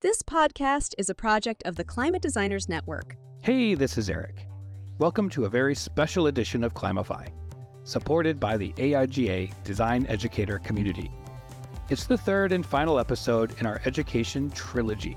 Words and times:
This 0.00 0.22
podcast 0.22 0.94
is 0.96 1.10
a 1.10 1.14
project 1.14 1.64
of 1.66 1.74
the 1.74 1.82
Climate 1.82 2.22
Designers 2.22 2.68
Network. 2.68 3.16
Hey, 3.40 3.74
this 3.74 3.98
is 3.98 4.08
Eric. 4.08 4.46
Welcome 4.98 5.28
to 5.30 5.46
a 5.46 5.48
very 5.48 5.74
special 5.74 6.28
edition 6.28 6.62
of 6.62 6.72
Climify, 6.72 7.26
supported 7.82 8.38
by 8.38 8.56
the 8.56 8.72
AIGA 8.74 9.52
Design 9.64 10.06
Educator 10.08 10.60
community. 10.60 11.10
It's 11.88 12.06
the 12.06 12.16
third 12.16 12.52
and 12.52 12.64
final 12.64 13.00
episode 13.00 13.58
in 13.58 13.66
our 13.66 13.80
education 13.86 14.50
trilogy, 14.50 15.16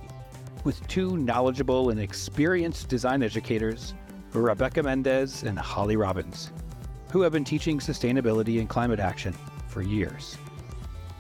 with 0.64 0.88
two 0.88 1.16
knowledgeable 1.16 1.92
and 1.92 2.00
experienced 2.00 2.90
design 2.90 3.22
educators, 3.22 3.94
Rebeca 4.32 4.84
Méndez 4.84 5.44
and 5.44 5.60
Holly 5.60 5.96
Robbins, 5.96 6.52
who 7.12 7.22
have 7.22 7.34
been 7.34 7.46
teaching 7.46 7.78
sustainability 7.78 8.60
and 8.60 8.68
climate 8.68 9.00
action 9.00 9.34
for 9.68 9.84
years. 9.84 10.40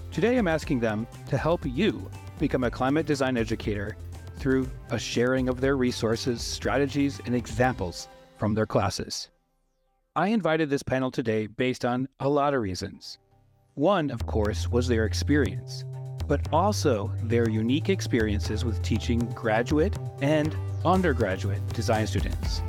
Today, 0.09 0.39
I'm 0.39 0.47
asking 0.47 0.79
them 0.79 1.05
to 1.29 1.37
help 1.37 1.63
you 1.63 2.09
become 2.41 2.63
a 2.63 2.71
climate 2.71 3.05
design 3.05 3.37
educator 3.37 3.95
through 4.37 4.67
a 4.89 4.97
sharing 4.97 5.47
of 5.47 5.61
their 5.61 5.77
resources, 5.77 6.41
strategies, 6.41 7.21
and 7.27 7.35
examples 7.35 8.09
from 8.37 8.55
their 8.55 8.65
classes. 8.65 9.29
I 10.15 10.29
invited 10.29 10.69
this 10.69 10.81
panel 10.81 11.11
today 11.11 11.45
based 11.45 11.85
on 11.85 12.09
a 12.19 12.27
lot 12.27 12.55
of 12.55 12.61
reasons. 12.61 13.19
One, 13.75 14.09
of 14.09 14.25
course, 14.25 14.67
was 14.67 14.87
their 14.87 15.05
experience, 15.05 15.85
but 16.27 16.41
also 16.51 17.13
their 17.23 17.47
unique 17.47 17.89
experiences 17.89 18.65
with 18.65 18.81
teaching 18.81 19.19
graduate 19.35 19.97
and 20.21 20.55
undergraduate 20.83 21.65
design 21.73 22.07
students. 22.07 22.63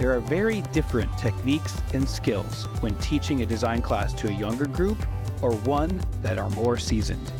There 0.00 0.12
are 0.12 0.20
very 0.20 0.62
different 0.72 1.16
techniques 1.16 1.80
and 1.94 2.06
skills 2.06 2.64
when 2.80 2.96
teaching 2.96 3.42
a 3.42 3.46
design 3.46 3.80
class 3.80 4.12
to 4.14 4.28
a 4.28 4.32
younger 4.32 4.66
group 4.66 4.98
or 5.40 5.52
one 5.52 6.00
that 6.22 6.36
are 6.36 6.50
more 6.50 6.76
seasoned. 6.76 7.32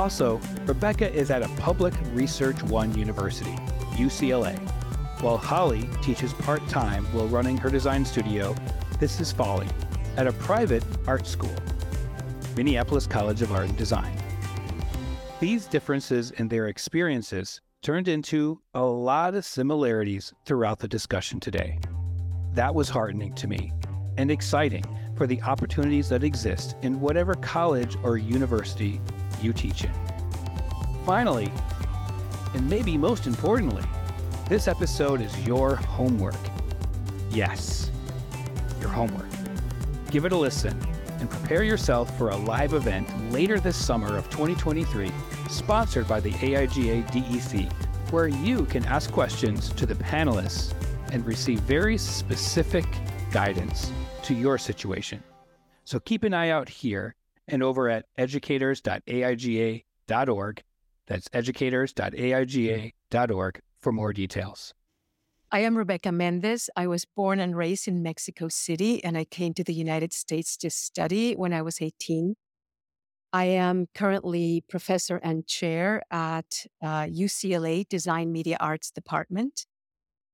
Also, 0.00 0.38
Rebeca 0.64 1.12
is 1.12 1.30
at 1.30 1.42
a 1.42 1.48
public 1.56 1.92
Research 2.14 2.62
One 2.62 2.96
university, 2.96 3.54
UCLA, 3.96 4.58
while 5.20 5.36
Holly 5.36 5.90
teaches 6.00 6.32
part 6.32 6.66
time 6.70 7.04
while 7.12 7.28
running 7.28 7.58
her 7.58 7.68
design 7.68 8.06
studio, 8.06 8.54
This 8.98 9.20
is 9.20 9.30
Folly, 9.30 9.68
at 10.16 10.26
a 10.26 10.32
private 10.32 10.82
art 11.06 11.26
school, 11.26 11.54
Minneapolis 12.56 13.06
College 13.06 13.42
of 13.42 13.52
Art 13.52 13.68
and 13.68 13.76
Design. 13.76 14.16
These 15.38 15.66
differences 15.66 16.30
in 16.30 16.48
their 16.48 16.68
experiences 16.68 17.60
turned 17.82 18.08
into 18.08 18.58
a 18.72 18.82
lot 18.82 19.34
of 19.34 19.44
similarities 19.44 20.32
throughout 20.46 20.78
the 20.78 20.88
discussion 20.88 21.40
today. 21.40 21.78
That 22.54 22.74
was 22.74 22.88
heartening 22.88 23.34
to 23.34 23.46
me 23.46 23.70
and 24.16 24.30
exciting 24.30 24.84
for 25.14 25.26
the 25.26 25.42
opportunities 25.42 26.08
that 26.08 26.24
exist 26.24 26.76
in 26.80 27.02
whatever 27.02 27.34
college 27.34 27.98
or 28.02 28.16
university 28.16 28.98
you 29.42 29.52
teach 29.52 29.84
in. 29.84 29.92
Finally, 31.04 31.52
and 32.54 32.68
maybe 32.68 32.96
most 32.96 33.26
importantly, 33.26 33.84
this 34.48 34.68
episode 34.68 35.20
is 35.20 35.46
your 35.46 35.76
homework. 35.76 36.34
Yes, 37.30 37.90
your 38.80 38.90
homework. 38.90 39.28
Give 40.10 40.24
it 40.24 40.32
a 40.32 40.36
listen 40.36 40.80
and 41.20 41.30
prepare 41.30 41.62
yourself 41.62 42.16
for 42.18 42.30
a 42.30 42.36
live 42.36 42.72
event 42.72 43.08
later 43.30 43.60
this 43.60 43.76
summer 43.76 44.16
of 44.16 44.28
2023, 44.30 45.12
sponsored 45.48 46.08
by 46.08 46.18
the 46.18 46.32
AIGA 46.32 47.06
DEC, 47.10 47.72
where 48.10 48.26
you 48.26 48.64
can 48.64 48.84
ask 48.86 49.12
questions 49.12 49.68
to 49.74 49.86
the 49.86 49.94
panelists 49.94 50.72
and 51.12 51.24
receive 51.24 51.60
very 51.60 51.96
specific 51.96 52.86
guidance 53.30 53.92
to 54.22 54.34
your 54.34 54.58
situation. 54.58 55.22
So 55.84 56.00
keep 56.00 56.24
an 56.24 56.34
eye 56.34 56.50
out 56.50 56.68
here 56.68 57.14
and 57.50 57.62
over 57.62 57.88
at 57.88 58.06
educators.aiga.org. 58.18 60.62
That's 61.06 61.28
educators.aiga.org 61.28 63.60
for 63.80 63.92
more 63.92 64.12
details. 64.12 64.74
I 65.52 65.60
am 65.60 65.74
Rebeca 65.74 66.12
Méndez. 66.12 66.68
I 66.76 66.86
was 66.86 67.04
born 67.04 67.40
and 67.40 67.56
raised 67.56 67.88
in 67.88 68.04
Mexico 68.04 68.46
City, 68.48 69.02
and 69.02 69.18
I 69.18 69.24
came 69.24 69.52
to 69.54 69.64
the 69.64 69.74
United 69.74 70.12
States 70.12 70.56
to 70.58 70.70
study 70.70 71.34
when 71.34 71.52
I 71.52 71.62
was 71.62 71.82
18. 71.82 72.36
I 73.32 73.46
am 73.46 73.88
currently 73.94 74.62
professor 74.68 75.16
and 75.16 75.44
chair 75.46 76.02
at 76.10 76.66
uh, 76.82 77.06
UCLA 77.06 77.88
Design 77.88 78.30
Media 78.30 78.58
Arts 78.60 78.92
Department. 78.92 79.66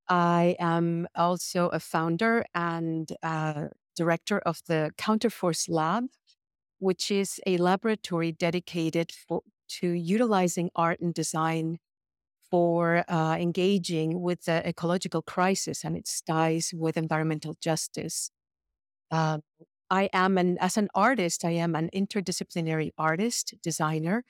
I 0.08 0.56
am 0.58 1.08
also 1.14 1.68
a 1.68 1.80
founder 1.80 2.44
and 2.54 3.10
uh, 3.22 3.68
director 3.96 4.38
of 4.40 4.60
the 4.66 4.90
Counterforce 4.98 5.68
Lab, 5.68 6.04
which 6.78 7.10
is 7.10 7.40
a 7.46 7.56
laboratory 7.56 8.32
dedicated 8.32 9.12
for, 9.12 9.42
to 9.68 9.88
utilizing 9.88 10.70
art 10.74 11.00
and 11.00 11.14
design 11.14 11.78
for 12.50 13.04
uh, 13.08 13.36
engaging 13.38 14.20
with 14.20 14.44
the 14.44 14.66
ecological 14.66 15.22
crisis 15.22 15.84
and 15.84 15.96
its 15.96 16.20
ties 16.22 16.72
with 16.74 16.96
environmental 16.96 17.56
justice. 17.60 18.30
Uh, 19.10 19.38
I 19.90 20.08
am 20.12 20.36
an, 20.38 20.58
as 20.60 20.76
an 20.76 20.88
artist, 20.94 21.44
I 21.44 21.52
am 21.52 21.74
an 21.74 21.90
interdisciplinary 21.94 22.90
artist, 22.98 23.54
designer, 23.62 24.24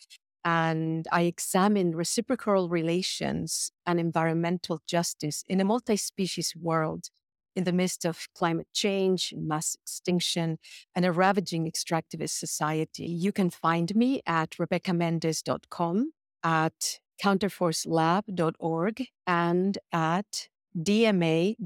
and 0.45 1.07
I 1.11 1.23
examine 1.23 1.97
reciprocal 1.97 2.69
relations 2.69 3.73
and 3.87 3.99
environmental 3.99 4.81
justice 4.87 5.43
in 5.49 5.61
a 5.61 5.65
multi 5.65 5.97
species 5.97 6.55
world 6.55 7.09
in 7.56 7.65
the 7.65 7.72
midst 7.72 8.05
of 8.05 8.28
climate 8.34 8.69
change, 8.72 9.34
mass 9.37 9.75
extinction, 9.83 10.59
and 10.94 11.05
a 11.05 11.11
ravaging 11.11 11.69
extractivist 11.69 12.39
society. 12.39 13.06
You 13.06 13.33
can 13.33 13.50
find 13.50 13.97
me 13.97 14.22
at 14.27 14.50
RebecaMendez.com, 14.50 16.12
at 16.45 17.00
counterforcelab.org, 17.22 19.06
and 19.27 19.78
at 19.91 20.49
dma.ucla.edu. 20.78 21.56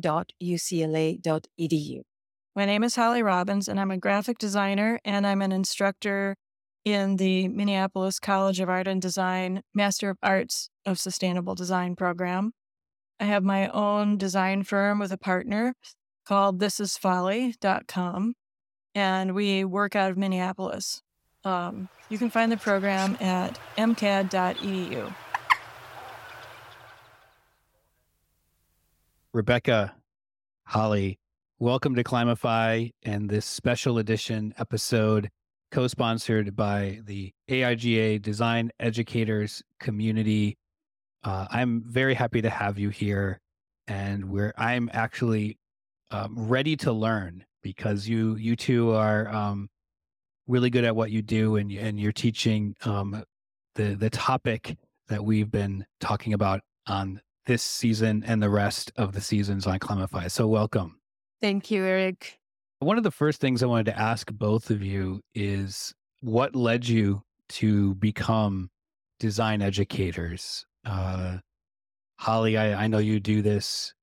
My 2.56 2.64
name 2.64 2.84
is 2.84 2.96
Holly 2.96 3.22
Robbins, 3.22 3.68
and 3.68 3.80
I'm 3.80 3.90
a 3.90 3.98
graphic 3.98 4.38
designer 4.38 5.00
and 5.04 5.26
I'm 5.26 5.42
an 5.42 5.52
instructor 5.52 6.36
in 6.84 7.16
the 7.16 7.48
Minneapolis 7.48 8.18
College 8.18 8.60
of 8.60 8.68
Art 8.68 8.86
and 8.88 9.02
Design 9.02 9.62
Master 9.74 10.10
of 10.10 10.18
Arts 10.22 10.70
of 10.86 10.98
Sustainable 10.98 11.54
Design 11.54 11.94
program. 11.94 12.52
I 13.20 13.24
have 13.24 13.44
my 13.44 13.68
own 13.68 14.16
design 14.16 14.62
firm 14.62 14.98
with 14.98 15.12
a 15.12 15.18
partner 15.18 15.74
called 16.24 16.58
thisisfolly.com, 16.58 18.34
and 18.94 19.34
we 19.34 19.62
work 19.62 19.94
out 19.94 20.10
of 20.10 20.16
Minneapolis. 20.16 21.02
Um, 21.44 21.90
you 22.08 22.16
can 22.16 22.30
find 22.30 22.50
the 22.50 22.56
program 22.56 23.18
at 23.20 23.58
mcad.edu. 23.76 25.14
Rebeca, 29.36 29.92
Holly, 30.64 31.18
welcome 31.58 31.94
to 31.96 32.02
Climify 32.02 32.88
and 33.02 33.28
this 33.28 33.44
special 33.44 33.98
edition 33.98 34.54
episode 34.56 35.28
co 35.70 35.86
sponsored 35.88 36.56
by 36.56 37.00
the 37.04 37.34
AIGA 37.50 38.22
Design 38.22 38.70
Educators 38.80 39.62
Community 39.78 40.56
uh, 41.22 41.46
I'm 41.50 41.82
very 41.86 42.14
happy 42.14 42.42
to 42.42 42.50
have 42.50 42.78
you 42.78 42.88
here, 42.88 43.40
and 43.86 44.30
we're 44.30 44.54
I'm 44.56 44.88
actually 44.92 45.58
um, 46.10 46.34
ready 46.36 46.76
to 46.78 46.92
learn 46.92 47.44
because 47.62 48.08
you 48.08 48.36
you 48.36 48.56
two 48.56 48.92
are 48.92 49.28
um, 49.28 49.68
really 50.46 50.70
good 50.70 50.84
at 50.84 50.96
what 50.96 51.10
you 51.10 51.22
do, 51.22 51.56
and 51.56 51.70
and 51.72 52.00
you're 52.00 52.12
teaching 52.12 52.74
um, 52.84 53.22
the 53.74 53.94
the 53.94 54.10
topic 54.10 54.76
that 55.08 55.24
we've 55.24 55.50
been 55.50 55.84
talking 56.00 56.32
about 56.32 56.60
on 56.86 57.20
this 57.46 57.62
season 57.62 58.22
and 58.26 58.42
the 58.42 58.50
rest 58.50 58.92
of 58.96 59.12
the 59.12 59.20
seasons 59.20 59.66
on 59.66 59.78
Climify. 59.78 60.28
So 60.28 60.46
welcome. 60.46 61.00
Thank 61.40 61.70
you, 61.70 61.84
Eric. 61.84 62.38
One 62.78 62.96
of 62.96 63.04
the 63.04 63.10
first 63.10 63.40
things 63.40 63.62
I 63.62 63.66
wanted 63.66 63.86
to 63.86 63.98
ask 63.98 64.30
both 64.32 64.70
of 64.70 64.82
you 64.82 65.20
is 65.34 65.92
what 66.20 66.54
led 66.54 66.88
you 66.88 67.22
to 67.50 67.94
become 67.96 68.70
design 69.18 69.60
educators 69.60 70.64
uh, 70.84 71.38
Holly, 72.18 72.56
I, 72.56 72.84
I 72.84 72.86
know 72.86 72.98
you 72.98 73.20
do 73.20 73.42
this 73.42 73.94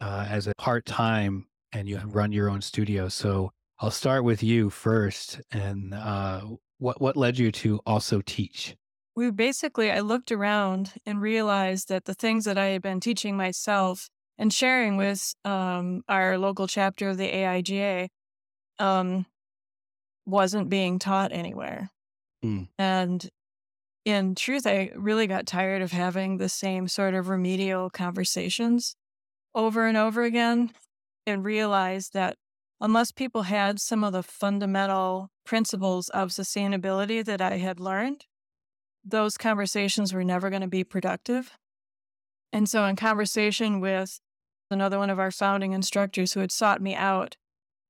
uh, 0.00 0.26
as 0.28 0.46
a 0.46 0.52
part 0.58 0.84
time 0.84 1.46
and 1.72 1.88
you 1.88 1.98
run 2.04 2.32
your 2.32 2.50
own 2.50 2.60
studio. 2.60 3.08
So 3.08 3.50
I'll 3.80 3.90
start 3.90 4.24
with 4.24 4.42
you 4.42 4.70
first. 4.70 5.40
And 5.50 5.94
uh, 5.94 6.42
what 6.78 7.00
what 7.00 7.16
led 7.16 7.38
you 7.38 7.50
to 7.52 7.80
also 7.86 8.20
teach? 8.24 8.76
We 9.16 9.30
basically, 9.30 9.90
I 9.90 10.00
looked 10.00 10.32
around 10.32 10.92
and 11.06 11.20
realized 11.20 11.88
that 11.88 12.04
the 12.04 12.14
things 12.14 12.44
that 12.46 12.58
I 12.58 12.66
had 12.66 12.82
been 12.82 13.00
teaching 13.00 13.36
myself 13.36 14.08
and 14.38 14.52
sharing 14.52 14.96
with 14.96 15.34
um, 15.44 16.02
our 16.08 16.36
local 16.36 16.66
chapter 16.66 17.08
of 17.08 17.16
the 17.16 17.30
AIGA 17.30 18.08
um, 18.80 19.26
wasn't 20.26 20.68
being 20.68 20.98
taught 20.98 21.32
anywhere. 21.32 21.90
Mm. 22.44 22.68
And 22.76 23.30
in 24.04 24.34
truth, 24.34 24.66
I 24.66 24.90
really 24.94 25.26
got 25.26 25.46
tired 25.46 25.82
of 25.82 25.92
having 25.92 26.36
the 26.36 26.48
same 26.48 26.88
sort 26.88 27.14
of 27.14 27.28
remedial 27.28 27.90
conversations 27.90 28.96
over 29.54 29.86
and 29.86 29.96
over 29.96 30.22
again 30.22 30.72
and 31.26 31.44
realized 31.44 32.12
that 32.12 32.36
unless 32.80 33.12
people 33.12 33.42
had 33.42 33.80
some 33.80 34.04
of 34.04 34.12
the 34.12 34.22
fundamental 34.22 35.30
principles 35.46 36.08
of 36.10 36.30
sustainability 36.30 37.24
that 37.24 37.40
I 37.40 37.56
had 37.58 37.80
learned, 37.80 38.26
those 39.04 39.38
conversations 39.38 40.12
were 40.12 40.24
never 40.24 40.50
going 40.50 40.62
to 40.62 40.68
be 40.68 40.84
productive. 40.84 41.52
And 42.52 42.68
so, 42.68 42.84
in 42.84 42.96
conversation 42.96 43.80
with 43.80 44.20
another 44.70 44.98
one 44.98 45.10
of 45.10 45.18
our 45.18 45.30
founding 45.30 45.72
instructors 45.72 46.32
who 46.32 46.40
had 46.40 46.52
sought 46.52 46.80
me 46.80 46.94
out 46.94 47.36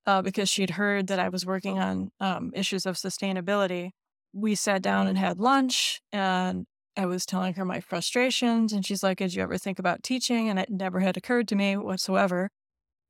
uh, 0.07 0.23
because 0.23 0.49
she'd 0.49 0.71
heard 0.71 1.07
that 1.07 1.19
I 1.19 1.29
was 1.29 1.47
working 1.47 1.79
on 1.79 2.11
um, 2.21 2.53
issues 2.55 2.87
of 2.87 2.97
sustainability, 2.97 3.91
we 4.35 4.55
sat 4.55 4.83
down 4.83 5.07
and 5.07 5.17
had 5.17 5.39
lunch. 5.39 6.01
And 6.13 6.67
I 6.97 7.07
was 7.07 7.25
telling 7.25 7.55
her 7.55 7.65
my 7.65 7.81
frustrations. 7.81 8.73
And 8.73 8.85
she's 8.85 9.03
like, 9.03 9.19
Did 9.19 9.35
you 9.35 9.43
ever 9.43 9.57
think 9.59 9.79
about 9.79 10.03
teaching? 10.03 10.49
And 10.49 10.59
it 10.59 10.69
never 10.71 11.01
had 11.01 11.17
occurred 11.17 11.49
to 11.49 11.55
me 11.57 11.77
whatsoever. 11.77 12.51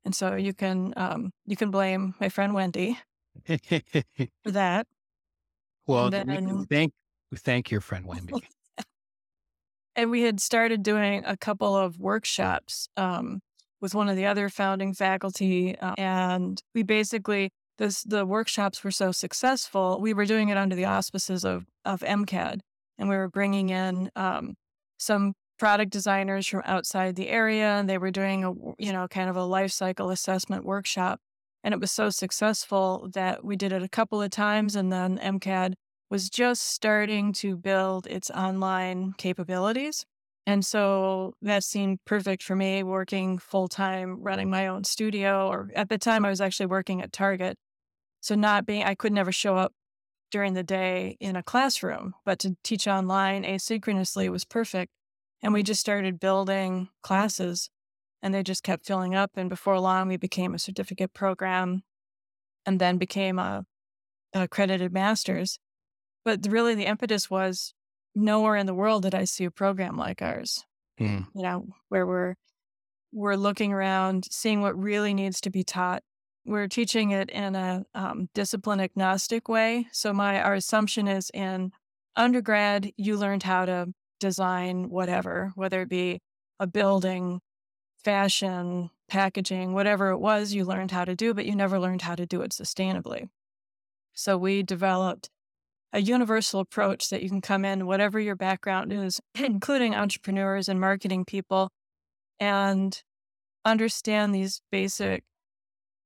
And 0.05 0.15
so 0.15 0.35
you 0.35 0.53
can 0.53 0.93
um, 0.95 1.31
you 1.45 1.55
can 1.55 1.71
blame 1.71 2.13
my 2.21 2.29
friend 2.29 2.53
Wendy 2.53 2.99
for 3.47 4.51
that. 4.51 4.85
well, 5.87 6.13
And 6.13 6.29
we 6.29 6.35
then- 6.35 6.65
thank 6.69 6.93
we 7.31 7.37
thank 7.37 7.71
your 7.71 7.81
friend 7.81 8.05
Wendy. 8.05 8.33
and 9.95 10.11
we 10.11 10.21
had 10.21 10.39
started 10.39 10.83
doing 10.83 11.23
a 11.25 11.35
couple 11.35 11.75
of 11.75 11.99
workshops 11.99 12.87
um, 12.97 13.39
with 13.81 13.95
one 13.95 14.09
of 14.09 14.15
the 14.15 14.25
other 14.25 14.47
founding 14.49 14.93
faculty, 14.93 15.77
uh, 15.79 15.93
and 15.97 16.61
we 16.73 16.83
basically 16.83 17.51
this 17.77 18.03
the 18.03 18.25
workshops 18.25 18.83
were 18.83 18.91
so 18.91 19.11
successful. 19.11 19.99
We 20.01 20.13
were 20.13 20.25
doing 20.25 20.49
it 20.49 20.57
under 20.57 20.75
the 20.75 20.85
auspices 20.85 21.43
of 21.43 21.65
of 21.83 22.01
MCAD, 22.01 22.59
and 22.97 23.09
we 23.09 23.15
were 23.15 23.29
bringing 23.29 23.69
in 23.69 24.09
um, 24.15 24.55
some 24.97 25.33
product 25.57 25.91
designers 25.91 26.47
from 26.47 26.61
outside 26.65 27.15
the 27.15 27.29
area, 27.29 27.67
and 27.67 27.89
they 27.89 27.97
were 27.97 28.11
doing 28.11 28.43
a 28.43 28.51
you 28.77 28.93
know 28.93 29.07
kind 29.07 29.29
of 29.29 29.35
a 29.35 29.43
life 29.43 29.71
cycle 29.71 30.09
assessment 30.09 30.65
workshop, 30.65 31.19
and 31.63 31.73
it 31.73 31.79
was 31.79 31.91
so 31.91 32.09
successful 32.09 33.09
that 33.13 33.43
we 33.43 33.55
did 33.55 33.71
it 33.71 33.83
a 33.83 33.89
couple 33.89 34.21
of 34.21 34.29
times, 34.29 34.75
and 34.75 34.91
then 34.91 35.17
MCAD 35.17 35.73
was 36.09 36.29
just 36.29 36.63
starting 36.63 37.33
to 37.33 37.57
build 37.57 38.07
its 38.07 38.29
online 38.29 39.13
capabilities. 39.17 40.05
And 40.47 40.63
so 40.63 41.33
that 41.41 41.63
seemed 41.63 41.99
perfect 42.05 42.43
for 42.43 42.55
me 42.55 42.83
working 42.83 43.39
full 43.39 43.67
time, 43.67 44.21
running 44.21 44.49
my 44.49 44.67
own 44.67 44.83
studio. 44.83 45.47
Or 45.47 45.71
at 45.75 45.89
the 45.89 45.97
time, 45.97 46.23
I 46.23 46.29
was 46.29 46.41
actually 46.41 46.67
working 46.67 47.01
at 47.01 47.11
Target. 47.11 47.57
So, 48.25 48.33
not 48.33 48.65
being, 48.65 48.83
I 48.83 48.95
could 48.95 49.13
never 49.13 49.31
show 49.31 49.55
up 49.55 49.71
during 50.31 50.55
the 50.55 50.63
day 50.63 51.15
in 51.19 51.35
a 51.35 51.43
classroom, 51.43 52.15
but 52.25 52.39
to 52.39 52.57
teach 52.63 52.87
online 52.87 53.43
asynchronously 53.43 54.29
was 54.29 54.43
perfect. 54.43 54.91
And 55.43 55.53
we 55.53 55.61
just 55.61 55.79
started 55.79 56.19
building 56.19 56.89
classes 57.03 57.69
and 58.23 58.33
they 58.33 58.41
just 58.41 58.63
kept 58.63 58.87
filling 58.87 59.13
up. 59.13 59.33
And 59.35 59.47
before 59.47 59.79
long, 59.79 60.07
we 60.07 60.17
became 60.17 60.55
a 60.55 60.59
certificate 60.59 61.13
program 61.13 61.83
and 62.65 62.81
then 62.81 62.97
became 62.97 63.37
a, 63.37 63.67
a 64.33 64.45
accredited 64.45 64.91
master's. 64.91 65.59
But 66.23 66.47
really, 66.49 66.73
the 66.73 66.87
impetus 66.87 67.29
was 67.29 67.75
nowhere 68.15 68.55
in 68.55 68.65
the 68.65 68.73
world 68.73 69.03
did 69.03 69.13
I 69.13 69.25
see 69.25 69.45
a 69.45 69.51
program 69.51 69.97
like 69.97 70.23
ours. 70.23 70.65
Hmm. 70.97 71.25
You 71.35 71.43
know, 71.43 71.67
where 71.89 72.07
we're 72.07 72.37
we're 73.11 73.35
looking 73.35 73.71
around, 73.71 74.25
seeing 74.31 74.61
what 74.61 74.75
really 74.75 75.13
needs 75.13 75.39
to 75.41 75.51
be 75.51 75.63
taught. 75.63 76.01
We're 76.45 76.67
teaching 76.67 77.11
it 77.11 77.29
in 77.31 77.55
a 77.55 77.85
um, 77.95 78.29
discipline 78.35 78.79
agnostic 78.79 79.49
way. 79.49 79.87
So 79.91 80.13
my 80.13 80.41
our 80.41 80.53
assumption 80.53 81.07
is 81.07 81.31
in 81.33 81.71
undergrad, 82.15 82.91
you 82.97 83.17
learned 83.17 83.43
how 83.43 83.65
to 83.65 83.93
design 84.19 84.89
whatever, 84.89 85.51
whether 85.55 85.81
it 85.81 85.89
be 85.89 86.21
a 86.59 86.67
building, 86.67 87.41
fashion, 88.03 88.91
packaging, 89.09 89.73
whatever 89.73 90.09
it 90.11 90.19
was, 90.19 90.53
you 90.53 90.65
learned 90.65 90.91
how 90.91 91.05
to 91.05 91.15
do, 91.15 91.33
but 91.33 91.45
you 91.45 91.55
never 91.55 91.79
learned 91.79 92.03
how 92.03 92.15
to 92.15 92.25
do 92.25 92.41
it 92.41 92.51
sustainably. 92.51 93.29
So 94.13 94.37
we 94.37 94.63
developed 94.63 95.29
a 95.91 96.01
universal 96.01 96.59
approach 96.59 97.09
that 97.09 97.23
you 97.23 97.29
can 97.29 97.41
come 97.41 97.65
in, 97.65 97.85
whatever 97.85 98.19
your 98.19 98.35
background 98.35 98.93
is, 98.93 99.19
including 99.35 99.95
entrepreneurs 99.95 100.69
and 100.69 100.79
marketing 100.79 101.25
people, 101.25 101.71
and 102.39 103.01
understand 103.63 104.33
these 104.33 104.61
basic 104.71 105.23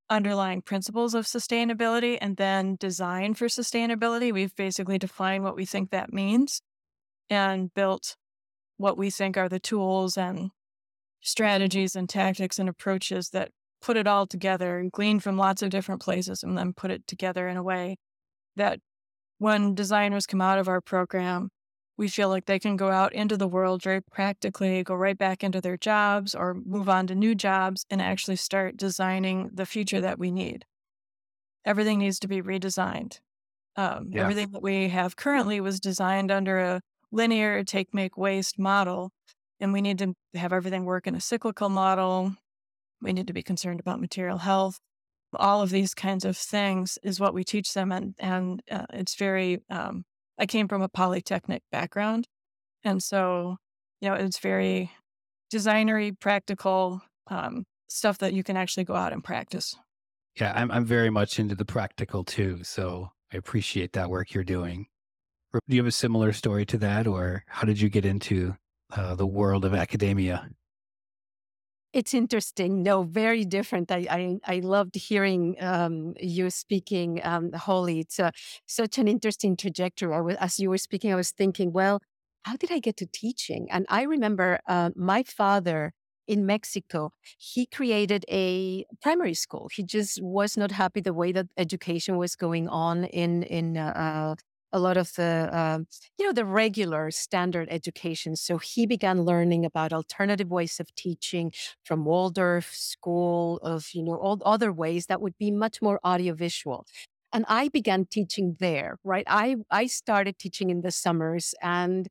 underlying 0.10 0.62
principles 0.62 1.14
of 1.14 1.26
sustainability 1.26 2.18
and 2.20 2.38
then 2.38 2.76
design 2.80 3.34
for 3.34 3.48
sustainability. 3.48 4.34
We've 4.34 4.56
basically 4.56 4.98
defined 4.98 5.44
what 5.44 5.56
we 5.56 5.66
think 5.66 5.92
that 5.92 6.14
means 6.14 6.62
and 7.30 7.74
built 7.74 8.16
what 8.78 8.98
we 8.98 9.10
think 9.10 9.38
are 9.38 9.50
the 9.50 9.60
tools 9.60 10.18
and 10.18 10.52
strategies 11.22 11.96
and 11.96 12.10
tactics 12.10 12.60
and 12.60 12.70
approaches 12.70 13.30
that 13.30 13.52
put 13.82 13.98
it 13.98 14.08
all 14.08 14.26
together 14.26 14.80
and 14.80 14.92
glean 14.92 15.20
from 15.20 15.38
lots 15.38 15.62
of 15.62 15.70
different 15.70 16.02
places 16.02 16.44
and 16.44 16.58
then 16.58 16.74
put 16.74 16.92
it 16.92 17.06
together 17.08 17.48
in 17.48 17.58
a 17.58 17.64
way 17.64 17.98
that 18.56 18.80
when 19.38 19.76
designers 19.76 20.26
come 20.26 20.42
out 20.42 20.60
of 20.60 20.68
our 20.68 20.82
program, 20.82 21.50
we 22.00 22.08
feel 22.08 22.30
like 22.30 22.46
they 22.46 22.60
can 22.60 22.78
go 22.78 22.90
out 22.92 23.12
into 23.12 23.36
the 23.36 23.48
world 23.48 23.84
very 23.84 24.02
practically, 24.02 24.82
go 24.86 24.96
right 24.96 25.18
back 25.18 25.44
into 25.44 25.60
their 25.60 25.76
jobs 25.76 26.34
or 26.34 26.54
move 26.54 26.88
on 26.88 27.06
to 27.08 27.14
new 27.14 27.36
jobs 27.36 27.86
and 27.90 28.02
actually 28.02 28.38
start 28.38 28.78
designing 28.78 29.50
the 29.54 29.66
future 29.66 30.00
that 30.00 30.18
we 30.18 30.32
need. 30.32 30.66
Everything 31.66 32.00
needs 32.00 32.18
to 32.22 32.30
be 32.30 32.42
redesigned. 32.42 33.20
Um, 33.76 34.12
Yeah. 34.14 34.22
Everything 34.22 34.52
that 34.52 34.62
we 34.62 34.88
have 34.88 35.18
currently 35.18 35.60
was 35.60 35.82
designed 35.82 36.32
under 36.32 36.58
a 36.60 36.82
linear 37.12 37.66
take, 37.66 37.94
make, 37.94 38.16
waste 38.16 38.58
model. 38.58 39.12
And 39.60 39.74
we 39.74 39.82
need 39.82 39.98
to 39.98 40.16
have 40.36 40.54
everything 40.54 40.86
work 40.86 41.06
in 41.06 41.16
a 41.16 41.22
cyclical 41.22 41.68
model. 41.68 42.34
We 43.02 43.12
need 43.12 43.28
to 43.28 43.34
be 43.34 43.44
concerned 43.44 43.82
about 43.82 44.00
material 44.00 44.38
health 44.38 44.80
all 45.36 45.62
of 45.62 45.70
these 45.70 45.94
kinds 45.94 46.26
of 46.26 46.36
things 46.36 46.98
is 47.04 47.20
what 47.20 47.34
we 47.36 47.44
teach 47.44 47.74
them 47.76 47.92
and 47.92 48.16
and 48.20 48.64
uh, 48.72 48.88
it's 48.94 49.16
very 49.16 49.62
um, 49.70 50.04
i 50.40 50.46
came 50.46 50.68
from 50.68 50.82
a 50.82 50.90
polytechnic 50.90 51.62
background 51.72 52.28
and 52.84 53.04
so 53.04 53.58
you 54.02 54.10
know 54.10 54.16
it's 54.16 54.40
very 54.40 54.92
designery 55.54 56.18
practical 56.20 57.02
um, 57.28 57.66
stuff 57.90 58.18
that 58.20 58.34
you 58.34 58.44
can 58.44 58.58
actually 58.58 58.84
go 58.84 58.96
out 58.96 59.14
and 59.14 59.24
practice 59.24 59.76
Yeah, 60.40 60.54
I'm 60.56 60.72
I'm 60.72 60.86
very 60.86 61.10
much 61.10 61.40
into 61.40 61.56
the 61.56 61.66
practical 61.66 62.24
too, 62.24 62.64
so 62.64 63.10
I 63.34 63.38
appreciate 63.38 63.94
that 63.94 64.10
work 64.10 64.34
you're 64.34 64.44
doing. 64.44 64.88
Do 65.52 65.76
you 65.76 65.82
have 65.82 65.88
a 65.88 65.92
similar 65.92 66.32
story 66.32 66.66
to 66.68 66.78
that, 66.78 67.08
or 67.08 67.44
how 67.48 67.64
did 67.66 67.82
you 67.82 67.90
get 67.90 68.06
into 68.06 68.56
uh, 68.96 69.16
the 69.16 69.28
world 69.28 69.66
of 69.66 69.74
academia? 69.74 70.50
It's 71.94 72.14
interesting. 72.14 72.84
No, 72.84 73.04
very 73.04 73.46
different. 73.46 73.92
I 73.92 74.06
I, 74.10 74.56
I 74.58 74.60
loved 74.60 74.96
hearing 74.96 75.56
um, 75.60 76.14
you 76.20 76.50
speaking, 76.52 77.20
um, 77.24 77.52
Holly. 77.54 78.00
It's 78.00 78.20
a, 78.20 78.32
such 78.68 78.98
an 79.00 79.08
interesting 79.08 79.58
trajectory. 79.58 80.14
I 80.14 80.22
was, 80.22 80.36
as 80.40 80.60
you 80.60 80.70
were 80.70 80.78
speaking, 80.78 81.12
I 81.12 81.16
was 81.16 81.32
thinking, 81.32 81.74
well, 81.74 82.00
how 82.44 82.58
did 82.58 82.72
I 82.72 82.80
get 82.80 82.98
to 82.98 83.06
teaching? 83.08 83.68
And 83.72 83.86
I 83.90 84.04
remember 84.04 84.60
uh, 84.68 84.92
my 84.96 85.24
father 85.24 85.94
in 86.28 86.46
Mexico, 86.46 87.12
he 87.40 87.66
created 87.66 88.24
a 88.30 88.86
primary 89.02 89.34
school. 89.34 89.68
He 89.74 89.82
just 89.84 90.22
was 90.22 90.56
not 90.58 90.72
happy 90.72 91.02
the 91.02 91.14
way 91.14 91.32
that 91.32 91.48
education 91.58 92.18
was 92.18 92.36
going 92.36 92.70
on 92.70 93.06
in 93.06 93.42
in 93.44 93.78
uh, 93.78 94.36
a 94.72 94.80
lot 94.80 94.98
of 94.98 95.14
the 95.16 95.50
um, 95.52 95.88
you 96.18 96.26
know 96.26 96.34
the 96.34 96.46
regular 96.46 97.12
standard 97.12 97.68
education. 97.72 98.36
So 98.36 98.58
he 98.58 98.86
began 98.86 99.24
learning 99.24 99.66
about 99.66 99.94
alternative 99.94 100.50
ways 100.50 100.80
of 100.80 100.94
teaching 100.96 101.52
from 101.84 102.06
Waldorf 102.06 102.74
school 102.76 103.58
of 103.64 103.90
you 103.94 104.04
know 104.04 104.16
all 104.16 104.40
other 104.46 104.72
ways 104.72 105.08
that 105.08 105.22
would 105.22 105.38
be 105.38 105.52
much 105.52 105.82
more 105.82 106.00
audiovisual. 106.06 106.86
And 107.32 107.46
I 107.48 107.70
began 107.70 108.06
teaching 108.06 108.58
there, 108.60 108.98
right? 109.04 109.26
I 109.28 109.58
I 109.72 109.88
started 109.88 110.40
teaching 110.40 110.70
in 110.70 110.82
the 110.82 110.92
summers 110.92 111.54
and 111.62 112.08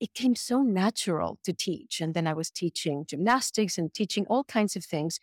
it 0.00 0.14
came 0.14 0.34
so 0.34 0.62
natural 0.62 1.38
to 1.44 1.52
teach. 1.52 2.00
And 2.00 2.14
then 2.14 2.26
I 2.26 2.34
was 2.34 2.50
teaching 2.50 3.04
gymnastics 3.06 3.78
and 3.78 3.92
teaching 3.94 4.26
all 4.28 4.44
kinds 4.44 4.74
of 4.76 4.84
things. 4.84 5.18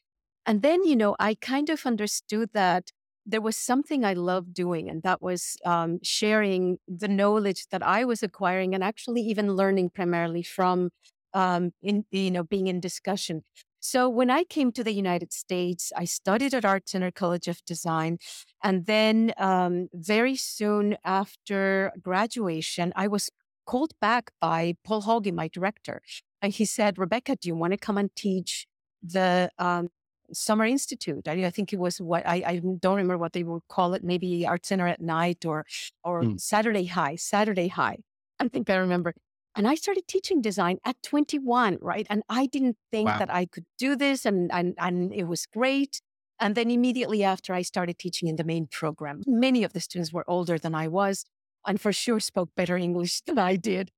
And 0.45 0.61
then, 0.61 0.83
you 0.83 0.95
know, 0.95 1.15
I 1.19 1.35
kind 1.35 1.69
of 1.69 1.85
understood 1.85 2.51
that 2.53 2.91
there 3.29 3.41
was 3.41 3.57
something 3.57 4.03
I 4.03 4.13
loved 4.13 4.53
doing, 4.53 4.89
and 4.89 5.03
that 5.03 5.21
was 5.21 5.57
um, 5.65 5.99
sharing 6.03 6.79
the 6.87 7.07
knowledge 7.07 7.67
that 7.71 7.83
I 7.83 8.03
was 8.05 8.23
acquiring 8.23 8.73
and 8.73 8.83
actually 8.83 9.21
even 9.21 9.55
learning 9.55 9.91
primarily 9.91 10.43
from, 10.43 10.89
um, 11.33 11.71
in, 11.81 12.05
you 12.11 12.31
know, 12.31 12.43
being 12.43 12.67
in 12.67 12.79
discussion. 12.79 13.43
So 13.79 14.09
when 14.09 14.29
I 14.29 14.43
came 14.43 14.71
to 14.73 14.83
the 14.83 14.93
United 14.93 15.31
States, 15.31 15.93
I 15.95 16.05
studied 16.05 16.53
at 16.53 16.65
Art 16.65 16.89
Center 16.89 17.11
College 17.11 17.47
of 17.47 17.63
Design. 17.65 18.17
And 18.61 18.85
then 18.85 19.33
um, 19.37 19.87
very 19.93 20.35
soon 20.35 20.97
after 21.05 21.93
graduation, 22.01 22.91
I 22.95 23.07
was 23.07 23.29
called 23.65 23.93
back 24.01 24.31
by 24.41 24.75
Paul 24.83 25.03
Hauge, 25.03 25.31
my 25.31 25.47
director. 25.47 26.01
And 26.41 26.51
he 26.51 26.65
said, 26.65 26.95
Rebeca, 26.95 27.39
do 27.39 27.47
you 27.47 27.55
want 27.55 27.71
to 27.71 27.77
come 27.77 27.97
and 27.97 28.13
teach 28.15 28.67
the 29.01 29.49
um, 29.57 29.89
Summer 30.33 30.65
Institute? 30.65 31.27
I, 31.27 31.45
I, 31.45 31.49
think 31.49 31.73
it 31.73 31.79
was 31.79 31.99
what 31.99 32.25
I, 32.27 32.43
I, 32.45 32.61
don't 32.79 32.95
remember 32.95 33.17
what 33.17 33.33
they 33.33 33.43
would 33.43 33.63
call 33.69 33.93
it, 33.93 34.03
maybe 34.03 34.45
Art 34.45 34.65
Center 34.65 34.87
at 34.87 35.01
night 35.01 35.45
or 35.45 35.65
or 36.03 36.23
Mm. 36.23 36.39
Saturday 36.39 36.85
High, 36.85 37.15
Saturday 37.15 37.67
High. 37.67 37.97
I 38.39 38.47
think 38.47 38.69
I 38.69 38.75
remember. 38.75 39.13
And 39.55 39.67
I 39.67 39.75
started 39.75 40.07
teaching 40.07 40.41
design 40.41 40.77
at 40.85 40.95
21, 41.03 41.79
right? 41.81 42.07
And 42.09 42.23
I 42.29 42.45
didn't 42.45 42.77
think 42.91 43.09
Wow. 43.09 43.19
that 43.19 43.33
I 43.33 43.45
could 43.45 43.65
do 43.77 43.95
this 43.95 44.25
and, 44.25 44.51
and 44.51 44.75
and 44.77 45.13
it 45.13 45.25
was 45.25 45.45
great. 45.45 46.01
And 46.39 46.55
then 46.55 46.71
immediately 46.71 47.23
after 47.23 47.53
I 47.53 47.63
started 47.63 47.99
teaching 47.99 48.29
in 48.29 48.37
the 48.37 48.45
main 48.45 48.67
program, 48.67 49.23
many 49.27 49.63
of 49.63 49.73
the 49.73 49.81
students 49.81 50.13
were 50.13 50.23
older 50.29 50.57
than 50.57 50.73
I 50.73 50.87
was 50.87 51.25
and 51.67 51.81
for 51.81 51.91
sure 51.91 52.19
spoke 52.19 52.49
better 52.55 52.77
English 52.77 53.21
than 53.27 53.37
I 53.37 53.55
did. 53.57 53.91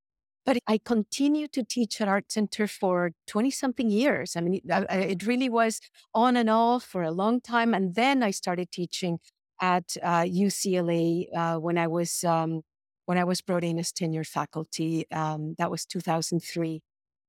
But 0.46 0.58
I 0.68 0.80
continued 0.80 1.54
to 1.54 1.64
teach 1.64 2.02
at 2.02 2.08
Art 2.08 2.32
Center 2.32 2.68
for 2.68 3.12
20 3.28 3.52
something 3.52 3.90
years. 3.90 4.36
I 4.36 4.42
mean, 4.42 4.62
it, 4.66 5.26
really 5.28 5.50
was 5.50 5.80
on 6.16 6.36
and 6.36 6.50
off 6.50 6.84
for 6.84 7.04
a 7.04 7.12
long 7.12 7.42
time. 7.42 7.76
And 7.76 7.94
then 7.94 8.24
I 8.24 8.32
started 8.32 8.72
teaching 8.72 9.20
at 9.62 9.96
uh, 10.02 10.24
UCLA 10.24 11.26
uh, 11.36 11.58
when 11.58 11.78
I 11.78 11.88
was 11.88 12.24
um, 12.24 12.62
when 13.06 13.18
I 13.18 13.24
was 13.24 13.42
brought 13.42 13.64
in 13.64 13.78
as 13.78 13.92
tenured 13.92 14.28
faculty. 14.28 15.06
Um, 15.12 15.56
that 15.60 15.70
was 15.70 15.86
2003. 15.86 16.82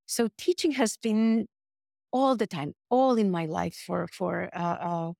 So 0.07 0.29
teaching 0.39 0.73
has 0.73 0.97
been 0.97 1.47
all 2.13 2.37
the 2.37 2.47
time, 2.47 2.75
all 2.91 3.17
in 3.17 3.31
my 3.31 3.47
life 3.47 3.77
for 3.87 4.07
for 4.07 4.49
uh, 4.55 4.79
uh 4.81 5.13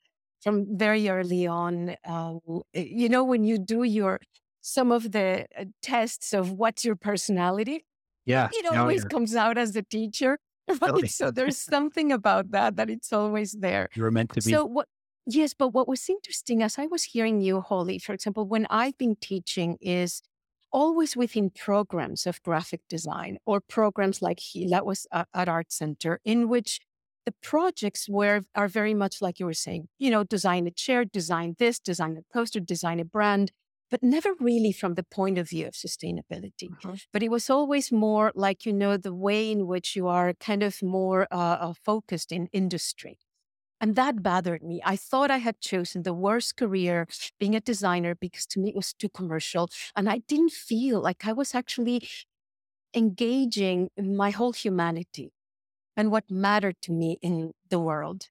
from 0.43 0.67
very 0.77 1.09
early 1.09 1.47
on. 1.47 1.97
Um, 2.05 2.41
you 2.73 3.09
know, 3.09 3.25
when 3.25 3.45
you 3.45 3.59
do 3.59 3.83
your 3.85 4.21
some 4.63 4.93
of 4.93 5.13
the 5.13 5.47
uh, 5.59 5.65
tests 5.83 6.33
of 6.33 6.53
what's 6.53 6.85
your 6.85 6.97
personality. 6.97 7.85
Yeah. 8.25 8.49
It 8.53 8.75
always 8.75 9.05
comes 9.05 9.35
out 9.35 9.59
as 9.59 9.77
a 9.77 9.83
teacher. 9.83 10.39
Right? 10.81 11.11
So 11.11 11.33
there's 11.33 11.59
something 11.75 12.13
about 12.13 12.53
that 12.53 12.77
that 12.77 12.89
it's 12.89 13.13
always 13.13 13.53
there. 13.53 13.89
You 13.95 14.05
were 14.05 14.13
meant 14.13 14.31
to 14.31 14.41
be. 14.41 14.53
So 14.53 14.65
what 14.65 14.87
yes, 15.27 15.55
but 15.55 15.69
what 15.69 15.89
was 15.89 16.09
interesting 16.09 16.63
as 16.63 16.79
I 16.79 16.87
was 16.87 17.03
hearing 17.03 17.41
you, 17.41 17.61
Holly, 17.61 17.99
for 17.99 18.15
example, 18.15 18.47
when 18.47 18.69
I've 18.71 18.97
been 18.97 19.17
teaching 19.17 19.77
is 19.81 20.23
always 20.71 21.17
within 21.17 21.51
programs 21.51 22.27
of 22.27 22.41
graphic 22.43 22.81
design 22.89 23.39
or 23.45 23.61
programs 23.61 24.23
like 24.23 24.39
he 24.39 24.69
that 24.69 24.87
was 24.87 25.05
uh, 25.11 25.25
at 25.35 25.49
Art 25.49 25.73
Center, 25.73 26.21
in 26.25 26.49
which 26.49 26.81
the 27.27 27.35
projects 27.43 28.09
were 28.09 28.43
are 28.55 28.69
very 28.69 28.95
much 28.95 29.21
like 29.21 29.41
you 29.41 29.47
were 29.47 29.53
saying, 29.67 29.89
you 29.99 30.11
know, 30.11 30.23
design 30.23 30.69
a 30.69 30.71
chair, 30.71 31.05
design 31.05 31.57
this, 31.59 31.81
design 31.81 32.17
a 32.17 32.33
poster, 32.33 32.61
design 32.61 33.01
a 33.01 33.05
brand, 33.05 33.51
but 33.93 34.03
never 34.03 34.31
really 34.41 34.73
from 34.73 34.95
the 34.95 35.03
point 35.03 35.37
of 35.37 35.51
view 35.51 35.67
of 35.67 35.75
sustainability. 35.75 36.71
Mm-hmm. 36.71 36.95
But 37.13 37.23
it 37.23 37.31
was 37.31 37.51
always 37.51 37.93
more 37.93 38.33
like, 38.35 38.65
you 38.65 38.73
know, 38.73 38.97
the 38.97 39.15
way 39.15 39.53
in 39.53 39.67
which 39.67 39.95
you 39.95 40.09
are 40.09 40.33
kind 40.33 40.63
of 40.63 40.83
more 40.83 41.29
uh, 41.31 41.59
uh, 41.61 41.75
focused 41.85 42.33
in 42.33 42.49
industry. 42.55 43.19
And 43.83 43.95
that 43.97 44.23
bothered 44.23 44.63
me. 44.63 44.81
I 44.83 44.97
thought 44.97 45.31
I 45.31 45.39
had 45.39 45.61
chosen 45.61 46.05
the 46.05 46.15
worst 46.15 46.57
career 46.57 47.07
being 47.39 47.55
a 47.55 47.61
designer 47.61 48.15
because 48.15 48.47
to 48.47 48.61
me 48.61 48.71
it 48.71 48.77
was 48.77 48.95
too 48.95 49.11
commercial. 49.11 49.69
And 49.95 50.09
I 50.09 50.23
didn't 50.27 50.53
feel 50.53 51.03
like 51.03 51.27
I 51.27 51.35
was 51.35 51.55
actually 51.55 52.09
engaging 52.95 53.91
my 53.99 54.31
whole 54.31 54.53
humanity 54.53 55.33
and 55.99 56.11
what 56.11 56.31
mattered 56.31 56.77
to 56.83 56.93
me 56.93 57.19
in 57.21 57.53
the 57.69 57.79
world. 57.79 58.31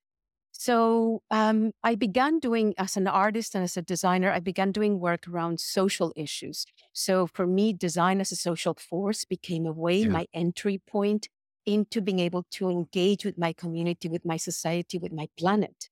So 0.62 1.24
um, 1.32 1.72
I 1.84 1.96
began 1.96 2.38
doing, 2.38 2.76
as 2.78 2.96
an 2.96 3.08
artist 3.08 3.56
and 3.56 3.64
as 3.64 3.78
a 3.78 3.82
designer, 3.82 4.32
I 4.32 4.40
began 4.40 4.72
doing 4.72 5.00
work 5.00 5.28
around 5.28 5.60
social 5.60 6.14
issues. 6.16 6.68
So 6.94 7.26
for 7.26 7.48
me, 7.48 7.74
design 7.74 8.22
as 8.22 8.32
a 8.32 8.36
social 8.36 8.76
force 8.76 9.26
became 9.26 9.66
a 9.66 9.72
way, 9.72 10.02
yeah. 10.02 10.10
my 10.10 10.28
entry 10.36 10.80
point 10.86 11.30
into 11.66 12.00
being 12.00 12.20
able 12.20 12.46
to 12.52 12.70
engage 12.70 13.26
with 13.26 13.40
my 13.40 13.54
community, 13.54 14.08
with 14.08 14.24
my 14.24 14.38
society, 14.38 15.00
with 15.00 15.12
my 15.12 15.30
planet, 15.36 15.90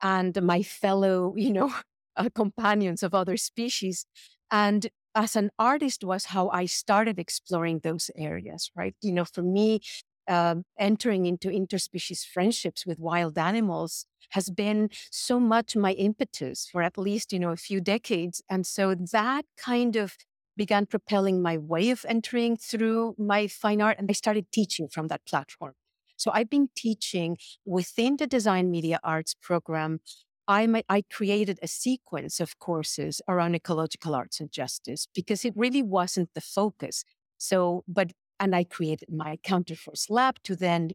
and 0.00 0.40
my 0.40 0.62
fellow, 0.62 1.34
you 1.44 1.52
know, 1.52 1.74
uh, 2.16 2.28
companions 2.32 3.02
of 3.02 3.14
other 3.14 3.36
species. 3.36 4.06
And 4.48 4.86
as 5.16 5.34
an 5.34 5.50
artist 5.58 6.04
was 6.04 6.26
how 6.26 6.50
I 6.50 6.66
started 6.66 7.18
exploring 7.18 7.80
those 7.80 8.12
areas, 8.14 8.70
right? 8.76 8.94
You 9.02 9.10
know, 9.10 9.24
for 9.24 9.42
me, 9.42 9.80
uh, 10.28 10.56
entering 10.78 11.26
into 11.26 11.48
interspecies 11.48 12.24
friendships 12.26 12.86
with 12.86 12.98
wild 12.98 13.38
animals 13.38 14.06
has 14.30 14.50
been 14.50 14.90
so 15.10 15.38
much 15.38 15.76
my 15.76 15.92
impetus 15.92 16.68
for 16.70 16.82
at 16.82 16.98
least 16.98 17.32
you 17.32 17.38
know 17.38 17.50
a 17.50 17.56
few 17.56 17.80
decades. 17.80 18.42
And 18.48 18.66
so 18.66 18.94
that 18.94 19.44
kind 19.56 19.96
of 19.96 20.16
began 20.56 20.86
propelling 20.86 21.42
my 21.42 21.58
way 21.58 21.90
of 21.90 22.04
entering 22.08 22.56
through 22.56 23.14
my 23.18 23.48
fine 23.48 23.80
art 23.80 23.98
and 23.98 24.08
i 24.08 24.12
started 24.12 24.46
teaching 24.52 24.88
from 24.88 25.08
that 25.08 25.24
platform. 25.26 25.74
So 26.16 26.30
i've 26.32 26.50
been 26.50 26.68
teaching 26.76 27.36
within 27.64 28.16
the 28.16 28.26
design 28.26 28.70
media 28.70 29.00
arts 29.02 29.34
program. 29.34 30.00
I, 30.46 30.82
I 30.90 31.02
created 31.10 31.58
a 31.62 31.68
sequence 31.68 32.38
of 32.38 32.58
courses 32.58 33.22
around 33.26 33.54
ecological 33.54 34.14
arts 34.14 34.40
and 34.40 34.52
justice 34.52 35.08
because 35.14 35.42
it 35.44 35.54
really 35.56 35.82
wasn't 35.82 36.28
the 36.34 36.42
focus. 36.42 37.02
So, 37.38 37.82
but 37.88 38.12
and 38.40 38.54
I 38.54 38.64
created 38.64 39.12
my 39.12 39.38
Counterforce 39.44 40.10
Lab 40.10 40.42
to 40.44 40.56
then 40.56 40.92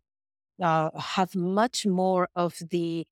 uh, 0.62 0.90
have 0.98 1.36
much 1.36 1.86
more 1.86 2.30
of 2.36 2.58
the 2.70 3.06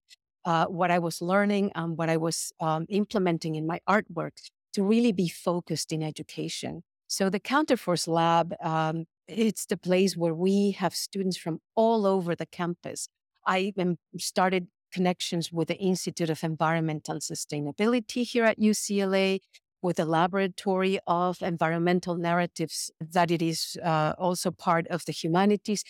uh, 0.45 0.65
what 0.67 0.91
I 0.91 0.99
was 0.99 1.21
learning 1.21 1.71
and 1.75 1.97
what 1.97 2.09
I 2.09 2.15
was 2.15 2.53
um, 2.61 2.85
implementing 2.87 3.55
in 3.55 3.67
my 3.67 3.81
artwork 3.87 4.31
to 4.73 4.83
really 4.83 5.11
be 5.11 5.27
focused 5.27 5.91
in 5.91 6.01
education. 6.01 6.83
So 7.07 7.29
the 7.29 7.39
Counterforce 7.39 8.07
Lab, 8.07 8.53
um, 8.61 9.05
it's 9.27 9.65
the 9.65 9.75
place 9.75 10.15
where 10.15 10.33
we 10.33 10.71
have 10.71 10.95
students 10.95 11.35
from 11.35 11.59
all 11.75 12.05
over 12.05 12.33
the 12.33 12.45
campus. 12.45 13.09
I 13.45 13.73
started 14.17 14.67
connections 14.91 15.51
with 15.51 15.67
the 15.67 15.77
Institute 15.77 16.29
of 16.29 16.43
Environmental 16.43 17.17
Sustainability 17.17 18.23
here 18.23 18.45
at 18.45 18.59
UCLA 18.59 19.39
with 19.87 19.99
a 20.01 20.05
laboratory 20.19 20.99
of 21.07 21.41
environmental 21.41 22.15
narratives 22.17 22.91
that 22.99 23.31
it 23.31 23.41
is 23.41 23.77
uh, 23.81 24.11
also 24.17 24.51
part 24.51 24.85
of 24.87 25.05
the 25.05 25.13
humanities. 25.13 25.81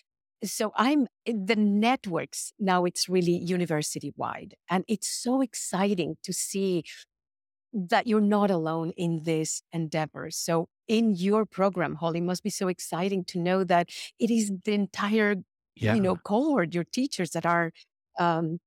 So 0.43 0.71
i'm 0.75 1.07
the 1.25 1.55
networks 1.55 2.53
now 2.59 2.85
it's 2.85 3.09
really 3.09 3.35
university 3.55 4.13
wide 4.15 4.53
and 4.69 4.83
it's 4.87 5.09
so 5.25 5.41
exciting 5.41 6.17
to 6.21 6.31
see 6.31 6.83
that 7.73 8.05
you're 8.05 8.29
not 8.37 8.51
alone 8.51 8.91
in 9.05 9.23
this 9.23 9.63
endeavor. 9.73 10.29
So 10.29 10.67
in 10.87 11.15
your 11.15 11.43
program 11.47 11.95
holly 11.95 12.21
must 12.21 12.43
be 12.43 12.51
so 12.51 12.67
exciting 12.67 13.25
to 13.31 13.39
know 13.39 13.63
that 13.63 13.89
it 14.19 14.29
is 14.29 14.51
the 14.63 14.73
entire 14.73 15.37
yeah. 15.75 15.95
you 15.95 16.01
know 16.05 16.15
cohort 16.31 16.75
your 16.75 16.87
teachers 16.99 17.31
that 17.31 17.47
are 17.47 17.71
um, 18.19 18.59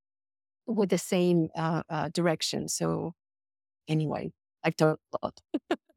with 0.67 0.91
the 0.91 1.03
same 1.15 1.49
uh, 1.55 1.83
uh, 1.89 2.09
direction. 2.19 2.69
So 2.69 3.15
anyway 3.87 4.33
I've 4.65 4.77
talked 4.77 5.01
a 5.15 5.19
lot. 5.23 5.41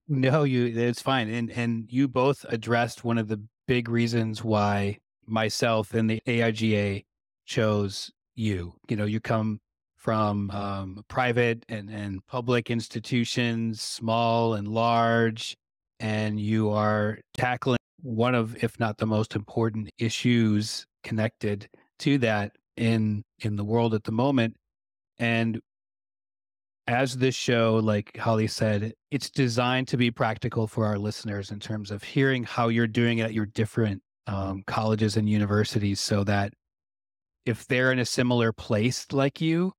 no, 0.07 0.43
you 0.43 0.65
it's 0.65 1.01
fine. 1.01 1.29
And 1.29 1.51
and 1.51 1.91
you 1.91 2.07
both 2.07 2.45
addressed 2.49 3.03
one 3.03 3.17
of 3.17 3.27
the 3.27 3.41
big 3.67 3.89
reasons 3.89 4.43
why 4.43 4.99
myself 5.25 5.93
and 5.93 6.09
the 6.09 6.21
AIGA 6.27 7.05
chose 7.45 8.11
you. 8.35 8.73
You 8.89 8.97
know, 8.97 9.05
you 9.05 9.19
come 9.19 9.59
from 9.97 10.51
um, 10.51 11.03
private 11.07 11.63
and, 11.69 11.89
and 11.89 12.25
public 12.27 12.69
institutions, 12.69 13.81
small 13.81 14.55
and 14.55 14.67
large, 14.67 15.55
and 15.99 16.39
you 16.39 16.69
are 16.71 17.19
tackling 17.33 17.77
one 18.01 18.35
of, 18.35 18.61
if 18.61 18.77
not 18.81 18.97
the 18.97 19.05
most 19.05 19.33
important 19.33 19.89
issues 19.97 20.85
connected 21.03 21.69
to 21.99 22.17
that 22.17 22.51
in 22.75 23.23
in 23.39 23.55
the 23.55 23.63
world 23.63 23.93
at 23.93 24.03
the 24.03 24.11
moment. 24.11 24.55
And 25.19 25.61
as 26.87 27.17
this 27.17 27.35
show, 27.35 27.79
like 27.81 28.17
Holly 28.17 28.47
said, 28.47 28.93
it's 29.09 29.29
designed 29.29 29.87
to 29.89 29.97
be 29.97 30.11
practical 30.11 30.67
for 30.67 30.85
our 30.85 30.97
listeners 30.97 31.51
in 31.51 31.59
terms 31.59 31.91
of 31.91 32.03
hearing 32.03 32.43
how 32.43 32.67
you're 32.67 32.87
doing 32.87 33.19
it 33.19 33.23
at 33.23 33.33
your 33.33 33.45
different 33.45 34.01
um, 34.27 34.63
colleges 34.67 35.17
and 35.17 35.29
universities 35.29 35.99
so 35.99 36.23
that 36.25 36.53
if 37.45 37.65
they're 37.67 37.91
in 37.91 37.99
a 37.99 38.05
similar 38.05 38.51
place 38.51 39.05
like 39.11 39.39
you, 39.39 39.73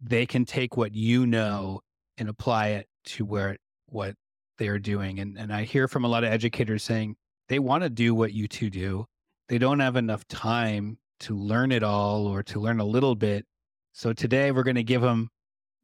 they 0.00 0.26
can 0.26 0.44
take 0.44 0.76
what 0.76 0.94
you 0.94 1.26
know 1.26 1.80
and 2.18 2.28
apply 2.28 2.68
it 2.68 2.86
to 3.04 3.24
where 3.24 3.56
what 3.86 4.14
they're 4.58 4.78
doing. 4.78 5.20
And 5.20 5.38
and 5.38 5.52
I 5.52 5.64
hear 5.64 5.88
from 5.88 6.04
a 6.04 6.08
lot 6.08 6.24
of 6.24 6.32
educators 6.32 6.82
saying 6.82 7.16
they 7.48 7.58
want 7.58 7.82
to 7.82 7.90
do 7.90 8.14
what 8.14 8.32
you 8.32 8.48
two 8.48 8.70
do. 8.70 9.06
They 9.48 9.58
don't 9.58 9.80
have 9.80 9.96
enough 9.96 10.26
time 10.28 10.98
to 11.20 11.36
learn 11.36 11.72
it 11.72 11.82
all 11.82 12.26
or 12.26 12.42
to 12.44 12.60
learn 12.60 12.80
a 12.80 12.84
little 12.84 13.14
bit. 13.14 13.44
So 13.92 14.12
today 14.12 14.50
we're 14.50 14.62
going 14.62 14.74
to 14.76 14.82
give 14.82 15.02
them 15.02 15.30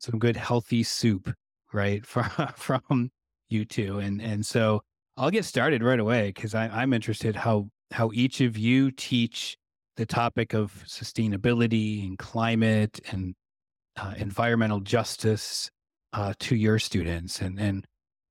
some 0.01 0.19
good 0.19 0.37
healthy 0.37 0.83
soup, 0.83 1.33
right? 1.73 2.05
From 2.07 2.29
from 2.57 3.11
you 3.49 3.65
two. 3.65 3.99
And 3.99 4.21
and 4.21 4.45
so 4.45 4.83
I'll 5.17 5.31
get 5.31 5.45
started 5.45 5.83
right 5.83 6.01
away 6.01 6.29
because 6.29 6.55
I'm 6.55 6.93
interested 6.93 7.37
how 7.37 7.69
how 7.93 8.11
each 8.13 8.41
of 8.41 8.57
you 8.57 8.91
teach 8.91 9.57
the 9.97 10.07
topic 10.07 10.55
of 10.55 10.73
sustainability 10.87 12.07
and 12.07 12.19
climate 12.19 13.01
and 13.13 13.35
uh, 13.97 14.15
environmental 14.17 14.81
justice 14.81 15.71
uh, 16.13 16.33
to 16.39 16.57
your 16.57 16.79
students, 16.79 17.41
and 17.41 17.61
and 17.61 17.87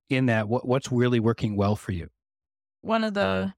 in 0.10 0.26
that, 0.28 0.50
what 0.50 0.68
what's 0.68 0.92
really 0.92 1.20
working 1.20 1.56
well 1.56 1.76
for 1.76 1.92
you? 1.92 2.10
One 2.82 3.04
of 3.04 3.14
the 3.14 3.54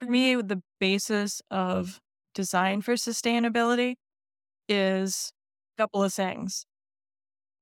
for 0.00 0.06
me, 0.06 0.34
the 0.36 0.62
basis 0.80 1.42
of 1.50 2.00
design 2.34 2.80
for 2.82 2.94
sustainability 2.94 3.96
is 4.68 5.32
a 5.76 5.82
couple 5.82 6.02
of 6.02 6.12
things 6.12 6.66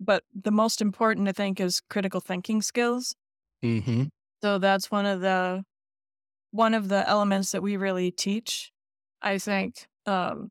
but 0.01 0.25
the 0.35 0.51
most 0.51 0.81
important, 0.81 1.29
I 1.29 1.33
think, 1.33 1.61
is 1.61 1.83
critical 1.91 2.21
thinking 2.21 2.63
skills. 2.63 3.15
Mm-hmm. 3.63 4.05
So 4.43 4.59
that's 4.59 4.91
one 4.91 5.07
of 5.07 5.21
the 5.21 5.63
one 6.53 6.75
of 6.75 6.89
the 6.89 7.09
elements 7.09 7.53
that 7.53 7.63
we 7.63 7.77
really 7.77 8.11
teach. 8.11 8.73
I 9.23 9.39
think 9.39 9.87
um, 10.07 10.49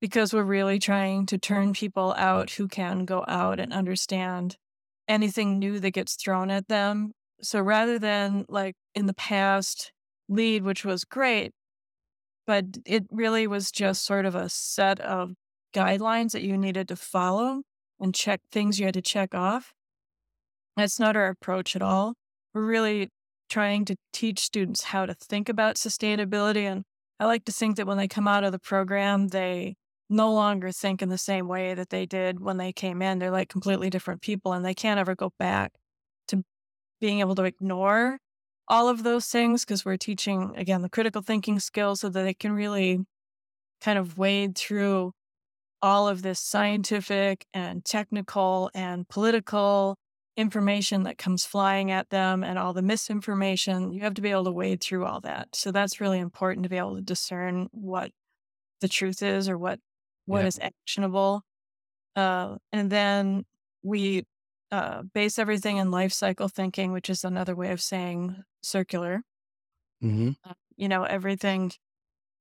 because 0.00 0.34
we're 0.34 0.42
really 0.42 0.78
trying 0.78 1.26
to 1.26 1.38
turn 1.38 1.72
people 1.72 2.14
out 2.16 2.50
who 2.50 2.68
can 2.68 3.06
go 3.06 3.24
out 3.26 3.58
and 3.58 3.72
understand 3.72 4.56
anything 5.08 5.58
new 5.58 5.80
that 5.80 5.90
gets 5.92 6.14
thrown 6.14 6.50
at 6.50 6.68
them. 6.68 7.12
So 7.40 7.60
rather 7.60 7.98
than 7.98 8.44
like 8.48 8.76
in 8.94 9.06
the 9.06 9.14
past, 9.14 9.92
LEED, 10.28 10.62
which 10.62 10.84
was 10.84 11.04
great. 11.04 11.52
But 12.46 12.78
it 12.84 13.04
really 13.10 13.46
was 13.46 13.70
just 13.70 14.04
sort 14.04 14.26
of 14.26 14.34
a 14.34 14.48
set 14.48 15.00
of 15.00 15.32
guidelines 15.74 16.32
that 16.32 16.42
you 16.42 16.56
needed 16.58 16.88
to 16.88 16.96
follow 16.96 17.62
and 18.00 18.14
check 18.14 18.40
things 18.50 18.78
you 18.78 18.86
had 18.86 18.94
to 18.94 19.02
check 19.02 19.34
off. 19.34 19.72
That's 20.76 20.98
not 20.98 21.16
our 21.16 21.28
approach 21.28 21.76
at 21.76 21.82
all. 21.82 22.14
We're 22.54 22.64
really 22.64 23.10
trying 23.48 23.84
to 23.84 23.96
teach 24.12 24.40
students 24.40 24.84
how 24.84 25.06
to 25.06 25.14
think 25.14 25.48
about 25.48 25.76
sustainability. 25.76 26.62
And 26.62 26.84
I 27.18 27.26
like 27.26 27.44
to 27.44 27.52
think 27.52 27.76
that 27.76 27.86
when 27.86 27.98
they 27.98 28.08
come 28.08 28.26
out 28.26 28.44
of 28.44 28.52
the 28.52 28.58
program, 28.58 29.28
they 29.28 29.74
no 30.08 30.32
longer 30.32 30.72
think 30.72 31.02
in 31.02 31.08
the 31.08 31.18
same 31.18 31.46
way 31.46 31.74
that 31.74 31.90
they 31.90 32.06
did 32.06 32.40
when 32.40 32.56
they 32.56 32.72
came 32.72 33.02
in. 33.02 33.18
They're 33.18 33.30
like 33.30 33.48
completely 33.48 33.90
different 33.90 34.22
people 34.22 34.52
and 34.52 34.64
they 34.64 34.74
can't 34.74 34.98
ever 34.98 35.14
go 35.14 35.32
back 35.38 35.72
to 36.28 36.42
being 37.00 37.20
able 37.20 37.34
to 37.36 37.44
ignore 37.44 38.18
all 38.68 38.88
of 38.88 39.02
those 39.02 39.26
things 39.26 39.64
because 39.64 39.84
we're 39.84 39.96
teaching, 39.96 40.52
again, 40.56 40.82
the 40.82 40.88
critical 40.88 41.22
thinking 41.22 41.58
skills 41.58 42.00
so 42.00 42.08
that 42.08 42.22
they 42.22 42.34
can 42.34 42.52
really 42.52 43.00
kind 43.80 43.98
of 43.98 44.16
wade 44.16 44.56
through 44.56 45.12
all 45.82 46.08
of 46.08 46.22
this 46.22 46.40
scientific 46.40 47.46
and 47.54 47.84
technical 47.84 48.70
and 48.74 49.08
political 49.08 49.96
information 50.36 51.02
that 51.04 51.18
comes 51.18 51.44
flying 51.44 51.90
at 51.90 52.10
them 52.10 52.44
and 52.44 52.58
all 52.58 52.72
the 52.72 52.82
misinformation. 52.82 53.92
You 53.92 54.02
have 54.02 54.14
to 54.14 54.22
be 54.22 54.30
able 54.30 54.44
to 54.44 54.52
wade 54.52 54.80
through 54.82 55.04
all 55.06 55.20
that. 55.22 55.54
So 55.54 55.72
that's 55.72 56.00
really 56.00 56.18
important 56.18 56.64
to 56.64 56.70
be 56.70 56.78
able 56.78 56.96
to 56.96 57.02
discern 57.02 57.68
what 57.72 58.12
the 58.80 58.88
truth 58.88 59.22
is 59.22 59.48
or 59.48 59.58
what 59.58 59.80
what 60.26 60.44
Yeah. 60.44 60.46
is 60.46 60.58
actionable. 60.60 61.42
Uh, 62.16 62.58
and 62.72 62.90
then 62.90 63.44
we 63.82 64.24
uh, 64.70 65.02
base 65.02 65.38
everything 65.38 65.78
in 65.78 65.90
life 65.90 66.12
cycle 66.12 66.48
thinking, 66.48 66.92
which 66.92 67.10
is 67.10 67.24
another 67.24 67.56
way 67.56 67.72
of 67.72 67.80
saying 67.80 68.42
circular. 68.62 69.22
hmm 70.00 70.30
Uh, 70.44 70.54
you 70.76 70.88
know, 70.88 71.04
everything 71.04 71.70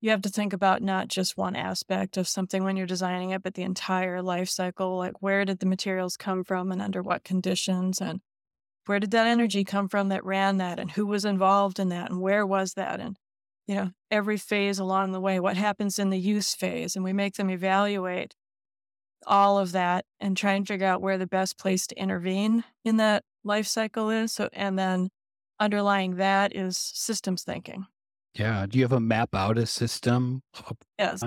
you 0.02 0.12
have 0.12 0.22
to 0.22 0.30
think 0.30 0.54
about 0.54 0.82
not 0.82 1.10
just 1.10 1.38
one 1.38 1.56
aspect 1.56 2.16
of 2.16 2.28
something 2.28 2.64
when 2.64 2.78
you're 2.78 2.88
designing 2.88 3.32
it, 3.32 3.44
but 3.44 3.56
the 3.56 3.64
entire 3.64 4.22
life 4.22 4.50
cycle. 4.50 4.98
Like, 4.98 5.22
where 5.22 5.44
did 5.44 5.60
the 5.60 5.66
materials 5.66 6.16
come 6.16 6.44
from 6.44 6.72
and 6.72 6.82
under 6.82 7.02
what 7.02 7.24
conditions? 7.24 8.00
And 8.00 8.22
where 8.86 9.00
did 9.00 9.12
that 9.12 9.28
energy 9.28 9.66
come 9.66 9.90
from 9.90 10.10
that 10.10 10.24
ran 10.24 10.58
that? 10.58 10.80
And 10.80 10.92
who 10.92 11.06
was 11.06 11.26
involved 11.26 11.80
in 11.80 11.90
that? 11.90 12.10
And 12.10 12.22
where 12.22 12.46
was 12.46 12.76
that? 12.76 13.02
And, 13.02 13.18
you 13.68 13.76
know, 13.76 13.92
every 14.10 14.38
phase 14.38 14.80
along 14.80 15.12
the 15.12 15.22
way, 15.22 15.40
what 15.40 15.58
happens 15.58 16.00
in 16.00 16.12
the 16.12 16.20
use 16.20 16.56
phase? 16.56 16.96
And 16.96 17.04
we 17.04 17.12
make 17.12 17.36
them 17.36 17.50
evaluate 17.50 18.36
all 19.28 19.60
of 19.60 19.74
that 19.74 20.06
and 20.22 20.38
try 20.38 20.54
and 20.54 20.66
figure 20.66 20.88
out 20.88 21.02
where 21.02 21.18
the 21.18 21.28
best 21.28 21.58
place 21.58 21.86
to 21.88 22.00
intervene 22.00 22.64
in 22.86 22.96
that 22.98 23.26
life 23.44 23.68
cycle 23.68 24.10
is. 24.10 24.32
So, 24.32 24.48
and 24.54 24.80
then 24.80 25.10
underlying 25.60 26.16
that 26.16 26.56
is 26.56 26.78
systems 26.78 27.44
thinking. 27.44 27.86
Yeah. 28.36 28.66
Do 28.68 28.78
you 28.78 28.84
have 28.84 28.92
a 28.92 29.00
map 29.00 29.34
out 29.34 29.58
a 29.58 29.66
system? 29.66 30.42
Yes. 30.98 31.24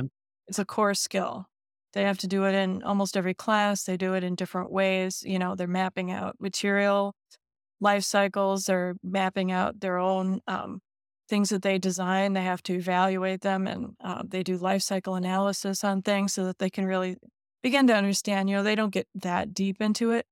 It's 0.49 0.59
a 0.59 0.65
core 0.65 0.95
skill. 0.95 1.47
They 1.93 2.05
have 2.05 2.19
to 2.19 2.27
do 2.27 2.45
it 2.45 2.55
in 2.55 2.83
almost 2.83 3.17
every 3.17 3.35
class. 3.35 3.85
They 3.85 3.97
do 3.97 4.15
it 4.15 4.25
in 4.25 4.35
different 4.35 4.73
ways. 4.73 5.23
You 5.25 5.39
know, 5.39 5.55
they're 5.55 5.67
mapping 5.67 6.11
out 6.11 6.37
material 6.41 7.15
life 7.81 8.05
cycles. 8.05 8.65
They're 8.65 8.95
mapping 9.03 9.53
out 9.53 9.81
their 9.81 9.99
own 9.99 10.41
um, 10.47 10.81
things 11.29 11.51
that 11.51 11.63
they 11.63 11.79
design. 11.79 12.33
They 12.33 12.45
have 12.45 12.63
to 12.65 12.75
evaluate 12.75 13.43
them 13.43 13.67
and 13.67 13.95
uh, 14.03 14.23
they 14.27 14.43
do 14.43 14.57
life 14.57 14.83
cycle 14.83 15.17
analysis 15.17 15.85
on 15.85 16.03
things 16.03 16.33
so 16.33 16.45
that 16.45 16.59
they 16.59 16.71
can 16.71 16.87
really 16.87 17.17
begin 17.63 17.87
to 17.89 17.95
understand. 17.95 18.49
You 18.49 18.57
know, 18.57 18.63
they 18.63 18.75
don't 18.75 18.93
get 18.93 19.09
that 19.15 19.53
deep 19.53 19.81
into 19.81 20.13
it. 20.13 20.27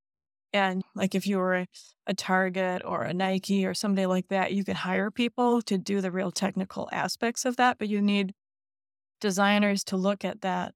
And 0.52 0.82
like 0.94 1.14
if 1.14 1.26
you 1.26 1.38
were 1.38 1.54
a, 1.54 1.66
a 2.06 2.14
Target 2.14 2.82
or 2.84 3.02
a 3.02 3.14
Nike 3.14 3.64
or 3.64 3.74
somebody 3.74 4.06
like 4.06 4.28
that, 4.28 4.52
you 4.52 4.64
can 4.64 4.76
hire 4.76 5.10
people 5.10 5.62
to 5.62 5.78
do 5.78 6.00
the 6.00 6.10
real 6.10 6.30
technical 6.30 6.88
aspects 6.92 7.44
of 7.44 7.56
that, 7.56 7.78
but 7.78 7.88
you 7.88 8.00
need 8.02 8.34
designers 9.20 9.84
to 9.84 9.96
look 9.96 10.24
at 10.24 10.40
that 10.40 10.74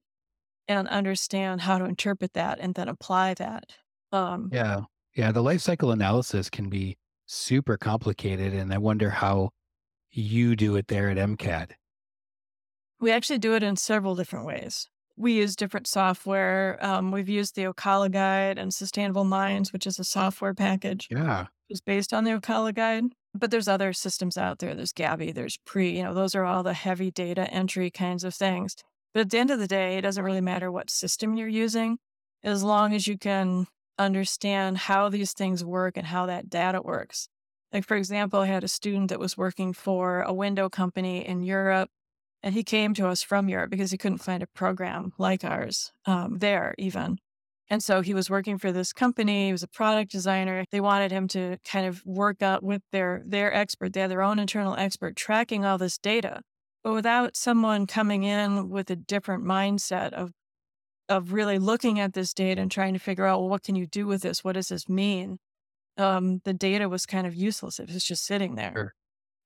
and 0.69 0.89
understand 0.89 1.63
how 1.63 1.79
to 1.79 1.85
interpret 1.85 2.33
that 2.35 2.59
and 2.61 2.75
then 2.75 2.89
apply 2.89 3.35
that. 3.35 3.65
Um, 4.13 4.51
Yeah. 4.53 4.83
Yeah. 5.15 5.33
The 5.33 5.43
life 5.43 5.61
cycle 5.61 5.91
analysis 5.91 6.49
can 6.49 6.69
be 6.69 6.97
super 7.27 7.77
complicated. 7.77 8.55
And 8.55 8.73
I 8.73 8.79
wonder 8.79 9.11
how 9.11 9.51
you 10.11 10.57
do 10.57 10.77
it 10.77 10.89
there 10.89 11.11
at 11.11 11.17
MCAD. 11.17 11.73
We 13.01 13.11
actually 13.11 13.39
do 13.39 13.55
it 13.55 13.63
in 13.63 13.77
several 13.77 14.15
different 14.15 14.47
ways. 14.47 14.89
We 15.17 15.35
use 15.35 15.55
different 15.55 15.87
software. 15.87 16.79
Um, 16.81 17.13
we've 17.13 17.29
used 17.29 17.55
the 17.55 17.65
Okala 17.65 18.11
Guide 18.11 18.59
and 18.59 18.75
Sustainable 18.75 19.25
Minds, 19.25 19.73
which 19.73 19.87
is 19.87 19.99
a 19.99 20.05
software 20.05 20.55
package. 20.55 21.09
Yeah. 21.11 21.47
It's 21.69 21.81
based 21.81 22.13
on 22.13 22.25
the 22.25 22.33
Okala 22.33 22.75
Guide. 22.75 23.05
But 23.37 23.51
there's 23.51 23.69
other 23.69 23.93
systems 23.93 24.39
out 24.39 24.61
there. 24.61 24.75
There's 24.75 24.93
GaBi, 24.93 25.35
there's 25.35 25.59
Pre, 25.67 25.97
you 25.97 26.05
know, 26.05 26.15
those 26.15 26.35
are 26.35 26.45
all 26.45 26.63
the 26.63 26.73
heavy 26.73 27.11
data 27.11 27.51
entry 27.53 27.91
kinds 27.91 28.23
of 28.23 28.35
things. 28.35 28.77
But 29.13 29.21
at 29.21 29.31
the 29.31 29.39
end 29.39 29.51
of 29.51 29.59
the 29.59 29.67
day, 29.67 29.97
it 29.97 30.03
doesn't 30.03 30.23
really 30.23 30.41
matter 30.41 30.71
what 30.71 30.91
system 30.91 31.37
you're 31.37 31.49
using, 31.49 31.99
as 32.43 32.63
long 32.63 32.95
as 32.95 33.07
you 33.09 33.19
can 33.19 33.67
understand 33.99 34.79
how 34.79 35.09
these 35.09 35.33
things 35.33 35.65
work 35.65 35.97
and 35.97 36.07
how 36.07 36.27
that 36.27 36.49
data 36.49 36.81
works. 36.81 37.29
Like, 37.73 37.85
for 37.85 37.97
example, 37.97 38.41
I 38.41 38.47
had 38.47 38.63
a 38.63 38.69
student 38.69 39.09
that 39.09 39.19
was 39.19 39.37
working 39.37 39.73
for 39.73 40.23
a 40.23 40.33
window 40.33 40.69
company 40.69 41.27
in 41.27 41.43
Europe, 41.43 41.91
and 42.45 42.53
he 42.53 42.63
came 42.63 42.93
to 42.93 43.09
us 43.09 43.23
from 43.23 43.49
Europe 43.49 43.71
because 43.71 43.91
he 43.91 43.97
couldn't 43.97 44.19
find 44.19 44.43
a 44.43 44.47
program 44.47 45.15
like 45.17 45.43
ours 45.45 45.93
um, 46.05 46.39
there, 46.41 46.75
even. 46.77 47.17
And 47.71 47.83
so 47.83 48.03
he 48.03 48.13
was 48.13 48.29
working 48.29 48.59
for 48.59 48.71
this 48.71 48.93
company. 48.93 49.47
He 49.47 49.53
was 49.53 49.63
a 49.63 49.69
product 49.69 50.13
designer. 50.13 50.67
They 50.71 50.83
wanted 50.83 51.11
him 51.11 51.27
to 51.29 51.57
kind 51.65 51.87
of 51.87 52.05
work 52.05 52.43
out 52.43 52.63
with 52.63 52.83
their 52.93 53.23
their 53.25 53.53
expert. 53.53 53.95
They 53.95 54.03
had 54.03 54.11
their 54.11 54.21
own 54.21 54.39
internal 54.39 54.77
expert 54.77 55.17
tracking 55.17 55.65
all 55.65 55.79
this 55.79 55.97
data, 55.97 56.43
but 56.85 56.93
without 56.93 57.35
someone 57.35 57.87
coming 57.87 58.25
in 58.25 58.69
with 58.69 58.91
a 58.91 58.97
different 58.97 59.43
mindset 59.43 60.13
of 60.13 60.33
of 61.09 61.33
really 61.33 61.59
looking 61.59 61.99
at 61.99 62.13
this 62.13 62.35
data 62.35 62.61
and 62.61 62.71
trying 62.71 62.93
to 62.93 63.01
figure 63.01 63.25
out 63.25 63.41
well, 63.41 63.49
what 63.49 63.63
can 63.63 63.75
you 63.75 63.87
do 63.87 64.07
with 64.07 64.21
this? 64.21 64.45
What 64.45 64.53
does 64.53 64.69
this 64.69 64.87
mean? 64.87 65.39
Um, 65.97 66.43
the 66.45 66.53
data 66.53 66.91
was 66.91 67.07
kind 67.07 67.27
of 67.27 67.35
useless. 67.35 67.81
It 67.81 67.91
was 67.91 68.05
just 68.05 68.27
sitting 68.27 68.57
there. 68.57 68.73
Sure. 68.75 68.95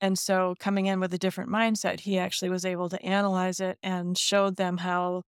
And 0.00 0.18
so, 0.18 0.54
coming 0.60 0.86
in 0.86 1.00
with 1.00 1.12
a 1.12 1.18
different 1.18 1.50
mindset, 1.50 2.00
he 2.00 2.18
actually 2.18 2.50
was 2.50 2.64
able 2.64 2.88
to 2.88 3.02
analyze 3.02 3.58
it 3.60 3.78
and 3.82 4.16
showed 4.16 4.56
them 4.56 4.78
how 4.78 5.22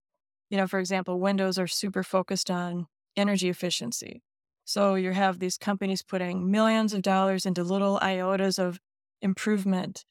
you 0.51 0.57
know, 0.57 0.67
for 0.67 0.79
example, 0.79 1.19
Windows 1.19 1.57
are 1.57 1.65
super 1.65 2.03
focused 2.03 2.51
on 2.51 2.87
energy 3.15 3.47
efficiency. 3.47 4.21
So 4.65 4.95
you 4.95 5.13
have 5.13 5.39
these 5.39 5.57
companies 5.57 6.03
putting 6.03 6.51
millions 6.51 6.93
of 6.93 7.01
dollars 7.01 7.45
into 7.45 7.63
little 7.63 7.97
iotas 7.99 8.59
of 8.59 8.79
improvement 9.21 10.03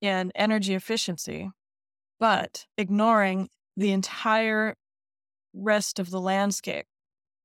in 0.00 0.32
energy 0.34 0.74
efficiency, 0.74 1.50
but 2.18 2.64
ignoring 2.78 3.50
the 3.76 3.92
entire 3.92 4.76
rest 5.54 5.98
of 5.98 6.10
the 6.10 6.20
landscape, 6.20 6.86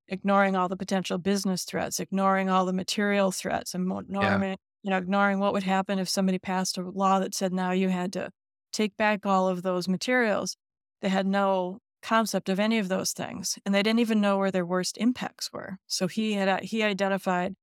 ignoring 0.07 0.55
all 0.55 0.69
the 0.69 0.77
potential 0.77 1.17
business 1.17 1.65
threats, 1.65 1.99
ignoring 1.99 2.49
all 2.49 2.65
the 2.65 2.73
material 2.73 3.31
threats, 3.31 3.73
and 3.73 3.91
ignoring, 3.91 4.57
you 4.87 4.91
know, 4.91 4.97
ignoring 4.99 5.39
what 5.39 5.51
would 5.51 5.63
happen 5.63 5.99
if 5.99 6.07
somebody 6.07 6.39
passed 6.39 6.77
a 6.77 6.81
law 6.81 7.19
that 7.19 7.35
said 7.35 7.51
now 7.51 7.71
you 7.71 7.89
had 7.89 8.13
to 8.13 8.29
take 8.71 8.95
back 8.95 9.25
all 9.25 9.49
of 9.49 9.61
those 9.61 9.89
materials. 9.89 10.55
They 11.01 11.09
had 11.09 11.27
no 11.27 11.79
concept 12.01 12.47
of 12.47 12.57
any 12.57 12.79
of 12.79 12.87
those 12.87 13.11
things 13.11 13.59
and 13.65 13.75
they 13.75 13.83
didn't 13.83 13.99
even 13.99 14.21
know 14.21 14.37
where 14.37 14.49
their 14.49 14.65
worst 14.65 14.97
impacts 14.97 15.51
were. 15.51 15.75
So 15.87 16.07
he 16.07 16.33
had 16.33 16.63
he 16.63 16.83
identified 16.83 17.55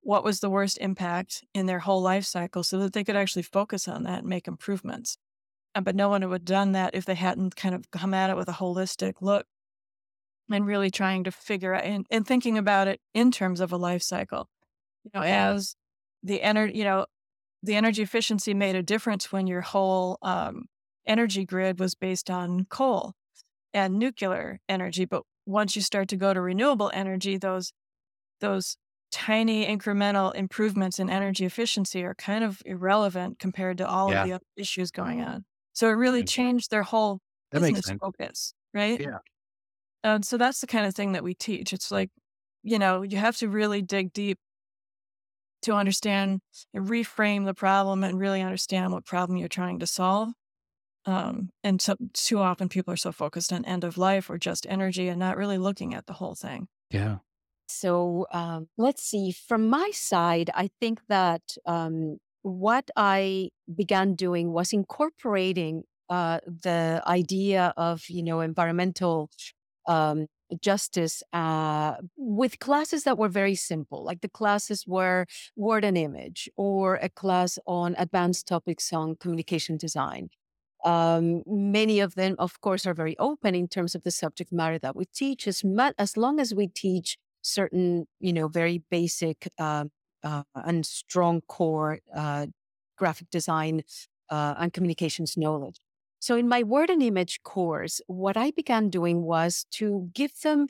what 0.00 0.24
was 0.24 0.40
the 0.40 0.48
worst 0.48 0.78
impact 0.80 1.44
in 1.52 1.66
their 1.66 1.80
whole 1.80 2.00
life 2.00 2.24
cycle 2.24 2.64
so 2.64 2.78
that 2.78 2.94
they 2.94 3.04
could 3.04 3.14
actually 3.14 3.42
focus 3.42 3.86
on 3.86 4.04
that 4.04 4.20
and 4.20 4.28
make 4.28 4.48
improvements. 4.48 5.18
Uh, 5.74 5.82
but 5.82 5.94
no 5.94 6.08
one 6.08 6.26
would 6.26 6.32
have 6.32 6.44
done 6.46 6.72
that 6.72 6.94
if 6.94 7.04
they 7.04 7.14
hadn't 7.14 7.56
kind 7.56 7.74
of 7.74 7.90
come 7.90 8.14
at 8.14 8.30
it 8.30 8.38
with 8.38 8.48
a 8.48 8.52
holistic 8.52 9.16
look 9.20 9.44
and 10.50 10.66
really 10.66 10.90
trying 10.90 11.24
to 11.24 11.30
figure 11.30 11.74
out 11.74 11.84
and, 11.84 12.06
and 12.10 12.26
thinking 12.26 12.56
about 12.56 12.88
it 12.88 13.02
in 13.12 13.30
terms 13.30 13.60
of 13.60 13.70
a 13.70 13.76
life 13.76 14.02
cycle. 14.02 14.48
You 15.04 15.10
know 15.12 15.22
as 15.22 15.74
the 16.22 16.42
energy 16.42 16.78
you 16.78 16.84
know 16.84 17.06
the 17.62 17.76
energy 17.76 18.02
efficiency 18.02 18.54
made 18.54 18.76
a 18.76 18.82
difference 18.82 19.32
when 19.32 19.46
your 19.46 19.62
whole 19.62 20.18
um, 20.22 20.66
energy 21.06 21.44
grid 21.46 21.80
was 21.80 21.94
based 21.94 22.30
on 22.30 22.66
coal 22.66 23.14
and 23.74 23.98
nuclear 23.98 24.60
energy. 24.68 25.04
But 25.06 25.24
once 25.46 25.76
you 25.76 25.82
start 25.82 26.08
to 26.10 26.16
go 26.16 26.34
to 26.34 26.40
renewable 26.40 26.90
energy, 26.94 27.38
those 27.38 27.72
those 28.40 28.76
tiny 29.12 29.66
incremental 29.66 30.34
improvements 30.34 30.98
in 30.98 31.10
energy 31.10 31.44
efficiency 31.44 32.04
are 32.04 32.14
kind 32.14 32.44
of 32.44 32.62
irrelevant 32.64 33.38
compared 33.38 33.78
to 33.78 33.88
all 33.88 34.12
Yeah. 34.12 34.12
of 34.12 34.20
the 34.22 34.32
other 34.32 34.44
issues 34.56 34.90
going 34.90 35.20
on. 35.20 35.44
So 35.74 35.88
it 35.88 35.92
really 35.92 36.24
changed 36.24 36.70
their 36.70 36.82
whole 36.84 37.20
That 37.52 37.62
business 37.62 37.92
focus, 38.00 38.54
right? 38.74 39.00
Yeah. 39.00 39.18
And 40.02 40.24
so 40.24 40.36
that's 40.38 40.60
the 40.60 40.66
kind 40.66 40.86
of 40.86 40.94
thing 40.94 41.12
that 41.12 41.24
we 41.24 41.34
teach. 41.34 41.72
It's 41.72 41.90
like, 41.90 42.10
you 42.62 42.78
know, 42.78 43.02
you 43.02 43.18
have 43.18 43.36
to 43.38 43.48
really 43.48 43.82
dig 43.82 44.12
deep 44.12 44.38
to 45.62 45.74
understand 45.74 46.40
and 46.74 46.88
reframe 46.88 47.44
the 47.44 47.54
problem 47.54 48.04
and 48.04 48.18
really 48.18 48.42
understand 48.42 48.92
what 48.92 49.04
problem 49.04 49.36
you're 49.38 49.48
trying 49.48 49.78
to 49.80 49.86
solve. 49.86 50.30
Um, 51.06 51.50
and 51.64 51.80
so, 51.80 51.96
too 52.12 52.38
often 52.40 52.68
people 52.68 52.92
are 52.92 52.96
so 52.98 53.12
focused 53.12 53.52
on 53.52 53.64
end 53.64 53.84
of 53.84 53.96
life 53.96 54.28
or 54.28 54.38
just 54.38 54.66
energy 54.68 55.08
and 55.08 55.18
not 55.18 55.36
really 55.36 55.58
looking 55.58 55.94
at 55.94 56.06
the 56.06 56.14
whole 56.14 56.34
thing. 56.34 56.68
Yeah. 56.90 57.18
So 57.70 58.26
um, 58.32 58.68
let's 58.76 59.02
see. 59.04 59.30
From 59.30 59.68
my 59.68 59.90
side, 59.92 60.50
I 60.54 60.70
think 60.80 61.00
that 61.08 61.42
um, 61.66 62.18
what 62.42 62.90
I 62.96 63.50
began 63.74 64.14
doing 64.14 64.52
was 64.52 64.72
incorporating 64.72 65.84
uh, 66.08 66.40
the 66.44 67.00
idea 67.06 67.72
of, 67.76 68.02
you 68.08 68.24
know, 68.24 68.40
environmental 68.40 69.30
um, 69.86 70.26
justice 70.60 71.22
uh, 71.32 71.94
with 72.16 72.58
classes 72.58 73.04
that 73.04 73.18
were 73.18 73.28
very 73.28 73.54
simple, 73.54 74.04
like 74.04 74.20
the 74.20 74.28
classes 74.28 74.84
were 74.86 75.26
word 75.56 75.84
and 75.84 75.96
image, 75.96 76.48
or 76.56 76.96
a 76.96 77.08
class 77.08 77.58
on 77.66 77.94
advanced 77.98 78.46
topics 78.46 78.92
on 78.92 79.16
communication 79.16 79.76
design. 79.76 80.28
Um, 80.84 81.42
many 81.46 82.00
of 82.00 82.14
them, 82.14 82.36
of 82.38 82.60
course, 82.60 82.86
are 82.86 82.94
very 82.94 83.16
open 83.18 83.54
in 83.54 83.68
terms 83.68 83.94
of 83.94 84.02
the 84.02 84.10
subject 84.10 84.52
matter 84.52 84.78
that 84.78 84.96
we 84.96 85.04
teach, 85.04 85.46
as, 85.46 85.62
much, 85.62 85.94
as 85.98 86.16
long 86.16 86.40
as 86.40 86.54
we 86.54 86.68
teach 86.68 87.18
certain, 87.42 88.06
you 88.18 88.32
know, 88.32 88.48
very 88.48 88.82
basic 88.90 89.48
uh, 89.58 89.84
uh, 90.22 90.42
and 90.54 90.86
strong 90.86 91.42
core 91.42 91.98
uh, 92.14 92.46
graphic 92.96 93.30
design 93.30 93.82
uh, 94.30 94.54
and 94.58 94.72
communications 94.72 95.36
knowledge. 95.36 95.76
So, 96.20 96.36
in 96.36 96.48
my 96.48 96.62
word 96.62 96.90
and 96.90 97.02
image 97.02 97.42
course, 97.42 98.00
what 98.06 98.36
I 98.36 98.50
began 98.50 98.90
doing 98.90 99.22
was 99.22 99.66
to 99.72 100.10
give 100.14 100.32
them 100.42 100.68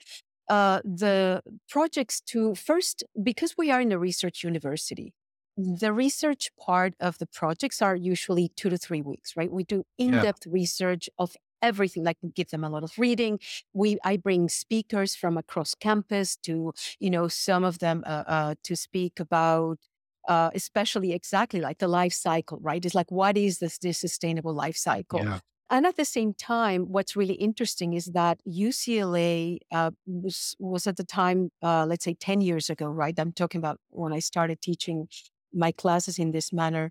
uh, 0.48 0.80
the 0.84 1.42
projects 1.68 2.20
to 2.20 2.54
first, 2.54 3.04
because 3.22 3.56
we 3.58 3.70
are 3.70 3.80
in 3.80 3.92
a 3.92 3.98
research 3.98 4.42
university, 4.42 5.12
the 5.56 5.92
research 5.92 6.50
part 6.58 6.94
of 7.00 7.18
the 7.18 7.26
projects 7.26 7.82
are 7.82 7.96
usually 7.96 8.50
two 8.56 8.70
to 8.70 8.78
three 8.78 9.02
weeks, 9.02 9.36
right? 9.36 9.50
We 9.50 9.64
do 9.64 9.84
in 9.98 10.12
depth 10.12 10.46
yeah. 10.46 10.52
research 10.52 11.08
of 11.18 11.36
everything 11.62 12.04
like 12.04 12.16
give 12.34 12.48
them 12.50 12.64
a 12.64 12.70
lot 12.70 12.82
of 12.82 12.90
reading 12.98 13.38
we 13.74 13.98
i 14.04 14.16
bring 14.16 14.48
speakers 14.48 15.14
from 15.14 15.36
across 15.36 15.74
campus 15.74 16.36
to 16.36 16.72
you 16.98 17.10
know 17.10 17.28
some 17.28 17.64
of 17.64 17.78
them 17.80 18.02
uh, 18.06 18.24
uh, 18.26 18.54
to 18.62 18.74
speak 18.74 19.20
about 19.20 19.78
uh, 20.28 20.50
especially 20.54 21.12
exactly 21.12 21.60
like 21.60 21.78
the 21.78 21.88
life 21.88 22.12
cycle, 22.12 22.58
right? 22.60 22.84
It's 22.84 22.94
like, 22.94 23.10
what 23.10 23.36
is 23.36 23.58
this, 23.58 23.78
this 23.78 23.98
sustainable 23.98 24.54
life 24.54 24.76
cycle? 24.76 25.20
Yeah. 25.20 25.40
And 25.70 25.86
at 25.86 25.96
the 25.96 26.04
same 26.04 26.34
time, 26.34 26.86
what's 26.86 27.14
really 27.14 27.34
interesting 27.34 27.92
is 27.92 28.06
that 28.06 28.40
UCLA 28.46 29.58
uh, 29.70 29.92
was, 30.04 30.56
was 30.58 30.88
at 30.88 30.96
the 30.96 31.04
time, 31.04 31.50
uh, 31.62 31.86
let's 31.86 32.04
say 32.04 32.14
10 32.14 32.40
years 32.40 32.68
ago, 32.68 32.86
right? 32.88 33.14
I'm 33.16 33.32
talking 33.32 33.60
about 33.60 33.78
when 33.90 34.12
I 34.12 34.18
started 34.18 34.60
teaching 34.60 35.06
my 35.54 35.70
classes 35.70 36.18
in 36.18 36.32
this 36.32 36.52
manner. 36.52 36.90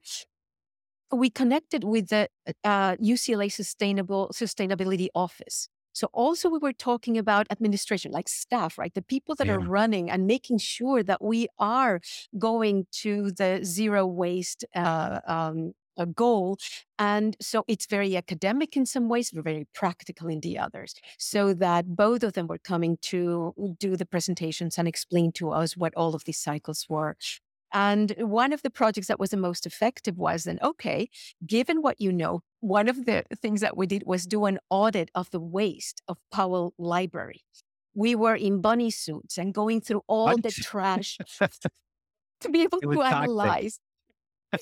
We 1.11 1.29
connected 1.29 1.83
with 1.83 2.07
the 2.07 2.29
UCLA 2.65 3.47
uh, 3.47 3.49
Sustainable 3.49 4.31
Sustainability 4.33 5.07
Office. 5.13 5.67
So 5.99 6.07
also 6.13 6.47
we 6.47 6.59
were 6.59 6.71
talking 6.71 7.17
about 7.17 7.47
administration, 7.51 8.13
like 8.13 8.29
staff, 8.29 8.77
right? 8.77 8.93
The 8.93 9.01
people 9.01 9.35
that 9.35 9.47
yeah. 9.47 9.55
are 9.55 9.59
running 9.59 10.09
and 10.09 10.25
making 10.25 10.59
sure 10.59 11.03
that 11.03 11.21
we 11.21 11.49
are 11.59 11.99
going 12.37 12.85
to 13.03 13.31
the 13.31 13.59
zero 13.65 14.07
waste 14.07 14.63
uh, 14.73 15.19
um, 15.27 15.73
goal. 16.15 16.57
And 16.97 17.35
so 17.41 17.65
it's 17.67 17.85
very 17.85 18.15
academic 18.15 18.77
in 18.77 18.85
some 18.85 19.09
ways, 19.09 19.31
but 19.31 19.43
very 19.43 19.67
practical 19.73 20.29
in 20.29 20.39
the 20.39 20.57
others. 20.57 20.93
So 21.17 21.53
that 21.55 21.97
both 21.97 22.23
of 22.23 22.31
them 22.31 22.47
were 22.47 22.59
coming 22.59 22.97
to 23.01 23.53
do 23.77 23.97
the 23.97 24.05
presentations 24.05 24.77
and 24.77 24.87
explain 24.87 25.33
to 25.33 25.51
us 25.51 25.75
what 25.75 25.93
all 25.95 26.15
of 26.15 26.23
these 26.23 26.39
cycles 26.39 26.85
were. 26.87 27.17
And 27.73 28.13
one 28.17 28.51
of 28.53 28.61
the 28.61 28.69
projects 28.69 29.07
that 29.07 29.19
was 29.19 29.29
the 29.29 29.37
most 29.37 29.65
effective 29.65 30.17
was 30.17 30.43
then, 30.43 30.59
okay, 30.63 31.09
given 31.45 31.81
what 31.81 32.01
you 32.01 32.11
know, 32.11 32.41
one 32.61 32.89
of 32.89 33.05
the 33.05 33.23
things 33.41 33.61
that 33.61 33.77
we 33.77 33.85
did 33.85 34.03
was 34.05 34.25
do 34.25 34.45
an 34.45 34.59
audit 34.69 35.09
of 35.13 35.29
the 35.31 35.39
waste 35.39 36.01
of 36.07 36.17
Powell 36.31 36.73
Library. 36.77 37.41
We 37.93 38.15
were 38.15 38.35
in 38.35 38.61
bunny 38.61 38.91
suits 38.91 39.37
and 39.37 39.53
going 39.53 39.81
through 39.81 40.01
all 40.07 40.25
what? 40.25 40.43
the 40.43 40.51
trash 40.51 41.17
to 42.41 42.49
be 42.49 42.63
able 42.63 42.79
to 42.81 43.01
analyze, 43.01 43.79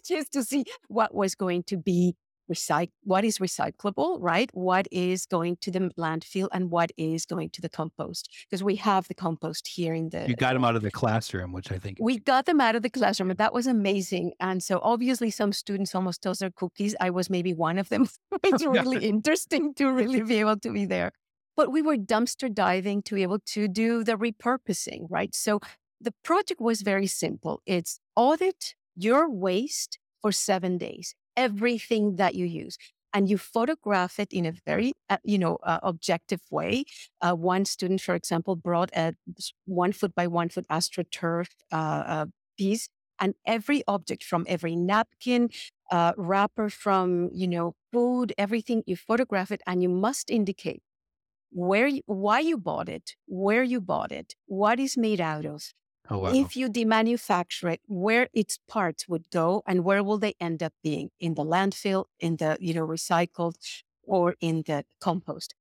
just 0.05 0.33
to 0.33 0.43
see 0.43 0.65
what 0.87 1.13
was 1.13 1.35
going 1.35 1.63
to 1.63 1.77
be 1.77 2.15
recycle 2.51 2.91
what 3.03 3.23
is 3.23 3.39
recyclable, 3.39 4.17
right? 4.19 4.49
What 4.53 4.87
is 4.91 5.25
going 5.25 5.57
to 5.61 5.71
the 5.71 5.91
landfill 5.97 6.47
and 6.51 6.69
what 6.69 6.91
is 6.97 7.25
going 7.25 7.49
to 7.51 7.61
the 7.61 7.69
compost? 7.69 8.29
Because 8.49 8.63
we 8.63 8.75
have 8.77 9.07
the 9.07 9.13
compost 9.13 9.67
here 9.67 9.93
in 9.93 10.09
the 10.09 10.27
You 10.27 10.35
got 10.35 10.53
them 10.53 10.65
out 10.65 10.75
of 10.75 10.81
the 10.81 10.91
classroom, 10.91 11.51
which 11.51 11.71
I 11.71 11.77
think 11.77 11.97
we 11.99 12.19
got 12.19 12.45
them 12.45 12.61
out 12.61 12.75
of 12.75 12.81
the 12.81 12.89
classroom, 12.89 13.29
and 13.29 13.39
that 13.39 13.53
was 13.53 13.67
amazing. 13.67 14.33
And 14.39 14.61
so 14.63 14.79
obviously 14.83 15.31
some 15.31 15.53
students 15.53 15.95
almost 15.95 16.21
toast 16.21 16.39
their 16.39 16.51
cookies. 16.51 16.95
I 16.99 17.09
was 17.09 17.29
maybe 17.29 17.53
one 17.53 17.77
of 17.77 17.89
them. 17.89 18.07
it's 18.43 18.65
really 18.77 19.05
interesting 19.05 19.73
to 19.75 19.91
really 19.91 20.21
be 20.21 20.39
able 20.39 20.57
to 20.57 20.71
be 20.71 20.85
there. 20.85 21.11
But 21.55 21.71
we 21.71 21.81
were 21.81 21.97
dumpster 21.97 22.53
diving 22.53 23.01
to 23.03 23.15
be 23.15 23.23
able 23.23 23.39
to 23.39 23.67
do 23.67 24.03
the 24.03 24.15
repurposing, 24.15 25.07
right? 25.09 25.35
So 25.35 25.59
the 25.99 26.13
project 26.23 26.61
was 26.61 26.81
very 26.81 27.07
simple. 27.07 27.61
It's 27.65 27.99
audit 28.15 28.75
your 28.95 29.29
waste 29.29 29.97
for 30.21 30.31
seven 30.31 30.77
days 30.77 31.15
everything 31.37 32.17
that 32.17 32.35
you 32.35 32.45
use 32.45 32.77
and 33.13 33.29
you 33.29 33.37
photograph 33.37 34.19
it 34.19 34.33
in 34.33 34.45
a 34.45 34.53
very 34.65 34.93
uh, 35.09 35.17
you 35.23 35.37
know 35.37 35.57
uh, 35.63 35.79
objective 35.83 36.41
way. 36.51 36.85
Uh, 37.21 37.33
one 37.33 37.65
student 37.65 38.01
for 38.01 38.15
example 38.15 38.55
brought 38.55 38.91
a 38.95 39.13
one 39.65 39.91
foot 39.93 40.13
by 40.15 40.27
one 40.27 40.49
foot 40.49 40.65
astroturf 40.69 41.47
uh, 41.71 41.75
uh, 41.75 42.25
piece 42.57 42.89
and 43.19 43.33
every 43.45 43.83
object 43.87 44.23
from 44.23 44.45
every 44.47 44.75
napkin 44.75 45.49
uh, 45.91 46.13
wrapper 46.17 46.69
from 46.69 47.29
you 47.33 47.47
know 47.47 47.75
food 47.93 48.33
everything 48.37 48.83
you 48.85 48.95
photograph 48.97 49.51
it 49.51 49.61
and 49.67 49.81
you 49.83 49.89
must 49.89 50.29
indicate 50.29 50.81
where 51.51 51.87
you, 51.87 52.01
why 52.07 52.39
you 52.39 52.57
bought 52.57 52.89
it 52.89 53.15
where 53.27 53.63
you 53.63 53.81
bought 53.81 54.11
it 54.11 54.35
what 54.47 54.79
is 54.79 54.97
made 54.97 55.21
out 55.21 55.45
of 55.45 55.73
Oh, 56.09 56.19
wow. 56.19 56.31
If 56.33 56.55
you 56.55 56.69
demanufacture 56.69 57.73
it, 57.73 57.81
where 57.87 58.29
its 58.33 58.59
parts 58.67 59.07
would 59.07 59.29
go 59.29 59.63
and 59.67 59.83
where 59.83 60.03
will 60.03 60.17
they 60.17 60.35
end 60.39 60.63
up 60.63 60.73
being? 60.83 61.09
In 61.19 61.33
the 61.33 61.43
landfill, 61.43 62.05
in 62.19 62.37
the, 62.37 62.57
you 62.59 62.73
know, 62.73 62.87
recycled 62.87 63.55
or 64.03 64.35
in 64.39 64.63
the 64.65 64.85
compost. 65.01 65.53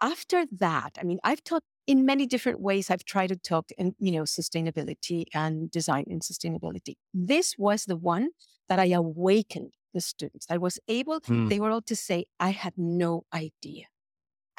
After 0.00 0.44
that, 0.50 0.98
I 1.00 1.04
mean, 1.04 1.20
I've 1.22 1.44
taught 1.44 1.62
in 1.86 2.04
many 2.04 2.26
different 2.26 2.60
ways. 2.60 2.90
I've 2.90 3.04
tried 3.04 3.28
to 3.28 3.36
talk 3.36 3.70
in, 3.78 3.94
you 3.98 4.10
know, 4.10 4.22
sustainability 4.22 5.26
and 5.32 5.70
design 5.70 6.04
and 6.08 6.20
sustainability. 6.20 6.96
This 7.14 7.56
was 7.56 7.84
the 7.84 7.96
one 7.96 8.30
that 8.68 8.80
I 8.80 8.86
awakened 8.86 9.74
the 9.94 10.00
students. 10.00 10.46
I 10.50 10.56
was 10.56 10.80
able, 10.88 11.20
mm. 11.20 11.48
they 11.48 11.60
were 11.60 11.70
all 11.70 11.82
to 11.82 11.94
say, 11.94 12.24
I 12.40 12.50
had 12.50 12.74
no 12.76 13.24
idea. 13.32 13.86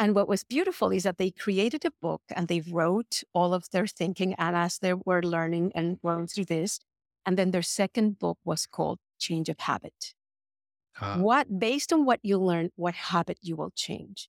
And 0.03 0.15
what 0.15 0.27
was 0.27 0.43
beautiful 0.43 0.91
is 0.91 1.03
that 1.03 1.17
they 1.17 1.31
created 1.31 1.85
a 1.85 1.91
book 2.01 2.23
and 2.35 2.49
they 2.49 2.59
wrote 2.59 3.23
all 3.33 3.53
of 3.53 3.69
their 3.71 3.87
thinking 3.87 4.33
and 4.33 4.53
as 4.53 4.79
they 4.79 4.93
were 4.93 5.23
learning 5.23 5.71
and 5.75 5.97
going 6.01 6.27
through 6.27 6.43
this. 6.43 6.81
And 7.25 7.37
then 7.37 7.51
their 7.51 7.61
second 7.61 8.19
book 8.19 8.37
was 8.43 8.65
called 8.65 8.99
Change 9.17 9.47
of 9.47 9.61
Habit. 9.61 10.13
Uh, 10.99 11.19
what, 11.19 11.57
based 11.57 11.93
on 11.93 12.03
what 12.03 12.19
you 12.21 12.37
learn, 12.37 12.71
what 12.75 12.95
habit 12.95 13.37
you 13.41 13.55
will 13.55 13.71
change. 13.77 14.27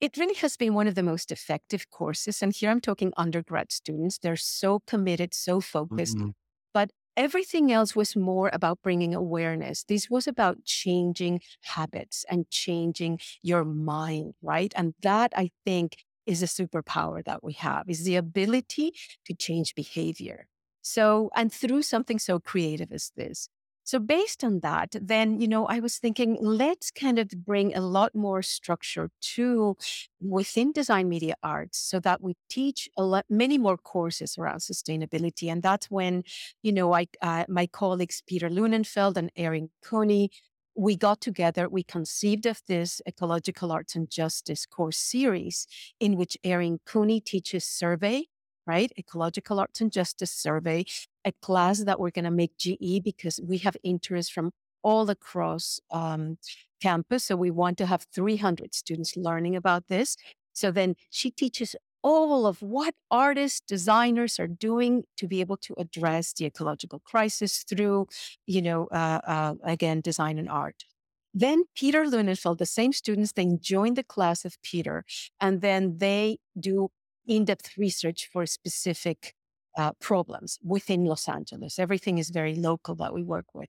It 0.00 0.16
really 0.16 0.36
has 0.36 0.56
been 0.56 0.72
one 0.72 0.88
of 0.88 0.94
the 0.94 1.02
most 1.02 1.30
effective 1.30 1.90
courses. 1.90 2.40
And 2.40 2.54
here 2.56 2.70
I'm 2.70 2.80
talking 2.80 3.12
undergrad 3.18 3.72
students. 3.72 4.16
They're 4.16 4.36
so 4.36 4.80
committed, 4.86 5.34
so 5.34 5.60
focused. 5.60 6.16
Mm-hmm. 6.16 6.30
But 6.72 6.92
Everything 7.16 7.70
else 7.72 7.94
was 7.96 8.16
more 8.16 8.50
about 8.52 8.82
bringing 8.82 9.14
awareness. 9.14 9.84
This 9.84 10.08
was 10.08 10.26
about 10.26 10.64
changing 10.64 11.40
habits 11.62 12.24
and 12.30 12.48
changing 12.50 13.20
your 13.42 13.64
mind, 13.64 14.34
right? 14.42 14.72
And 14.76 14.94
that 15.02 15.32
I 15.36 15.50
think 15.64 15.96
is 16.26 16.42
a 16.42 16.46
superpower 16.46 17.24
that 17.24 17.42
we 17.42 17.52
have 17.54 17.88
is 17.88 18.04
the 18.04 18.16
ability 18.16 18.92
to 19.26 19.34
change 19.34 19.74
behavior. 19.74 20.46
So, 20.82 21.30
and 21.34 21.52
through 21.52 21.82
something 21.82 22.18
so 22.18 22.38
creative 22.40 22.92
as 22.92 23.12
this. 23.16 23.48
So 23.90 23.98
based 23.98 24.44
on 24.44 24.60
that, 24.60 24.94
then, 25.02 25.40
you 25.40 25.48
know, 25.48 25.66
I 25.66 25.80
was 25.80 25.98
thinking, 25.98 26.38
let's 26.40 26.92
kind 26.92 27.18
of 27.18 27.28
bring 27.44 27.74
a 27.74 27.80
lot 27.80 28.14
more 28.14 28.40
structure 28.40 29.10
to 29.34 29.76
within 30.20 30.70
design 30.70 31.08
media 31.08 31.34
arts 31.42 31.78
so 31.78 31.98
that 31.98 32.22
we 32.22 32.36
teach 32.48 32.88
a 32.96 33.02
lot, 33.02 33.24
many 33.28 33.58
more 33.58 33.76
courses 33.76 34.38
around 34.38 34.58
sustainability. 34.58 35.50
And 35.50 35.60
that's 35.60 35.90
when, 35.90 36.22
you 36.62 36.72
know, 36.72 36.94
I, 36.94 37.08
uh, 37.20 37.46
my 37.48 37.66
colleagues, 37.66 38.22
Peter 38.24 38.48
Lunenfeld 38.48 39.16
and 39.16 39.32
Erin 39.34 39.70
Cooney, 39.82 40.30
we 40.76 40.94
got 40.94 41.20
together, 41.20 41.68
we 41.68 41.82
conceived 41.82 42.46
of 42.46 42.62
this 42.68 43.02
ecological 43.08 43.72
arts 43.72 43.96
and 43.96 44.08
justice 44.08 44.66
course 44.66 44.98
series 44.98 45.66
in 45.98 46.14
which 46.14 46.38
Erin 46.44 46.78
Cooney 46.86 47.20
teaches 47.20 47.64
survey 47.64 48.26
right? 48.66 48.92
Ecological 48.98 49.58
Arts 49.58 49.80
and 49.80 49.90
Justice 49.90 50.30
Survey, 50.30 50.84
a 51.24 51.32
class 51.32 51.84
that 51.84 52.00
we're 52.00 52.10
going 52.10 52.24
to 52.24 52.30
make 52.30 52.56
GE 52.56 53.02
because 53.02 53.40
we 53.42 53.58
have 53.58 53.76
interest 53.82 54.32
from 54.32 54.52
all 54.82 55.10
across 55.10 55.80
um, 55.90 56.38
campus. 56.80 57.24
So 57.24 57.36
we 57.36 57.50
want 57.50 57.78
to 57.78 57.86
have 57.86 58.06
300 58.14 58.74
students 58.74 59.16
learning 59.16 59.56
about 59.56 59.88
this. 59.88 60.16
So 60.52 60.70
then 60.70 60.96
she 61.10 61.30
teaches 61.30 61.76
all 62.02 62.46
of 62.46 62.62
what 62.62 62.94
artists, 63.10 63.60
designers 63.60 64.40
are 64.40 64.46
doing 64.46 65.04
to 65.18 65.28
be 65.28 65.40
able 65.40 65.58
to 65.58 65.74
address 65.76 66.32
the 66.32 66.46
ecological 66.46 66.98
crisis 67.00 67.62
through, 67.62 68.06
you 68.46 68.62
know, 68.62 68.86
uh, 68.86 69.20
uh, 69.26 69.54
again, 69.64 70.00
design 70.00 70.38
and 70.38 70.48
art. 70.48 70.84
Then 71.32 71.64
Peter 71.76 72.04
Lunenfeld, 72.04 72.58
the 72.58 72.66
same 72.66 72.92
students, 72.92 73.32
then 73.32 73.58
join 73.60 73.94
the 73.94 74.02
class 74.02 74.44
of 74.44 74.60
Peter, 74.62 75.04
and 75.40 75.60
then 75.60 75.98
they 75.98 76.38
do 76.58 76.90
in-depth 77.26 77.76
research 77.76 78.28
for 78.32 78.46
specific 78.46 79.34
uh, 79.76 79.92
problems 80.00 80.58
within 80.62 81.04
Los 81.04 81.28
Angeles. 81.28 81.78
Everything 81.78 82.18
is 82.18 82.30
very 82.30 82.54
local 82.54 82.94
that 82.96 83.14
we 83.14 83.22
work 83.22 83.46
with. 83.54 83.68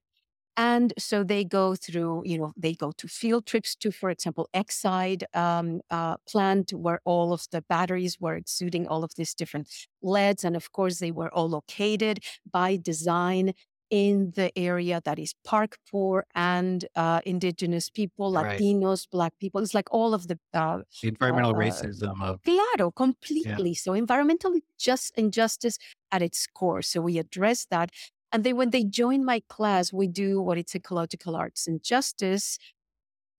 And 0.57 0.93
so 0.97 1.23
they 1.23 1.45
go 1.45 1.75
through, 1.75 2.23
you 2.25 2.37
know, 2.37 2.51
they 2.57 2.73
go 2.73 2.91
to 2.97 3.07
field 3.07 3.45
trips 3.45 3.73
to, 3.77 3.91
for 3.91 4.09
example, 4.09 4.49
Exide 4.53 5.23
um, 5.33 5.79
uh, 5.89 6.17
plant 6.27 6.71
where 6.73 6.99
all 7.05 7.31
of 7.31 7.45
the 7.51 7.61
batteries 7.69 8.19
were 8.19 8.35
exuding 8.35 8.85
all 8.87 9.03
of 9.03 9.11
these 9.15 9.33
different 9.33 9.69
leads. 10.03 10.43
And 10.43 10.55
of 10.57 10.71
course, 10.73 10.99
they 10.99 11.11
were 11.11 11.33
all 11.33 11.49
located 11.49 12.19
by 12.51 12.75
design 12.75 13.53
in 13.91 14.31
the 14.35 14.57
area 14.57 15.01
that 15.05 15.19
is 15.19 15.35
park 15.45 15.77
poor 15.91 16.25
and 16.35 16.85
uh, 16.95 17.21
indigenous 17.25 17.89
people, 17.89 18.33
Right. 18.33 18.59
Latinos, 18.59 19.07
Black 19.11 19.33
people. 19.39 19.61
It's 19.61 19.75
like 19.75 19.89
all 19.91 20.13
of 20.15 20.27
the 20.27 20.39
uh, 20.53 20.79
The 21.01 21.09
environmental 21.09 21.55
uh, 21.55 21.59
racism 21.59 22.21
of 22.23 22.41
Claro, 22.43 22.91
completely. 22.91 23.75
So 23.75 23.93
environmental 23.93 24.53
just 24.79 25.13
injustice 25.17 25.77
at 26.11 26.21
its 26.23 26.47
core. 26.47 26.81
So 26.81 27.01
we 27.01 27.19
address 27.19 27.67
that. 27.69 27.91
And 28.31 28.43
then 28.45 28.55
when 28.55 28.69
they 28.71 28.85
join 28.85 29.25
my 29.25 29.41
class, 29.49 29.91
we 29.93 30.07
do 30.07 30.41
what 30.41 30.57
it's 30.57 30.73
ecological 30.75 31.35
arts 31.35 31.67
and 31.67 31.83
justice 31.83 32.57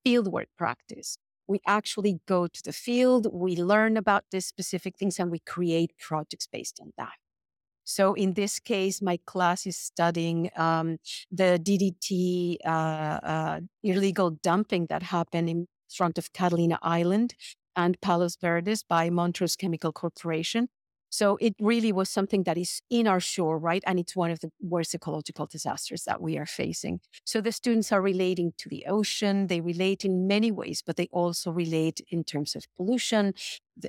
fieldwork 0.06 0.46
practice. 0.58 1.16
We 1.46 1.60
actually 1.66 2.20
go 2.26 2.46
to 2.46 2.62
the 2.62 2.72
field, 2.72 3.26
we 3.32 3.56
learn 3.56 3.96
about 3.96 4.24
these 4.30 4.46
specific 4.46 4.96
things, 4.96 5.18
and 5.18 5.30
we 5.30 5.40
create 5.40 5.92
projects 5.98 6.46
based 6.46 6.80
on 6.80 6.92
that. 6.96 7.14
So 7.84 8.14
in 8.14 8.34
this 8.34 8.58
case, 8.58 9.02
my 9.02 9.18
class 9.26 9.66
is 9.66 9.76
studying 9.76 10.50
um, 10.56 10.98
the 11.30 11.60
DDT 11.62 12.58
uh, 12.64 12.68
uh, 12.68 13.60
illegal 13.82 14.30
dumping 14.30 14.86
that 14.86 15.02
happened 15.02 15.48
in 15.48 15.66
front 15.88 16.18
of 16.18 16.32
Catalina 16.32 16.78
Island 16.82 17.34
and 17.76 18.00
Palos 18.00 18.36
Verdes 18.36 18.82
by 18.82 19.10
Montrose 19.10 19.56
Chemical 19.56 19.92
Corporation. 19.92 20.68
So 21.12 21.36
it 21.42 21.54
really 21.60 21.92
was 21.92 22.08
something 22.08 22.44
that 22.44 22.56
is 22.56 22.80
in 22.88 23.06
our 23.06 23.20
shore, 23.20 23.58
right? 23.58 23.84
And 23.86 23.98
it's 23.98 24.16
one 24.16 24.30
of 24.30 24.40
the 24.40 24.50
worst 24.62 24.94
ecological 24.94 25.44
disasters 25.44 26.04
that 26.04 26.22
we 26.22 26.38
are 26.38 26.46
facing. 26.46 27.00
So 27.24 27.42
the 27.42 27.52
students 27.52 27.92
are 27.92 28.00
relating 28.00 28.54
to 28.56 28.70
the 28.70 28.86
ocean. 28.86 29.48
They 29.48 29.60
relate 29.60 30.06
in 30.06 30.26
many 30.26 30.50
ways, 30.50 30.82
but 30.84 30.96
they 30.96 31.08
also 31.12 31.50
relate 31.50 32.00
in 32.08 32.24
terms 32.24 32.56
of 32.56 32.64
pollution 32.78 33.34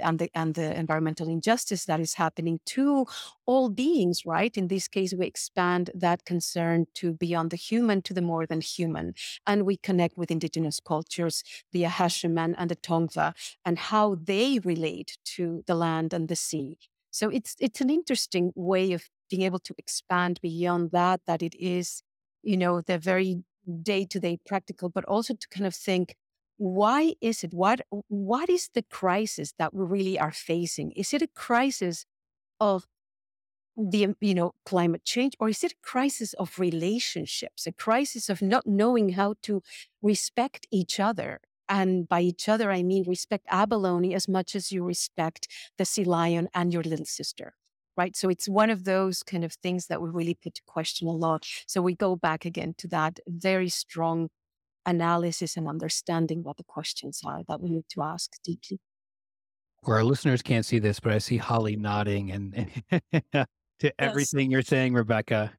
and 0.01 0.19
the 0.19 0.29
and 0.36 0.55
the 0.55 0.77
environmental 0.77 1.27
injustice 1.29 1.86
that 1.86 1.99
is 2.01 2.15
happening 2.15 2.59
to 2.65 3.05
all 3.45 3.69
beings, 3.69 4.25
right? 4.25 4.55
In 4.57 4.67
this 4.67 4.88
case, 4.88 5.13
we 5.13 5.25
expand 5.25 5.91
that 5.93 6.25
concern 6.25 6.88
to 6.95 7.13
beyond 7.13 7.51
the 7.51 7.57
human 7.57 8.01
to 8.03 8.13
the 8.13 8.21
more 8.21 8.45
than 8.45 8.62
human. 8.62 9.13
And 9.47 9.63
we 9.63 9.77
connect 9.77 10.17
with 10.17 10.31
indigenous 10.31 10.79
cultures, 10.79 11.43
the 11.71 11.83
Acjachemen 11.83 12.55
and 12.57 12.69
the 12.69 12.75
Tongva, 12.75 13.33
and 13.65 13.77
how 13.77 14.15
they 14.15 14.59
relate 14.59 15.17
to 15.36 15.63
the 15.67 15.75
land 15.75 16.13
and 16.13 16.27
the 16.27 16.36
sea. 16.36 16.77
So 17.13 17.30
it's 17.30 17.56
it's 17.60 17.80
an 17.82 17.91
interesting 17.91 18.52
way 18.56 18.93
of 18.93 19.04
being 19.30 19.43
able 19.43 19.60
to 19.60 19.76
expand 19.78 20.39
beyond 20.41 20.91
that, 20.91 21.21
that 21.28 21.43
it 21.43 21.56
is, 21.56 22.04
you 22.43 22.58
know, 22.58 22.82
the 22.82 22.97
very 22.97 23.43
day-to-day 23.84 24.39
practical, 24.47 24.89
but 24.89 25.06
also 25.06 25.36
to 25.36 25.47
kind 25.49 25.67
of 25.67 25.76
think, 25.76 26.15
why 26.58 27.13
is 27.21 27.43
it? 27.43 27.54
What 27.54 27.82
what 28.10 28.49
is 28.49 28.69
the 28.73 28.84
crisis 28.84 29.54
that 29.60 29.73
we 29.76 29.86
really 29.86 30.19
are 30.19 30.34
facing? 30.34 30.91
Is 30.93 31.13
it 31.13 31.21
a 31.21 31.28
crisis 31.28 32.06
of 32.60 32.88
the 33.78 34.15
you 34.21 34.36
know 34.36 34.54
climate 34.65 35.04
change 35.04 35.34
or 35.39 35.49
is 35.49 35.63
it 35.63 35.71
a 35.73 35.76
crisis 35.82 36.34
of 36.34 36.60
relationships 36.60 37.65
a 37.65 37.71
crisis 37.71 38.30
of 38.30 38.41
not 38.41 38.67
knowing 38.67 39.10
how 39.10 39.34
to 39.41 39.63
respect 40.02 40.67
each 40.71 40.99
other 40.99 41.39
and 41.69 42.08
by 42.08 42.21
each 42.21 42.47
other 42.49 42.71
i 42.71 42.84
mean 42.84 43.04
respect 43.08 43.45
abalone 43.49 44.13
as 44.13 44.28
much 44.28 44.56
as 44.56 44.71
you 44.71 44.84
respect 44.84 45.47
the 45.78 45.86
sea 45.86 46.04
lion 46.04 46.47
and 46.54 46.73
your 46.73 46.84
little 46.84 47.06
sister 47.06 47.54
right 47.97 48.15
so 48.15 48.30
it's 48.30 48.47
one 48.47 48.69
of 48.69 48.84
those 48.84 49.23
kind 49.23 49.43
of 49.43 49.54
things 49.54 49.88
that 49.88 50.02
we 50.02 50.10
really 50.10 50.36
put 50.36 50.54
to 50.54 50.62
question 50.67 51.08
a 51.08 51.12
lot 51.12 51.45
so 51.67 51.82
we 51.82 51.95
go 51.95 52.15
back 52.15 52.45
again 52.45 52.73
to 52.78 52.88
that 52.88 53.19
very 53.28 53.69
strong 53.69 54.30
analysis 54.86 55.56
and 55.56 55.67
understanding 55.67 56.43
what 56.43 56.58
the 56.58 56.63
questions 56.63 57.21
are 57.26 57.41
that 57.47 57.62
we 57.62 57.69
need 57.69 57.86
to 57.89 58.02
ask 58.02 58.32
deeply 58.43 58.80
where 59.86 59.97
our 59.97 60.04
listeners 60.04 60.41
can't 60.41 60.65
see 60.65 60.80
this, 60.80 60.99
but 60.99 61.12
I 61.12 61.17
see 61.17 61.38
Holly 61.38 61.76
nodding 61.76 62.32
and, 62.32 62.71
to 63.80 63.93
everything 63.99 64.52
you're 64.52 64.62
saying, 64.62 64.93
Rebeca. 64.93 65.52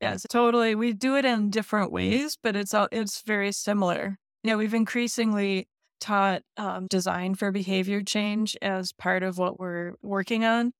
Yes, 0.00 0.24
totally. 0.28 0.74
We 0.74 0.92
do 0.92 1.16
it 1.16 1.24
in 1.24 1.50
different 1.50 1.90
ways, 1.90 2.38
but 2.40 2.54
it's 2.54 2.72
all 2.72 2.88
it's 2.92 3.22
very 3.22 3.50
similar. 3.50 4.18
You 4.42 4.50
know, 4.50 4.58
we've 4.58 4.74
increasingly 4.74 5.68
taught 6.00 6.42
um, 6.56 6.86
design 6.88 7.34
for 7.34 7.52
behavior 7.52 8.02
change 8.02 8.56
as 8.60 8.92
part 8.92 9.22
of 9.22 9.38
what 9.38 9.58
we're 9.60 9.94
working 10.02 10.44
on. 10.44 10.72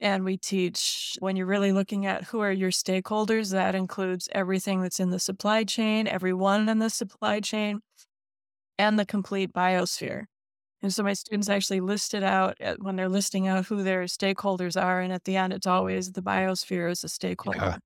And 0.00 0.24
we 0.24 0.38
teach 0.38 1.16
when 1.20 1.36
you're 1.36 1.46
really 1.46 1.72
looking 1.72 2.06
at 2.06 2.24
who 2.24 2.40
are 2.40 2.52
your 2.52 2.70
stakeholders, 2.70 3.52
that 3.52 3.74
includes 3.74 4.28
everything 4.32 4.82
that's 4.82 5.00
in 5.00 5.10
the 5.10 5.18
supply 5.20 5.64
chain, 5.64 6.06
everyone 6.08 6.68
in 6.68 6.78
the 6.80 6.90
supply 6.90 7.40
chain, 7.40 7.80
and 8.78 8.98
the 8.98 9.06
complete 9.06 9.52
biosphere. 9.52 10.24
And 10.82 10.92
so 10.94 11.02
my 11.02 11.14
students 11.14 11.48
actually 11.48 11.80
list 11.80 12.14
it 12.14 12.22
out 12.24 12.56
at, 12.60 12.82
when 12.82 12.96
they're 12.96 13.08
listing 13.08 13.48
out 13.48 13.66
who 13.66 13.82
their 13.82 14.04
stakeholders 14.04 14.80
are. 14.80 15.00
And 15.00 15.12
at 15.12 15.24
the 15.24 15.36
end, 15.36 15.52
it's 15.52 15.66
always 15.66 16.12
the 16.12 16.22
biosphere 16.22 16.90
as 16.90 17.04
a 17.04 17.08
stakeholder 17.10 17.76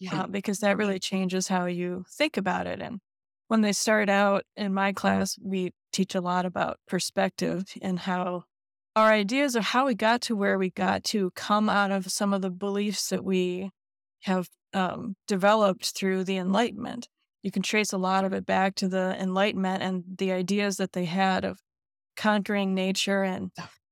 Yeah. 0.00 0.22
uh, 0.22 0.28
because 0.28 0.60
that 0.60 0.78
really 0.78 0.98
changes 1.00 1.48
how 1.48 1.66
you 1.66 2.04
think 2.10 2.36
about 2.36 2.66
it. 2.66 2.82
And 2.82 3.00
when 3.52 3.60
they 3.60 3.72
start 3.74 4.08
out 4.08 4.44
in 4.56 4.72
my 4.72 4.94
class, 4.94 5.38
we 5.38 5.72
teach 5.92 6.14
a 6.14 6.22
lot 6.22 6.46
about 6.46 6.78
perspective 6.88 7.66
and 7.82 7.98
how 7.98 8.44
our 8.96 9.12
ideas 9.12 9.54
of 9.54 9.62
how 9.62 9.84
we 9.84 9.94
got 9.94 10.22
to 10.22 10.34
where 10.34 10.56
we 10.56 10.70
got 10.70 11.04
to 11.04 11.30
come 11.32 11.68
out 11.68 11.90
of 11.90 12.10
some 12.10 12.32
of 12.32 12.40
the 12.40 12.48
beliefs 12.48 13.10
that 13.10 13.22
we 13.22 13.68
have 14.22 14.48
um, 14.72 15.16
developed 15.28 15.94
through 15.94 16.24
the 16.24 16.38
Enlightenment. 16.38 17.10
You 17.42 17.50
can 17.50 17.60
trace 17.60 17.92
a 17.92 17.98
lot 17.98 18.24
of 18.24 18.32
it 18.32 18.46
back 18.46 18.74
to 18.76 18.88
the 18.88 19.18
Enlightenment 19.20 19.82
and 19.82 20.02
the 20.16 20.32
ideas 20.32 20.78
that 20.78 20.94
they 20.94 21.04
had 21.04 21.44
of 21.44 21.60
conquering 22.16 22.74
nature 22.74 23.22
and 23.22 23.50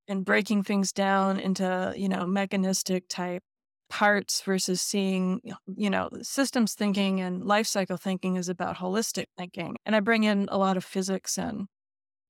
and 0.09 0.25
breaking 0.25 0.63
things 0.63 0.91
down 0.91 1.39
into 1.39 1.93
you 1.95 2.09
know 2.09 2.27
mechanistic 2.27 3.09
type 3.11 3.43
parts 3.91 4.41
versus 4.43 4.81
seeing 4.81 5.41
you 5.77 5.91
know 5.91 6.09
systems 6.23 6.75
thinking 6.75 7.21
and 7.21 7.45
life 7.45 7.67
cycle 7.67 7.97
thinking 7.97 8.37
is 8.37 8.49
about 8.49 8.77
holistic 8.77 9.27
thinking 9.37 9.77
and 9.85 9.97
i 9.97 10.01
bring 10.01 10.23
in 10.23 10.49
a 10.49 10.57
lot 10.57 10.77
of 10.77 10.85
physics 10.85 11.37
and 11.37 11.67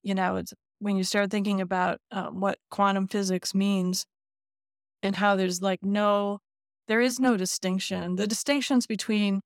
you 0.01 0.15
know 0.15 0.37
it's 0.37 0.53
when 0.79 0.97
you 0.97 1.03
start 1.03 1.29
thinking 1.29 1.61
about 1.61 1.99
um, 2.11 2.39
what 2.39 2.57
quantum 2.71 3.07
physics 3.07 3.53
means 3.53 4.07
and 5.03 5.15
how 5.15 5.35
there's 5.35 5.61
like 5.61 5.83
no 5.83 6.39
there 6.87 6.99
is 7.01 7.19
no 7.19 7.37
distinction. 7.37 8.15
The 8.15 8.27
distinctions 8.27 8.85
between 8.85 9.41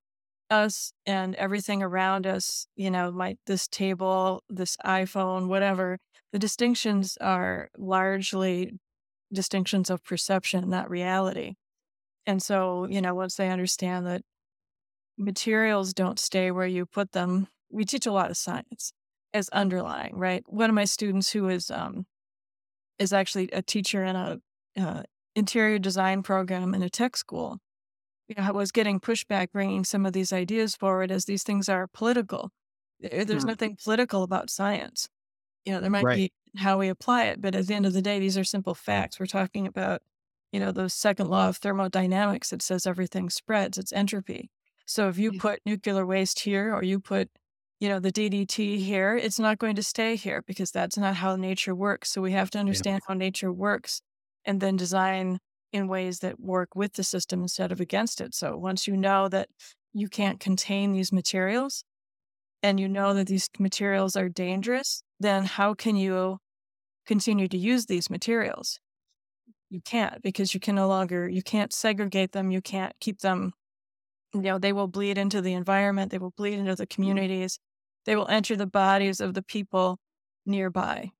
us 0.49 0.93
and 1.05 1.35
everything 1.35 1.81
around 1.81 2.27
us 2.27 2.67
you 2.75 2.91
know 2.91 3.09
like 3.09 3.37
this 3.47 3.67
table 3.67 4.43
this 4.47 4.77
iphone 4.85 5.47
whatever 5.47 5.97
the 6.31 6.37
distinctions 6.37 7.17
are 7.19 7.67
largely 7.79 8.71
distinctions 9.33 9.89
of 9.89 10.03
perception 10.03 10.69
not 10.69 10.87
reality 10.87 11.55
and 12.27 12.41
so, 12.41 12.85
you 12.87 13.01
know, 13.01 13.15
once 13.15 13.35
they 13.35 13.49
understand 13.49 14.07
that 14.07 14.23
materials 15.17 15.93
don't 15.93 16.19
stay 16.19 16.51
where 16.51 16.67
you 16.67 16.85
put 16.85 17.11
them, 17.13 17.47
we 17.71 17.85
teach 17.85 18.05
a 18.05 18.11
lot 18.11 18.31
of 18.31 18.37
science 18.37 18.93
as 19.33 19.49
underlying, 19.49 20.15
right? 20.17 20.43
One 20.47 20.69
of 20.69 20.75
my 20.75 20.85
students 20.85 21.31
who 21.31 21.49
is 21.49 21.71
um, 21.71 22.05
is 22.99 23.13
actually 23.13 23.49
a 23.51 23.61
teacher 23.61 24.03
in 24.03 24.15
a 24.15 24.39
uh, 24.77 25.03
interior 25.35 25.79
design 25.79 26.23
program 26.23 26.73
in 26.73 26.83
a 26.83 26.89
tech 26.89 27.17
school, 27.17 27.59
you 28.27 28.35
know, 28.35 28.53
was 28.53 28.71
getting 28.71 28.99
pushback 28.99 29.51
bringing 29.51 29.83
some 29.83 30.05
of 30.05 30.13
these 30.13 30.33
ideas 30.33 30.75
forward 30.75 31.11
as 31.11 31.25
these 31.25 31.43
things 31.43 31.69
are 31.69 31.87
political. 31.87 32.51
There's 32.99 33.45
Hmm. 33.45 33.47
nothing 33.47 33.77
political 33.83 34.23
about 34.23 34.49
science. 34.49 35.09
You 35.65 35.73
know, 35.73 35.81
there 35.81 35.91
might 35.91 36.09
Right. 36.09 36.23
be 36.23 36.31
how 36.57 36.79
we 36.79 36.89
apply 36.89 37.25
it, 37.25 37.41
but 37.41 37.55
at 37.55 37.67
the 37.67 37.73
end 37.75 37.85
of 37.85 37.93
the 37.93 38.01
day, 38.01 38.19
these 38.19 38.37
are 38.37 38.43
simple 38.45 38.75
facts. 38.75 39.19
We're 39.19 39.27
talking 39.27 39.67
about 39.67 40.01
you 40.55 40.61
know, 40.61 40.71
the 40.71 40.87
second 40.89 41.27
law 41.27 41.49
of 41.49 41.57
thermodynamics 41.57 42.51
that 42.51 42.61
says 42.61 42.87
everything 42.87 43.29
spreads, 43.29 43.77
it's 43.77 43.91
entropy. 43.91 44.49
So 44.85 45.09
if 45.09 45.17
you 45.17 45.33
put 45.33 45.59
nuclear 45.65 46.05
waste 46.05 46.39
here 46.39 46.73
or 46.73 46.81
you 46.81 47.01
put, 47.01 47.29
you 47.81 47.89
know, 47.89 47.99
the 47.99 48.09
DDT 48.09 48.79
here, 48.79 49.17
it's 49.17 49.37
not 49.37 49.59
going 49.59 49.75
to 49.75 49.83
stay 49.83 50.15
here 50.15 50.45
because 50.47 50.71
that's 50.71 50.97
not 50.97 51.15
how 51.15 51.35
nature 51.35 51.75
works. 51.75 52.09
So 52.09 52.21
we 52.21 52.31
have 52.31 52.49
to 52.51 52.57
understand 52.57 53.01
how 53.05 53.15
nature 53.15 53.51
works 53.51 54.01
and 54.45 54.61
then 54.61 54.77
design 54.77 55.39
in 55.73 55.89
ways 55.89 56.19
that 56.19 56.39
work 56.39 56.69
with 56.73 56.93
the 56.93 57.03
system 57.03 57.41
instead 57.41 57.73
of 57.73 57.81
against 57.81 58.21
it. 58.21 58.33
So 58.33 58.55
once 58.55 58.87
you 58.87 58.95
know 58.95 59.27
that 59.27 59.49
you 59.91 60.07
can't 60.07 60.39
contain 60.39 60.93
these 60.93 61.11
materials 61.11 61.83
and 62.63 62.79
you 62.79 62.87
know 62.87 63.13
that 63.13 63.27
these 63.27 63.49
materials 63.59 64.15
are 64.15 64.29
dangerous, 64.29 65.03
then 65.19 65.43
how 65.43 65.73
can 65.73 65.97
you 65.97 66.37
continue 67.05 67.49
to 67.49 67.57
use 67.57 67.87
these 67.87 68.09
materials? 68.09 68.79
You 69.69 69.81
can't 69.81 70.21
because 70.21 70.53
you 70.53 70.59
can 70.59 70.75
no 70.75 70.87
longer 70.87 71.27
you 71.29 71.41
can't 71.43 71.73
segregate 71.73 72.31
them 72.31 72.51
you 72.51 72.61
can't 72.61 72.93
keep 72.99 73.19
them 73.19 73.53
you 74.33 74.41
know 74.41 74.57
they 74.59 74.73
will 74.73 74.87
bleed 74.87 75.17
into 75.17 75.41
the 75.41 75.53
environment 75.53 76.11
they 76.11 76.17
will 76.19 76.33
bleed 76.37 76.55
into 76.59 76.75
the 76.75 76.87
communities 76.87 77.59
they 78.05 78.15
will 78.15 78.27
enter 78.29 78.55
the 78.55 78.67
bodies 78.67 79.19
of 79.21 79.33
the 79.33 79.43
people 79.43 79.99
nearby 80.45 81.11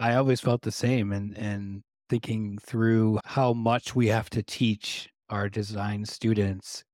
I 0.00 0.14
always 0.14 0.40
felt 0.40 0.62
the 0.62 0.72
same 0.72 1.12
and 1.12 1.36
and 1.36 1.82
thinking 2.08 2.58
through 2.58 3.20
how 3.24 3.52
much 3.54 3.94
we 3.94 4.08
have 4.08 4.28
to 4.30 4.42
teach 4.42 5.08
our 5.30 5.48
design 5.48 6.04
students 6.04 6.84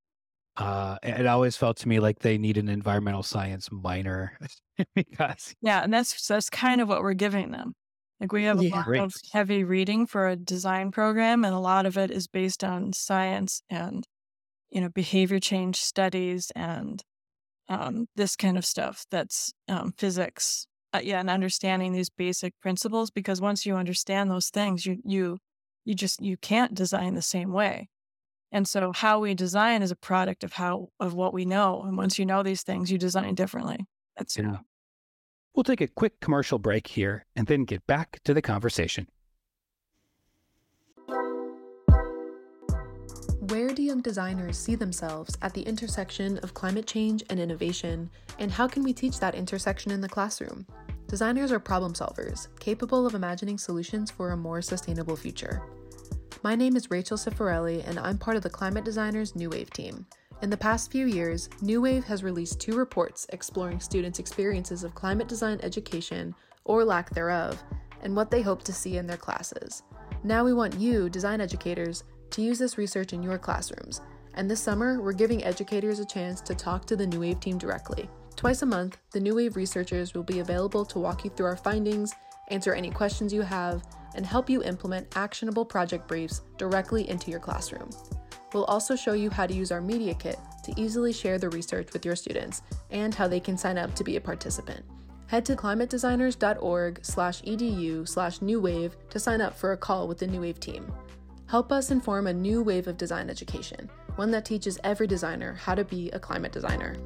Uh, 0.57 0.99
it 1.05 1.27
always 1.27 1.57
felt 1.57 1.77
to 1.79 1.89
me 1.89 2.01
like 2.01 2.21
they 2.21 2.39
need 2.39 2.59
an 2.59 2.69
environmental 2.69 3.23
science 3.25 3.71
minor 3.73 4.39
because 4.97 5.55
yeah, 5.61 5.83
and 5.83 5.93
that's 5.93 6.27
that's 6.27 6.51
kind 6.51 6.81
of 6.81 6.89
what 6.89 7.03
we're 7.03 7.15
giving 7.15 7.51
them. 7.51 7.75
Like 8.21 8.33
we 8.33 8.45
have 8.45 8.59
a 8.59 8.63
Yeah. 8.63 8.71
lot 8.71 8.85
Great. 8.85 9.05
of 9.05 9.13
heavy 9.33 9.65
reading 9.65 10.07
for 10.07 10.29
a 10.29 10.37
design 10.37 10.91
program, 10.91 11.45
and 11.45 11.55
a 11.55 11.59
lot 11.61 11.87
of 11.87 11.97
it 11.99 12.11
is 12.11 12.27
based 12.29 12.65
on 12.65 12.93
science 12.93 13.63
and 13.71 14.07
you 14.71 14.81
know 14.81 14.91
behavior 14.91 15.41
change 15.41 15.77
studies 15.79 16.53
and 16.57 17.03
um, 17.69 18.07
this 18.17 18.37
kind 18.37 18.59
of 18.59 18.65
stuff. 18.67 19.05
That's 19.11 19.53
um, 19.69 19.93
physics. 19.99 20.67
Uh, 20.95 21.01
yeah, 21.05 21.21
and 21.21 21.31
understanding 21.31 21.93
these 21.93 22.11
basic 22.11 22.59
principles 22.61 23.11
because 23.11 23.41
once 23.41 23.67
you 23.67 23.77
understand 23.77 24.31
those 24.31 24.51
things, 24.51 24.87
you 24.87 24.99
you 25.05 25.39
you 25.85 25.95
just 25.95 26.21
you 26.23 26.37
can't 26.39 26.75
design 26.75 27.15
the 27.15 27.23
same 27.23 27.53
way. 27.53 27.89
And 28.53 28.69
so 28.69 28.93
how 28.95 29.21
we 29.21 29.35
design 29.35 29.83
is 29.83 29.91
a 29.91 29.97
product 29.97 30.45
of 30.45 30.55
how 30.55 30.89
of 31.01 31.15
what 31.15 31.35
we 31.35 31.45
know. 31.47 31.83
And 31.83 31.97
once 31.97 32.19
you 32.19 32.27
know 32.27 32.43
these 32.43 32.63
things, 32.63 32.91
you 32.93 32.99
design 32.99 33.35
differently. 33.35 33.79
That's 34.17 34.39
yeah. 34.39 34.59
We'll 35.59 35.65
take 35.65 35.81
a 35.81 35.89
quick 35.89 36.21
commercial 36.21 36.61
break 36.61 36.87
here 36.87 37.25
and 37.35 37.49
then 37.49 37.65
get 37.65 37.85
back 37.89 38.21
to 38.23 38.33
the 38.33 38.41
conversation. 38.41 39.09
Where 43.41 43.75
do 43.75 43.83
young 43.83 44.01
designers 44.01 44.57
see 44.57 44.77
themselves 44.77 45.37
at 45.43 45.55
the 45.55 45.63
intersection 45.63 46.39
of 46.45 46.55
climate 46.55 46.87
change 46.87 47.25
and 47.29 47.41
innovation, 47.41 48.09
and 48.39 48.53
how 48.53 48.69
can 48.69 48.85
we 48.85 48.93
teach 48.93 49.19
that 49.19 49.35
intersection 49.35 49.91
in 49.91 50.01
the 50.01 50.09
classroom? 50.09 50.65
Designers 51.09 51.51
are 51.51 51.59
problem 51.59 51.93
solvers, 51.93 52.47
capable 52.61 53.05
of 53.05 53.17
imagining 53.17 53.59
solutions 53.59 54.13
for 54.13 54.31
a 54.31 54.37
more 54.37 54.63
sustainable 54.63 55.17
future. 55.17 55.65
My 56.45 56.55
name 56.55 56.77
is 56.77 56.89
Rachel 56.89 57.19
Cifarelli, 57.19 57.85
and 57.85 57.99
I'm 57.99 58.17
part 58.17 58.37
of 58.37 58.45
the 58.45 58.49
Climate 58.49 58.85
Designers 58.85 59.35
New 59.35 59.51
Wave 59.51 59.71
team. 59.71 60.07
In 60.41 60.51
the 60.51 60.57
past 60.57 60.93
few 60.93 61.07
years, 61.07 61.49
New 61.63 61.81
Wave 61.81 62.05
has 62.05 62.23
released 62.23 62.61
two 62.61 62.77
reports 62.77 63.27
exploring 63.31 63.81
students' 63.81 64.21
experiences 64.21 64.85
of 64.85 64.95
climate 64.95 65.27
design 65.27 65.59
education, 65.65 66.33
or 66.65 66.85
lack 66.85 67.11
thereof, 67.11 67.61
and 68.03 68.15
what 68.15 68.31
they 68.31 68.41
hope 68.41 68.63
to 68.63 68.73
see 68.73 68.99
in 68.99 69.07
their 69.07 69.17
classes. 69.17 69.83
Now 70.23 70.45
we 70.45 70.53
want 70.53 70.79
you, 70.79 71.11
design 71.11 71.41
educators, 71.41 72.05
to 72.31 72.41
use 72.41 72.57
this 72.57 72.79
research 72.79 73.13
in 73.13 73.21
your 73.21 73.37
classrooms. 73.37 74.01
And 74.35 74.49
this 74.49 74.61
summer, 74.61 75.03
we're 75.03 75.13
giving 75.13 75.43
educators 75.43 75.99
a 75.99 76.07
chance 76.07 76.41
to 76.43 76.55
talk 76.55 76.85
to 76.85 76.95
the 76.95 77.07
New 77.07 77.19
Wave 77.19 77.41
team 77.41 77.59
directly. 77.59 78.09
Twice 78.37 78.63
a 78.63 78.67
month, 78.67 78.97
the 79.11 79.19
New 79.19 79.35
Wave 79.35 79.57
researchers 79.57 80.15
will 80.15 80.23
be 80.23 80.39
available 80.39 80.85
to 80.85 81.01
walk 81.01 81.25
you 81.25 81.31
through 81.31 81.47
our 81.47 81.57
findings, 81.57 82.15
answer 82.47 82.75
any 82.75 82.91
questions 82.91 83.33
you 83.33 83.43
have, 83.43 83.83
and 84.15 84.25
help 84.25 84.49
you 84.49 84.63
implement 84.63 85.17
actionable 85.17 85.65
project 85.65 86.07
briefs 86.07 86.43
directly 86.59 87.09
into 87.09 87.29
your 87.33 87.41
classroom. 87.41 87.91
We'll 88.53 88.65
also 88.65 88.97
show 88.97 89.13
you 89.13 89.31
how 89.31 89.47
to 89.47 89.55
use 89.55 89.71
our 89.71 89.81
media 89.81 90.15
kit 90.15 90.39
to 90.65 90.73
easily 90.81 91.13
share 91.13 91.39
the 91.39 91.51
research 91.51 91.93
with 91.93 92.05
your 92.05 92.17
students 92.17 92.63
and 92.91 93.15
how 93.15 93.29
they 93.29 93.41
can 93.41 93.59
sign 93.59 93.79
up 93.79 93.95
to 93.95 94.05
be 94.05 94.17
a 94.17 94.21
participant. 94.21 94.85
Head 95.27 95.45
to 95.47 95.57
climatedesigners.org 95.57 97.01
slash 97.03 97.43
edu 97.43 98.09
slash 98.09 98.41
new 98.41 98.61
wave 98.61 98.97
to 99.11 99.19
sign 99.19 99.43
up 99.43 99.55
for 99.55 99.73
a 99.73 99.77
call 99.77 100.09
with 100.09 100.19
the 100.19 100.27
New 100.27 100.41
Wave 100.41 100.59
team. 100.59 100.91
Help 101.47 101.71
us 101.71 101.91
inform 101.91 102.27
a 102.27 102.33
new 102.33 102.63
wave 102.63 102.89
of 102.89 102.97
design 102.97 103.29
education, 103.29 103.91
one 104.17 104.31
that 104.31 104.47
teaches 104.47 104.79
every 104.85 105.07
designer 105.07 105.55
how 105.55 105.75
to 105.75 105.85
be 105.85 106.11
a 106.11 106.19
climate 106.19 106.53
designer. 106.53 106.97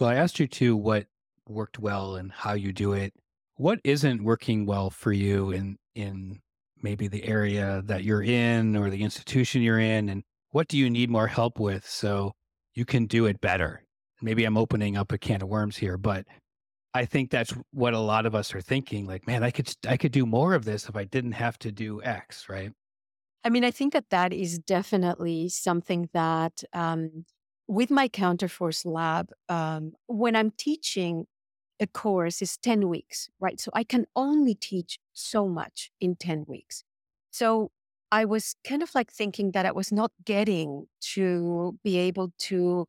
Well, 0.00 0.10
I 0.10 0.16
asked 0.16 0.40
you 0.40 0.48
too 0.48 0.76
what 0.76 1.06
worked 1.48 1.78
well 1.78 2.16
and 2.16 2.32
how 2.32 2.54
you 2.54 2.72
do 2.72 2.92
it. 2.92 3.14
What 3.56 3.78
isn't 3.84 4.24
working 4.24 4.66
well 4.66 4.90
for 4.90 5.12
you 5.12 5.52
in 5.52 5.78
in 5.94 6.40
maybe 6.82 7.08
the 7.08 7.24
area 7.24 7.82
that 7.86 8.04
you're 8.04 8.22
in 8.22 8.76
or 8.76 8.90
the 8.90 9.02
institution 9.02 9.62
you're 9.62 9.78
in 9.78 10.08
and 10.08 10.22
what 10.50 10.68
do 10.68 10.76
you 10.76 10.90
need 10.90 11.10
more 11.10 11.26
help 11.26 11.58
with 11.58 11.86
so 11.88 12.32
you 12.74 12.84
can 12.84 13.06
do 13.06 13.26
it 13.26 13.40
better? 13.40 13.84
Maybe 14.20 14.44
I'm 14.44 14.58
opening 14.58 14.96
up 14.96 15.12
a 15.12 15.18
can 15.18 15.42
of 15.42 15.48
worms 15.48 15.76
here, 15.76 15.96
but 15.96 16.26
I 16.94 17.06
think 17.06 17.30
that's 17.30 17.54
what 17.72 17.94
a 17.94 17.98
lot 17.98 18.26
of 18.26 18.34
us 18.34 18.54
are 18.54 18.60
thinking 18.60 19.06
like, 19.06 19.26
man, 19.26 19.42
I 19.42 19.50
could 19.50 19.74
I 19.88 19.96
could 19.96 20.12
do 20.12 20.26
more 20.26 20.54
of 20.54 20.64
this 20.64 20.88
if 20.88 20.96
I 20.96 21.04
didn't 21.04 21.32
have 21.32 21.58
to 21.60 21.72
do 21.72 22.02
X, 22.02 22.48
right? 22.48 22.72
I 23.44 23.48
mean, 23.48 23.64
I 23.64 23.70
think 23.70 23.92
that 23.94 24.10
that 24.10 24.32
is 24.32 24.58
definitely 24.58 25.48
something 25.48 26.08
that 26.12 26.62
um, 26.72 27.24
with 27.66 27.90
my 27.90 28.08
Counterforce 28.08 28.84
lab, 28.84 29.30
um, 29.48 29.92
when 30.06 30.36
I'm 30.36 30.50
teaching 30.50 31.26
a 31.80 31.86
course, 31.86 32.42
is 32.42 32.56
10 32.58 32.88
weeks, 32.88 33.28
right? 33.40 33.58
So 33.58 33.70
I 33.74 33.82
can 33.82 34.06
only 34.14 34.54
teach 34.54 34.98
so 35.12 35.48
much 35.48 35.90
in 36.00 36.16
10 36.16 36.44
weeks. 36.48 36.84
So 37.30 37.70
I 38.10 38.24
was 38.24 38.54
kind 38.66 38.82
of 38.82 38.94
like 38.94 39.10
thinking 39.10 39.52
that 39.52 39.66
I 39.66 39.72
was 39.72 39.90
not 39.92 40.12
getting 40.24 40.86
to 41.14 41.78
be 41.82 41.98
able 41.98 42.32
to 42.40 42.86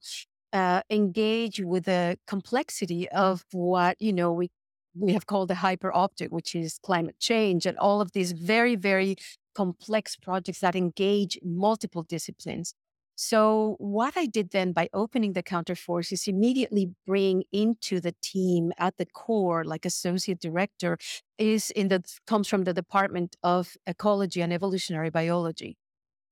uh, 0.51 0.81
engage 0.89 1.61
with 1.61 1.85
the 1.85 2.17
complexity 2.27 3.09
of 3.09 3.45
what, 3.51 4.01
you 4.01 4.13
know, 4.13 4.31
we 4.33 4.49
we 4.95 5.13
have 5.13 5.25
called 5.25 5.47
the 5.49 5.55
hyper 5.55 5.91
object, 5.95 6.31
which 6.31 6.53
is 6.55 6.77
climate 6.83 7.15
change 7.19 7.65
and 7.65 7.77
all 7.79 7.99
of 7.99 8.11
these 8.11 8.31
very, 8.31 8.75
very 8.75 9.15
complex 9.55 10.15
projects 10.15 10.59
that 10.59 10.75
engage 10.75 11.39
multiple 11.43 12.03
disciplines. 12.03 12.75
So, 13.15 13.75
what 13.79 14.17
I 14.17 14.25
did 14.25 14.49
then 14.51 14.73
by 14.73 14.89
opening 14.93 15.33
the 15.33 15.43
counterforce 15.43 16.11
is 16.11 16.27
immediately 16.27 16.95
bring 17.05 17.43
into 17.51 17.99
the 17.99 18.15
team 18.21 18.71
at 18.79 18.97
the 18.97 19.05
core, 19.05 19.63
like 19.63 19.85
associate 19.85 20.39
director, 20.39 20.97
is 21.37 21.69
in 21.71 21.89
the 21.89 22.03
comes 22.25 22.47
from 22.47 22.63
the 22.63 22.73
Department 22.73 23.35
of 23.43 23.77
Ecology 23.85 24.41
and 24.41 24.51
Evolutionary 24.51 25.11
Biology. 25.11 25.77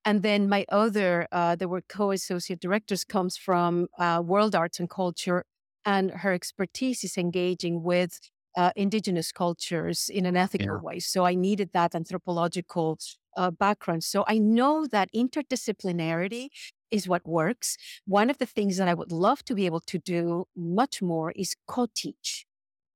And 0.05 0.23
then 0.23 0.49
my 0.49 0.65
other, 0.69 1.27
uh, 1.31 1.55
there 1.55 1.67
were 1.69 1.81
co-associate 1.81 2.59
directors, 2.59 3.03
comes 3.03 3.37
from 3.37 3.87
uh, 3.99 4.21
World 4.25 4.55
Arts 4.55 4.79
and 4.79 4.89
Culture, 4.89 5.45
and 5.85 6.11
her 6.11 6.33
expertise 6.33 7.03
is 7.03 7.17
engaging 7.17 7.83
with 7.83 8.19
uh, 8.57 8.71
indigenous 8.75 9.31
cultures 9.31 10.09
in 10.09 10.25
an 10.25 10.35
ethical 10.37 10.77
Yeah. 10.77 10.81
way. 10.81 10.99
So 10.99 11.25
I 11.25 11.35
needed 11.35 11.71
that 11.73 11.95
anthropological 11.95 12.97
uh, 13.37 13.51
background. 13.51 14.03
So 14.03 14.23
I 14.27 14.37
know 14.37 14.85
that 14.87 15.09
interdisciplinarity 15.13 16.49
is 16.91 17.07
what 17.07 17.25
works. 17.27 17.77
One 18.05 18.29
of 18.29 18.37
the 18.37 18.45
things 18.45 18.77
that 18.77 18.87
I 18.87 18.93
would 18.93 19.11
love 19.11 19.43
to 19.45 19.55
be 19.55 19.65
able 19.65 19.79
to 19.81 19.97
do 19.99 20.45
much 20.55 21.01
more 21.01 21.31
is 21.31 21.55
co-teach. 21.67 22.45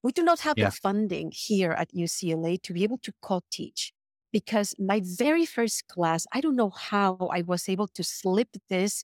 We 0.04 0.12
do 0.12 0.24
not 0.24 0.41
have 0.41 0.58
Yeah. 0.58 0.62
the 0.62 0.71
funding 0.71 1.32
here 1.34 1.71
at 1.71 1.93
UCLA 1.93 2.58
to 2.60 2.74
be 2.74 2.84
able 2.84 3.00
to 3.00 3.13
co-teach 3.21 3.93
because 4.32 4.76
my 4.80 5.02
very 5.04 5.45
first 5.45 5.88
class, 5.88 6.28
I 6.34 6.41
don't 6.41 6.56
know 6.56 6.69
how 6.69 7.15
I 7.32 7.41
was 7.41 7.67
able 7.69 7.88
to 7.89 8.04
slip 8.04 8.50
this, 8.69 9.04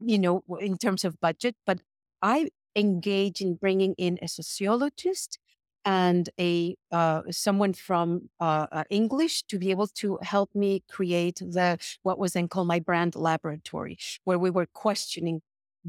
you 0.00 0.18
know, 0.18 0.42
in 0.60 0.78
terms 0.78 1.04
of 1.04 1.20
budget, 1.20 1.56
but 1.66 1.80
I 2.22 2.50
engage 2.76 3.40
in 3.40 3.54
bringing 3.56 3.94
in 3.98 4.18
a 4.22 4.28
sociologist 4.28 5.38
and 5.84 6.30
a 6.38 6.76
uh, 6.92 7.22
someone 7.30 7.72
from 7.72 8.30
uh, 8.40 8.66
uh, 8.72 8.84
English 8.90 9.42
to 9.44 9.58
be 9.58 9.70
able 9.70 9.88
to 9.88 10.18
help 10.22 10.54
me 10.54 10.82
create 10.88 11.36
the 11.36 11.78
what 12.02 12.18
was 12.18 12.32
then 12.34 12.48
called 12.48 12.68
my 12.68 12.80
brand 12.80 13.14
laboratory, 13.16 13.98
where 14.24 14.38
we 14.38 14.50
were 14.50 14.66
questioning 14.66 15.42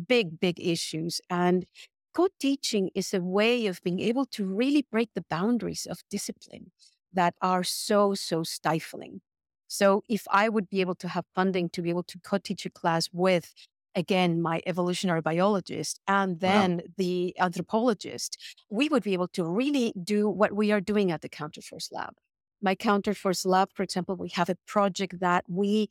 big, 0.08 0.40
big 0.40 0.60
issues. 0.60 1.22
And 1.30 1.66
co-teaching 2.14 2.90
is 2.96 3.14
a 3.14 3.22
way 3.22 3.68
of 3.68 3.82
being 3.84 4.00
able 4.00 4.26
to 4.28 4.46
really 4.46 4.86
break 4.92 5.10
the 5.16 5.26
boundaries 5.30 5.86
of 5.86 6.04
discipline 6.10 6.72
that 7.14 7.36
are 7.42 7.64
so, 7.64 8.14
so 8.14 8.44
stifling. 8.44 9.22
So 9.68 10.04
if 10.08 10.28
I 10.30 10.50
would 10.50 10.70
be 10.70 10.82
able 10.82 10.96
to 10.96 11.08
have 11.08 11.26
funding 11.36 11.70
to 11.70 11.82
be 11.82 11.90
able 11.90 12.04
to 12.04 12.20
co-teach 12.20 12.66
a 12.66 12.70
class 12.70 13.10
with, 13.12 13.54
again, 13.96 14.42
my 14.42 14.62
evolutionary 14.66 15.22
biologist 15.22 16.00
and 16.08 16.40
then 16.40 16.82
the 16.98 17.36
anthropologist, 17.40 18.38
we 18.70 18.90
would 18.90 19.04
be 19.04 19.14
able 19.14 19.28
to 19.30 19.46
really 19.46 19.94
do 20.04 20.30
what 20.30 20.54
we 20.54 20.72
are 20.72 20.82
doing 20.82 21.12
at 21.12 21.22
the 21.22 21.30
Counterforce 21.30 21.92
Lab. 21.92 22.16
My 22.62 22.76
Counterforce 22.76 23.46
Lab, 23.46 23.70
for 23.74 23.84
example, 23.84 24.16
we 24.16 24.30
have 24.30 24.50
a 24.50 24.58
project 24.68 25.20
that 25.20 25.46
we 25.48 25.90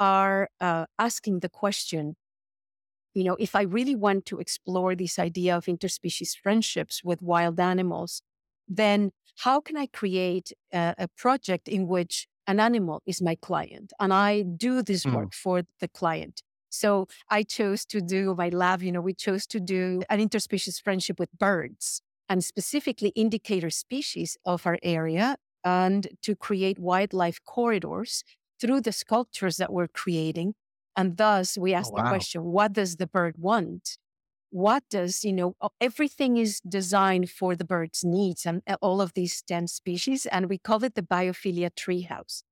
are 0.00 0.50
uh, 0.60 0.86
asking 0.98 1.40
the 1.40 1.48
question, 1.48 2.16
you 3.14 3.24
know, 3.24 3.36
if 3.38 3.54
I 3.54 3.62
really 3.62 3.96
want 3.96 4.26
to 4.26 4.38
explore 4.38 4.94
this 4.94 5.18
idea 5.18 5.56
of 5.56 5.64
interspecies 5.66 6.36
friendships 6.36 7.02
with 7.02 7.22
wild 7.22 7.58
animals, 7.58 8.22
then 8.68 9.10
how 9.38 9.60
can 9.60 9.76
I 9.76 9.86
create 9.86 10.52
a, 10.72 10.94
a 10.98 11.08
project 11.16 11.68
in 11.68 11.86
which 11.88 12.26
an 12.46 12.60
animal 12.60 13.02
is 13.06 13.20
my 13.20 13.34
client 13.34 13.92
and 14.00 14.12
I 14.12 14.42
do 14.42 14.82
this 14.82 15.04
Mm. 15.04 15.14
work 15.14 15.32
for 15.32 15.62
the 15.80 15.88
client? 15.88 16.42
So 16.70 17.08
I 17.30 17.42
chose 17.42 17.84
to 17.86 18.00
do 18.00 18.34
my 18.36 18.48
lab, 18.48 18.82
you 18.82 18.92
know, 18.92 19.00
we 19.00 19.14
chose 19.14 19.46
to 19.48 19.60
do 19.60 20.02
an 20.08 20.20
interspecies 20.20 20.82
friendship 20.82 21.18
with 21.18 21.30
birds 21.38 22.02
and 22.28 22.44
specifically 22.44 23.08
indicator 23.10 23.70
species 23.70 24.36
of 24.44 24.66
our 24.66 24.78
area 24.82 25.36
and 25.64 26.08
to 26.22 26.36
create 26.36 26.78
wildlife 26.78 27.42
corridors 27.44 28.22
through 28.60 28.80
the 28.82 28.92
sculptures 28.92 29.56
that 29.56 29.72
we're 29.72 29.88
creating. 29.88 30.54
And 30.96 31.16
thus 31.16 31.56
we 31.56 31.74
ask 31.74 31.90
the 31.90 32.02
wow. 32.02 32.08
question, 32.08 32.44
what 32.44 32.72
does 32.72 32.96
the 32.96 33.06
bird 33.06 33.36
want? 33.38 33.98
What 34.50 34.82
does, 34.90 35.24
you 35.24 35.32
know, 35.32 35.54
everything 35.80 36.38
is 36.38 36.60
designed 36.60 37.30
for 37.30 37.54
the 37.54 37.64
bird's 37.64 38.02
needs 38.02 38.46
and 38.46 38.62
uh, 38.66 38.76
all 38.80 39.00
of 39.00 39.12
these 39.14 39.42
10 39.42 39.68
species. 39.68 40.26
And 40.26 40.48
we 40.48 40.58
call 40.58 40.82
it 40.84 40.94
the 40.94 41.02
biophilia 41.02 41.70
treehouse. 41.70 42.42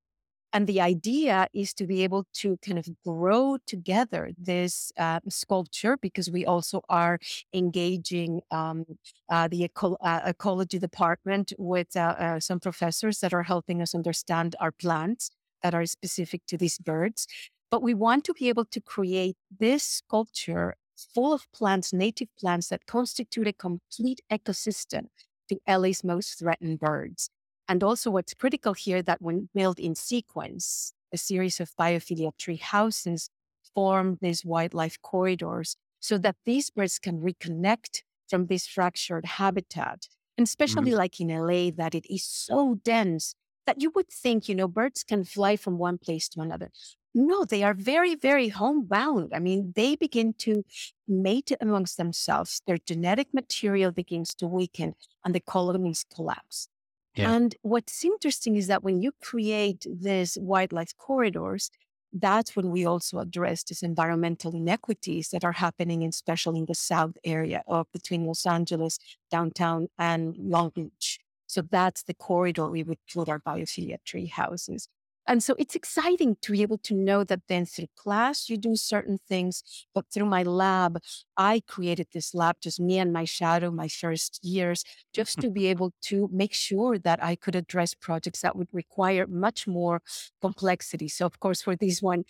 And 0.53 0.67
the 0.67 0.81
idea 0.81 1.49
is 1.53 1.75
to 1.75 1.87
be 1.87 2.03
able 2.03 2.25
to 2.35 2.57
kind 2.65 2.79
of 2.79 2.89
grow 3.05 3.59
together 3.67 4.31
this 4.39 4.93
uh, 4.97 5.21
sculpture 5.29 5.97
because 6.01 6.31
we 6.31 6.47
also 6.47 6.83
are 6.89 7.19
engaging 7.53 8.41
um, 8.51 8.85
uh, 9.29 9.49
the 9.49 9.65
eco- 9.65 9.99
uh, 10.01 10.21
ecology 10.25 10.79
department 10.79 11.53
with 11.59 11.95
uh, 11.97 12.15
uh, 12.19 12.41
some 12.41 12.61
professors 12.61 13.21
that 13.21 13.35
are 13.35 13.43
helping 13.43 13.83
us 13.83 13.95
understand 13.95 14.57
our 14.61 14.73
plants 14.73 15.31
that 15.63 15.75
are 15.75 15.85
specific 15.85 16.43
to 16.47 16.57
these 16.57 16.79
birds. 16.79 17.27
But 17.71 17.83
we 17.83 17.93
want 17.93 18.25
to 18.25 18.33
be 18.33 18.49
able 18.49 18.65
to 18.67 18.81
create 18.81 19.37
this 19.59 19.83
sculpture 19.83 20.77
full 20.97 21.33
of 21.33 21.51
plants, 21.53 21.93
native 21.93 22.29
plants 22.39 22.69
that 22.69 22.87
constitute 22.87 23.47
a 23.47 23.53
complete 23.53 24.21
ecosystem 24.31 25.09
to 25.49 25.59
LA's 25.67 26.03
most 26.03 26.39
threatened 26.39 26.79
birds. 26.79 27.31
And 27.69 27.83
also, 27.83 28.11
what's 28.11 28.35
critical 28.35 28.75
here 28.75 29.03
that 29.03 29.21
when 29.21 29.49
built 29.55 29.79
in 29.79 29.95
sequence, 29.95 30.93
a 31.13 31.19
series 31.19 31.61
of 31.61 31.75
biophilia 31.79 32.37
tree 32.37 32.57
houses 32.57 33.31
form 33.75 34.19
these 34.21 34.45
wildlife 34.45 35.01
corridors 35.03 35.77
so 36.01 36.19
that 36.19 36.37
these 36.45 36.71
birds 36.71 36.99
can 36.99 37.21
reconnect 37.21 38.03
from 38.29 38.47
this 38.47 38.67
fractured 38.67 39.25
habitat. 39.25 40.09
And 40.39 40.47
especially 40.47 40.91
mm-hmm. 40.91 40.99
like 40.99 41.21
in 41.21 41.29
LA, 41.29 41.71
that 41.77 41.95
it 41.95 42.07
is 42.13 42.25
so 42.25 42.79
dense 42.85 43.35
that 43.67 43.81
you 43.81 43.91
would 43.95 44.09
think, 44.09 44.49
you 44.49 44.55
know, 44.55 44.69
birds 44.69 45.03
can 45.03 45.25
fly 45.25 45.57
from 45.57 45.79
one 45.79 45.99
place 45.99 46.29
to 46.31 46.41
another. 46.41 46.71
No, 47.15 47.45
they 47.45 47.63
are 47.63 47.75
very, 47.75 48.15
very 48.15 48.49
homebound. 48.49 49.33
I 49.35 49.39
mean, 49.39 49.73
they 49.75 49.97
begin 49.97 50.35
to 50.41 50.65
mate 51.09 51.51
amongst 51.61 51.97
themselves. 51.97 52.61
Their 52.67 52.79
genetic 52.79 53.29
material 53.33 53.91
begins 53.91 54.35
to 54.37 54.47
weaken 54.47 54.95
and 55.25 55.35
the 55.35 55.41
colonies 55.41 56.05
collapse. 56.15 56.69
Yeah. 57.17 57.35
And 57.35 57.55
what's 57.63 58.05
interesting 58.05 58.57
is 58.57 58.67
that 58.69 58.83
when 58.83 59.01
you 59.01 59.13
create 59.23 59.87
these 59.91 60.37
wildlife 60.41 60.97
corridors, 60.97 61.71
that's 62.13 62.55
when 62.57 62.71
we 62.71 62.85
also 62.87 63.19
address 63.19 63.65
these 63.65 63.83
environmental 63.83 64.55
inequities 64.55 65.31
that 65.31 65.45
are 65.45 65.53
happening, 65.53 66.05
especially 66.05 66.61
in 66.61 66.67
the 66.67 66.75
south 66.75 67.17
area 67.25 67.63
of 67.67 67.87
between 67.93 68.25
Los 68.25 68.47
Angeles, 68.47 68.99
downtown, 69.31 69.89
and 69.99 70.37
Long 70.37 70.71
Beach. 70.75 71.19
So 71.47 71.63
that's 71.63 72.05
the 72.05 72.15
corridor 72.15 72.69
we 72.71 72.83
would 72.85 72.99
put 73.13 73.29
our 73.29 73.41
biophilia 73.41 73.99
tree 74.05 74.27
houses. 74.27 74.89
And 75.27 75.43
so 75.43 75.55
it's 75.59 75.75
exciting 75.75 76.37
to 76.43 76.53
be 76.53 76.63
able 76.63 76.79
to 76.79 76.95
know 76.95 77.25
that 77.25 77.41
then 77.49 77.67
through 77.67 77.89
class, 77.97 78.49
you 78.49 78.57
do 78.57 78.77
certain 78.77 79.19
things, 79.29 79.63
but 79.95 80.07
through 80.13 80.27
my 80.27 80.43
lab, 80.43 80.99
I 81.37 81.63
created 81.67 82.09
this 82.13 82.35
lab, 82.35 82.57
just 82.61 82.79
me 82.79 82.99
and 82.99 83.13
my 83.13 83.25
shadow, 83.25 83.71
my 83.71 83.89
first 83.89 84.39
years, 84.43 84.85
just 85.13 85.41
to 85.41 85.51
be 85.59 85.67
able 85.67 85.93
to 86.03 86.29
make 86.33 86.55
sure 86.55 86.99
that 86.99 87.23
I 87.23 87.35
could 87.35 87.57
address 87.57 87.95
projects 87.95 88.41
that 88.43 88.57
would 88.57 88.69
require 88.73 89.27
much 89.27 89.67
more 89.67 90.01
complexity. 90.41 91.09
So, 91.09 91.27
of 91.27 91.41
course, 91.41 91.63
for 91.63 91.75
this 91.75 92.01
one, 92.01 92.25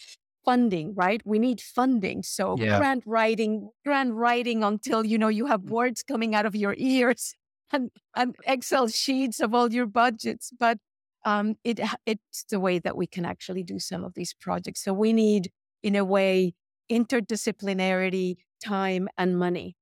funding, 0.47 0.94
right? 0.94 1.20
We 1.26 1.38
need 1.38 1.61
funding. 1.61 2.22
So 2.22 2.57
yeah. 2.57 2.78
grant 2.78 3.03
writing, 3.05 3.70
grant 3.84 4.14
writing 4.14 4.62
until, 4.62 5.05
you 5.05 5.18
know, 5.18 5.28
you 5.28 5.47
have 5.47 5.62
mm. 5.62 5.70
words 5.70 6.03
coming 6.03 6.34
out 6.34 6.47
of 6.47 6.55
your 6.55 6.74
ears 6.78 7.34
and, 7.72 7.90
and 8.14 8.36
Excel 8.47 8.86
sheets 8.86 9.40
of 9.40 9.53
all 9.53 9.72
your 9.72 9.86
budgets. 9.86 10.53
But 10.59 10.78
um, 11.27 11.57
it 11.64 11.81
it's 12.07 12.45
the 12.49 12.61
way 12.61 12.79
that 12.79 12.97
we 12.97 13.07
can 13.07 13.27
actually 13.27 13.64
do 13.64 13.79
some 13.79 14.05
of 14.05 14.14
these 14.14 14.33
projects. 14.33 14.83
So 14.83 14.95
we 14.95 15.12
need, 15.12 15.51
in 15.83 15.97
a 15.97 16.05
way, 16.05 16.55
interdisciplinarity, 16.91 18.37
time, 18.64 19.09
and 19.18 19.37
money. 19.37 19.77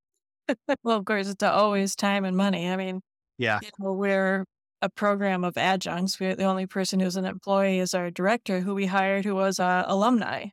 well, 0.82 0.98
of 0.98 1.04
course, 1.04 1.28
it's 1.28 1.42
always 1.42 1.94
time 1.94 2.24
and 2.24 2.36
money. 2.36 2.68
I 2.68 2.76
mean, 2.76 3.02
yeah, 3.38 3.60
you 3.62 3.68
know, 3.78 3.92
we're 3.92 4.46
a 4.80 4.88
program 4.88 5.44
of 5.44 5.56
adjuncts. 5.58 6.18
We're 6.18 6.34
the 6.34 6.44
only 6.44 6.66
person 6.66 6.98
who's 6.98 7.16
an 7.16 7.26
employee 7.26 7.78
is 7.78 7.92
our 7.92 8.10
director, 8.10 8.60
who 8.60 8.74
we 8.74 8.86
hired, 8.86 9.26
who 9.26 9.34
was 9.34 9.60
uh, 9.60 9.84
alumni. 9.86 10.46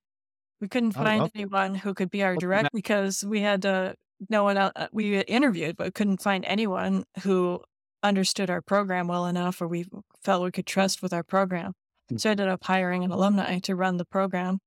We 0.60 0.68
couldn't 0.68 0.98
oh, 0.98 1.04
find 1.04 1.22
okay. 1.24 1.32
anyone 1.36 1.74
who 1.74 1.94
could 1.94 2.12
be 2.12 2.22
our 2.22 2.36
director 2.36 2.70
because 2.74 3.24
we 3.24 3.40
had 3.40 3.62
to. 3.64 3.96
No 4.30 4.44
one 4.44 4.58
else, 4.58 4.74
uh, 4.76 4.88
we 4.92 5.20
interviewed, 5.22 5.78
but 5.78 5.96
couldn't 5.96 6.22
find 6.22 6.46
anyone 6.46 7.06
who 7.24 7.62
understood 8.04 8.50
our 8.52 8.62
program 8.62 9.08
well 9.08 9.26
enough 9.26 9.62
or 9.62 9.68
we 9.68 9.86
felt 10.24 10.44
we 10.44 10.52
could 10.52 10.66
trust 10.66 11.02
with 11.02 11.14
our 11.14 11.24
program. 11.24 11.74
Mm. 12.12 12.20
So 12.20 12.30
I 12.30 12.32
ended 12.32 12.48
up 12.48 12.64
hiring 12.64 13.04
an 13.04 13.12
alumni 13.12 13.60
to 13.60 13.76
run 13.76 13.98
the 13.98 14.06
program. 14.06 14.60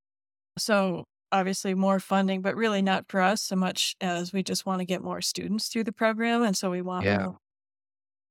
So 0.58 1.04
obviously 1.32 1.74
more 1.74 1.98
funding, 1.98 2.42
but 2.42 2.56
really 2.56 2.82
not 2.82 3.06
for 3.08 3.20
us 3.20 3.42
so 3.42 3.56
much 3.56 3.96
as 4.00 4.32
we 4.32 4.42
just 4.42 4.66
want 4.66 4.80
to 4.80 4.84
get 4.84 5.02
more 5.02 5.20
students 5.20 5.68
through 5.68 5.84
the 5.84 5.92
program. 5.92 6.42
And 6.42 6.56
so 6.56 6.70
we 6.70 6.82
want 6.82 7.04
yeah. 7.04 7.32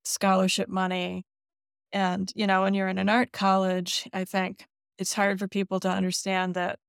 scholarship 0.06 0.70
money. 0.70 1.26
And, 1.92 2.32
you 2.36 2.48
know, 2.48 2.62
when 2.62 2.74
you're 2.74 2.88
in 2.88 2.98
an 2.98 3.10
art 3.10 3.32
college, 3.32 4.08
I 4.14 4.26
think 4.26 4.66
it's 4.98 5.14
hard 5.14 5.40
for 5.40 5.48
people 5.48 5.80
to 5.82 5.90
understand 5.90 6.56
that 6.56 6.80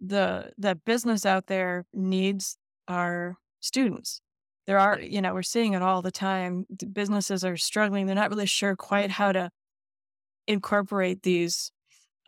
the 0.00 0.50
that 0.56 0.84
business 0.86 1.26
out 1.26 1.46
there 1.46 1.84
needs 1.92 2.56
our 2.88 3.36
students 3.60 4.22
there 4.66 4.78
are, 4.78 5.00
you 5.00 5.20
know, 5.20 5.34
we're 5.34 5.42
seeing 5.42 5.72
it 5.72 5.82
all 5.82 6.02
the 6.02 6.10
time. 6.10 6.66
Businesses 6.92 7.44
are 7.44 7.56
struggling. 7.56 8.06
They're 8.06 8.14
not 8.14 8.30
really 8.30 8.46
sure 8.46 8.76
quite 8.76 9.10
how 9.10 9.32
to 9.32 9.50
incorporate 10.46 11.22
these 11.22 11.72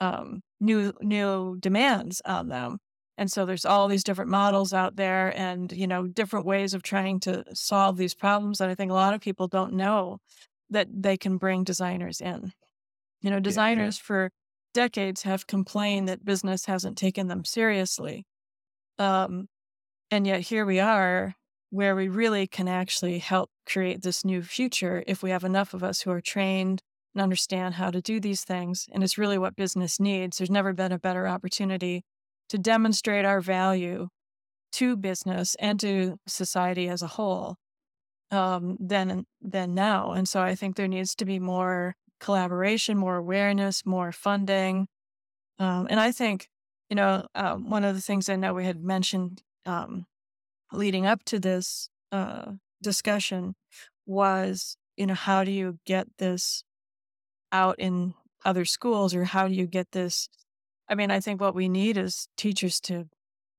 um, 0.00 0.40
new 0.60 0.92
new 1.00 1.56
demands 1.58 2.22
on 2.24 2.48
them. 2.48 2.78
And 3.18 3.30
so 3.30 3.44
there's 3.44 3.66
all 3.66 3.88
these 3.88 4.04
different 4.04 4.30
models 4.30 4.72
out 4.72 4.96
there 4.96 5.36
and, 5.38 5.70
you 5.70 5.86
know, 5.86 6.06
different 6.06 6.46
ways 6.46 6.74
of 6.74 6.82
trying 6.82 7.20
to 7.20 7.44
solve 7.52 7.96
these 7.96 8.14
problems. 8.14 8.60
And 8.60 8.70
I 8.70 8.74
think 8.74 8.90
a 8.90 8.94
lot 8.94 9.14
of 9.14 9.20
people 9.20 9.48
don't 9.48 9.74
know 9.74 10.18
that 10.70 10.88
they 10.90 11.16
can 11.16 11.36
bring 11.36 11.62
designers 11.62 12.20
in. 12.20 12.52
You 13.20 13.30
know, 13.30 13.38
designers 13.38 13.96
yeah, 13.98 14.02
yeah. 14.02 14.06
for 14.06 14.30
decades 14.74 15.22
have 15.22 15.46
complained 15.46 16.08
that 16.08 16.24
business 16.24 16.64
hasn't 16.64 16.96
taken 16.96 17.28
them 17.28 17.44
seriously. 17.44 18.24
Um, 18.98 19.48
and 20.10 20.26
yet 20.26 20.40
here 20.40 20.64
we 20.64 20.80
are 20.80 21.34
where 21.72 21.96
we 21.96 22.06
really 22.06 22.46
can 22.46 22.68
actually 22.68 23.18
help 23.18 23.48
create 23.64 24.02
this 24.02 24.26
new 24.26 24.42
future 24.42 25.02
if 25.06 25.22
we 25.22 25.30
have 25.30 25.42
enough 25.42 25.72
of 25.72 25.82
us 25.82 26.02
who 26.02 26.10
are 26.10 26.20
trained 26.20 26.82
and 27.14 27.22
understand 27.22 27.76
how 27.76 27.90
to 27.90 28.02
do 28.02 28.20
these 28.20 28.44
things. 28.44 28.86
And 28.92 29.02
it's 29.02 29.16
really 29.16 29.38
what 29.38 29.56
business 29.56 29.98
needs. 29.98 30.36
There's 30.36 30.50
never 30.50 30.74
been 30.74 30.92
a 30.92 30.98
better 30.98 31.26
opportunity 31.26 32.04
to 32.50 32.58
demonstrate 32.58 33.24
our 33.24 33.40
value 33.40 34.08
to 34.72 34.96
business 34.96 35.56
and 35.58 35.80
to 35.80 36.18
society 36.26 36.90
as 36.90 37.00
a 37.00 37.06
whole 37.06 37.56
um, 38.30 38.76
than 38.78 39.24
than 39.40 39.74
now. 39.74 40.12
And 40.12 40.28
so 40.28 40.42
I 40.42 40.54
think 40.54 40.76
there 40.76 40.88
needs 40.88 41.14
to 41.14 41.24
be 41.24 41.38
more 41.38 41.94
collaboration, 42.20 42.98
more 42.98 43.16
awareness, 43.16 43.86
more 43.86 44.12
funding. 44.12 44.88
Um, 45.58 45.86
and 45.88 45.98
I 45.98 46.12
think, 46.12 46.48
you 46.90 46.96
know, 46.96 47.26
uh, 47.34 47.56
one 47.56 47.84
of 47.84 47.94
the 47.94 48.02
things 48.02 48.28
I 48.28 48.36
know 48.36 48.52
we 48.52 48.66
had 48.66 48.84
mentioned 48.84 49.42
um, 49.64 50.04
leading 50.72 51.06
up 51.06 51.24
to 51.24 51.38
this 51.38 51.88
uh, 52.10 52.52
discussion 52.82 53.54
was, 54.06 54.76
you 54.96 55.06
know, 55.06 55.14
how 55.14 55.44
do 55.44 55.50
you 55.50 55.78
get 55.86 56.06
this 56.18 56.64
out 57.50 57.78
in 57.78 58.14
other 58.44 58.64
schools 58.64 59.14
or 59.14 59.24
how 59.24 59.48
do 59.48 59.54
you 59.54 59.66
get 59.66 59.92
this? 59.92 60.28
I 60.88 60.94
mean, 60.94 61.10
I 61.10 61.20
think 61.20 61.40
what 61.40 61.54
we 61.54 61.68
need 61.68 61.96
is 61.96 62.28
teachers 62.36 62.80
to 62.82 63.08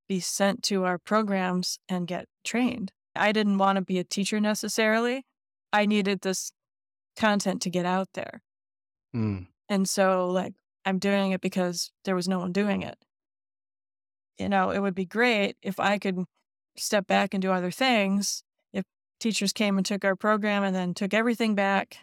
be 0.07 0.20
sent 0.20 0.64
to 0.64 0.84
our 0.84 0.97
programs 0.97 1.80
and 1.88 2.07
get 2.07 2.26
trained. 2.43 2.91
I 3.16 3.32
didn't 3.32 3.57
want 3.57 3.78
to 3.78 3.82
be 3.82 3.99
a 3.99 4.03
teacher 4.03 4.39
necessarily. 4.39 5.26
I 5.72 5.86
needed 5.86 6.22
this 6.22 6.51
content 7.16 7.61
to 7.64 7.70
get 7.70 7.86
out 7.86 8.09
there. 8.14 8.41
Mm. 9.16 9.47
And 9.70 9.88
so, 9.88 10.28
like, 10.28 10.53
I'm 10.86 10.99
doing 10.99 11.32
it 11.32 11.41
because 11.41 11.91
there 12.05 12.16
was 12.16 12.28
no 12.28 12.39
one 12.39 12.51
doing 12.51 12.82
it. 12.82 12.97
You 14.38 14.49
know, 14.49 14.72
it 14.72 14.80
would 14.80 14.95
be 14.95 15.05
great 15.05 15.55
if 15.61 15.80
I 15.80 15.99
could 15.99 16.26
step 16.76 17.07
back 17.07 17.34
and 17.34 17.41
do 17.41 17.51
other 17.51 17.71
things, 17.71 18.43
if 18.71 18.84
teachers 19.19 19.53
came 19.53 19.78
and 19.78 19.86
took 19.86 20.03
our 20.03 20.15
program 20.15 20.63
and 20.63 20.76
then 20.76 20.93
took 20.93 21.13
everything 21.13 21.55
back 21.55 21.97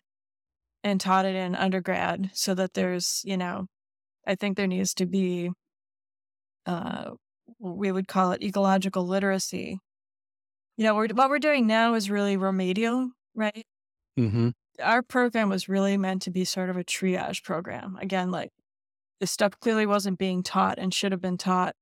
and 0.82 1.00
taught 1.00 1.26
it 1.26 1.34
in 1.34 1.54
undergrad 1.54 2.30
so 2.32 2.54
that 2.54 2.74
there's, 2.74 3.22
you 3.24 3.36
know, 3.36 3.66
I 4.26 4.34
think 4.34 4.56
there 4.56 4.66
needs 4.66 4.94
to 4.94 5.06
be, 5.06 5.50
uh, 6.66 7.10
we 7.58 7.92
would 7.92 8.08
call 8.08 8.32
it 8.32 8.42
ecological 8.42 9.06
literacy. 9.06 9.78
You 10.76 10.84
know, 10.84 10.94
we're, 10.94 11.08
what 11.08 11.28
we're 11.28 11.38
doing 11.38 11.66
now 11.66 11.94
is 11.94 12.10
really 12.10 12.36
remedial, 12.36 13.10
right? 13.34 13.66
Mm-hmm. 14.18 14.50
Our 14.82 15.02
program 15.02 15.50
was 15.50 15.68
really 15.68 15.96
meant 15.96 16.22
to 16.22 16.30
be 16.30 16.44
sort 16.44 16.70
of 16.70 16.76
a 16.76 16.84
triage 16.84 17.42
program. 17.42 17.98
Again, 18.00 18.30
like 18.30 18.50
this 19.20 19.30
stuff 19.30 19.58
clearly 19.60 19.84
wasn't 19.84 20.18
being 20.18 20.42
taught 20.42 20.78
and 20.78 20.94
should 20.94 21.12
have 21.12 21.20
been 21.20 21.36
taught, 21.36 21.74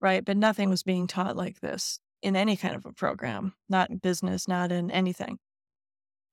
right? 0.00 0.24
But 0.24 0.36
nothing 0.36 0.68
was 0.68 0.82
being 0.82 1.06
taught 1.06 1.36
like 1.36 1.60
this 1.60 2.00
in 2.22 2.36
any 2.36 2.56
kind 2.56 2.74
of 2.74 2.86
a 2.86 2.92
program, 2.92 3.54
not 3.68 3.90
in 3.90 3.98
business, 3.98 4.46
not 4.48 4.72
in 4.72 4.90
anything. 4.90 5.38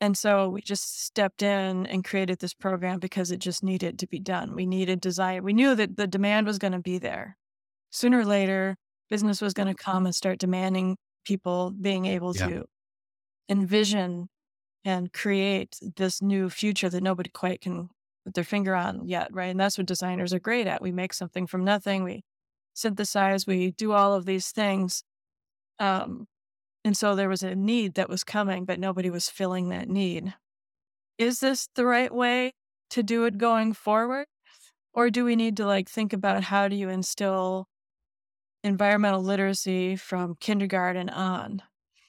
And 0.01 0.17
so 0.17 0.47
we 0.49 0.61
just 0.61 1.03
stepped 1.05 1.41
in 1.41 1.85
and 1.85 2.05
created 2.05 2.39
this 2.39 2.53
program 2.53 2.99
because 2.99 3.31
it 3.31 3.39
just 3.39 3.63
needed 3.63 3.99
to 3.99 4.07
be 4.07 4.19
done. 4.19 4.55
We 4.55 4.65
needed 4.65 5.01
design. 5.01 5.43
We 5.43 5.53
knew 5.53 5.75
that 5.75 5.97
the 5.97 6.07
demand 6.07 6.47
was 6.47 6.57
going 6.57 6.71
to 6.71 6.79
be 6.79 6.99
there. 6.99 7.35
Sooner 7.89 8.19
or 8.19 8.25
later, 8.25 8.77
business 9.09 9.41
was 9.41 9.53
going 9.53 9.67
to 9.67 9.73
come 9.73 10.05
and 10.05 10.15
start 10.15 10.39
demanding 10.39 10.95
people 11.25 11.71
being 11.71 12.05
able 12.05 12.35
yeah. 12.35 12.47
to 12.47 12.65
envision 13.49 14.29
and 14.85 15.11
create 15.11 15.77
this 15.97 16.21
new 16.21 16.49
future 16.49 16.89
that 16.89 17.03
nobody 17.03 17.29
quite 17.29 17.59
can 17.59 17.89
put 18.23 18.35
their 18.35 18.43
finger 18.43 18.75
on 18.75 19.05
yet, 19.05 19.27
right? 19.33 19.49
And 19.49 19.59
that's 19.59 19.77
what 19.77 19.87
designers 19.87 20.33
are 20.33 20.39
great 20.39 20.67
at. 20.67 20.81
We 20.81 20.91
make 20.91 21.13
something 21.13 21.47
from 21.47 21.65
nothing, 21.65 22.03
we 22.03 22.23
synthesize, 22.73 23.45
we 23.45 23.71
do 23.71 23.91
all 23.91 24.13
of 24.13 24.25
these 24.25 24.51
things. 24.51 25.03
Um, 25.79 26.27
and 26.83 26.95
so 26.95 27.15
there 27.15 27.29
was 27.29 27.43
a 27.43 27.55
need 27.55 27.95
that 27.95 28.09
was 28.09 28.23
coming, 28.23 28.65
but 28.65 28.79
nobody 28.79 29.09
was 29.09 29.29
filling 29.29 29.69
that 29.69 29.89
need. 29.89 30.33
Is 31.17 31.39
this 31.39 31.67
the 31.75 31.85
right 31.85 32.13
way 32.13 32.53
to 32.91 33.03
do 33.03 33.25
it 33.25 33.37
going 33.37 33.73
forward? 33.73 34.27
Or 34.93 35.09
do 35.09 35.23
we 35.23 35.35
need 35.35 35.57
to 35.57 35.65
like 35.65 35.89
think 35.89 36.13
about 36.13 36.43
how 36.43 36.67
do 36.67 36.75
you 36.75 36.89
instill 36.89 37.67
environmental 38.63 39.21
literacy 39.21 39.95
from 39.95 40.35
kindergarten 40.39 41.09
on? 41.09 41.61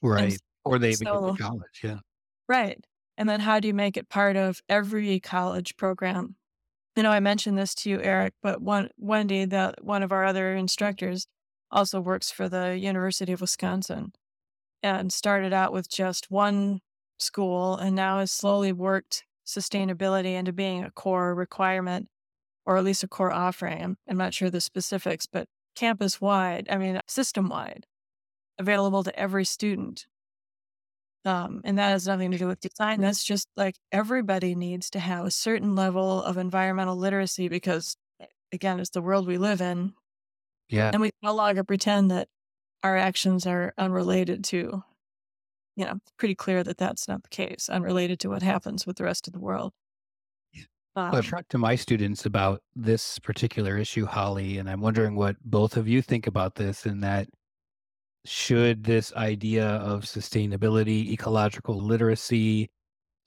Right. 0.03 0.33
And 0.33 0.39
or 0.65 0.79
they 0.79 0.93
so- 0.93 1.05
go 1.05 1.37
to 1.37 1.43
college. 1.43 1.81
Yeah. 1.83 1.99
Right. 2.49 2.83
And 3.17 3.29
then 3.29 3.41
how 3.41 3.61
do 3.61 3.69
you 3.69 3.75
make 3.75 3.97
it 3.97 4.09
part 4.09 4.37
of 4.37 4.61
every 4.69 5.21
college 5.21 5.77
program? 5.77 6.37
You 6.97 7.03
know, 7.03 7.11
I 7.11 7.21
mentioned 7.21 7.59
this 7.59 7.75
to 7.77 7.91
you, 7.91 8.01
Eric, 8.01 8.35
but 8.43 8.61
one 8.61 8.89
Wendy, 8.97 9.45
the 9.45 9.75
one 9.81 10.03
of 10.03 10.11
our 10.11 10.25
other 10.25 10.55
instructors, 10.55 11.27
also 11.71 12.01
works 12.01 12.31
for 12.31 12.49
the 12.49 12.77
University 12.79 13.33
of 13.33 13.41
Wisconsin 13.41 14.13
and 14.83 15.13
started 15.13 15.53
out 15.53 15.73
with 15.73 15.91
just 15.91 16.31
one 16.31 16.81
school 17.19 17.77
and 17.77 17.95
now 17.95 18.19
has 18.19 18.33
slowly 18.33 18.73
worked 18.73 19.25
sustainability 19.47 20.35
into 20.35 20.53
being 20.53 20.85
a 20.85 20.91
core 20.91 21.35
requirement 21.35 22.09
or 22.67 22.77
at 22.77 22.85
least 22.85 23.03
a 23.03 23.09
core 23.09 23.33
offering. 23.33 23.83
I'm, 23.83 23.97
I'm 24.09 24.17
not 24.17 24.35
sure 24.35 24.51
the 24.51 24.61
specifics, 24.61 25.27
but 25.27 25.49
campus 25.75 26.21
wide, 26.21 26.69
I 26.71 26.77
mean, 26.79 27.01
system 27.09 27.49
wide, 27.49 27.87
available 28.59 29.03
to 29.05 29.19
every 29.19 29.45
student. 29.45 30.07
Um, 31.25 31.61
and 31.65 31.79
that 31.79 31.91
has 31.91 32.07
nothing 32.07 32.31
to 32.31 32.39
do 32.39 32.47
with 32.47 32.61
design. 32.61 33.01
That's 33.01 33.25
just 33.25 33.49
like 33.57 33.77
everybody 33.93 34.55
needs 34.55 34.89
to 34.91 35.01
have 35.01 35.27
a 35.27 35.31
certain 35.31 35.75
level 35.75 36.23
of 36.23 36.39
environmental 36.39 36.97
literacy 36.97 37.49
because, 37.49 37.97
again, 38.53 38.81
it's 38.81 38.91
the 38.91 39.03
world 39.03 39.27
we 39.27 39.37
live 39.37 39.61
in. 39.61 39.93
Yeah. 40.71 40.91
And 40.93 41.03
we 41.03 41.11
no 41.23 41.35
longer 41.35 41.65
pretend 41.65 42.11
that 42.11 42.29
our 42.83 42.97
actions 42.97 43.47
are 43.47 43.75
unrelated 43.79 44.45
to, 44.45 44.85
you 45.77 45.85
know, 45.85 46.01
pretty 46.19 46.35
clear 46.35 46.65
that 46.65 46.79
that's 46.79 47.09
not 47.09 47.23
the 47.25 47.29
case, 47.31 47.69
unrelated 47.69 48.21
to 48.21 48.29
what 48.31 48.43
happens 48.43 48.87
with 48.87 48.97
the 48.99 49.05
rest 49.05 49.27
of 49.27 49.33
the 49.33 49.41
world. 49.41 49.73
Well, 51.11 51.19
Um, 51.19 51.19
I've 51.19 51.29
talked 51.29 51.51
to 51.51 51.59
my 51.59 51.75
students 51.77 52.27
about 52.27 52.63
this 52.75 53.19
particular 53.19 53.77
issue, 53.77 54.07
Holly, 54.07 54.59
and 54.59 54.69
I'm 54.69 54.81
wondering 54.81 55.17
what 55.17 55.37
both 55.43 55.77
of 55.77 55.89
you 55.89 56.03
think 56.03 56.27
about 56.27 56.55
this 56.57 56.87
and 56.87 57.03
that 57.03 57.29
should 58.27 58.85
this 58.85 59.13
idea 59.15 59.67
of 59.67 60.05
sustainability, 60.05 61.11
ecological 61.11 61.77
literacy 61.77 62.71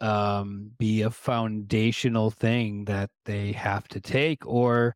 um, 0.01 0.71
be 0.79 1.01
a 1.03 1.11
foundational 1.11 2.31
thing 2.31 2.85
that 2.85 3.11
they 3.25 3.53
have 3.53 3.87
to 3.89 4.01
take 4.01 4.45
or 4.47 4.95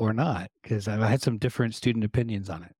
or 0.00 0.12
not? 0.12 0.50
Because 0.62 0.88
I've 0.88 1.00
had 1.00 1.20
some 1.22 1.38
different 1.38 1.74
student 1.74 2.04
opinions 2.04 2.48
on 2.48 2.64
it. 2.64 2.74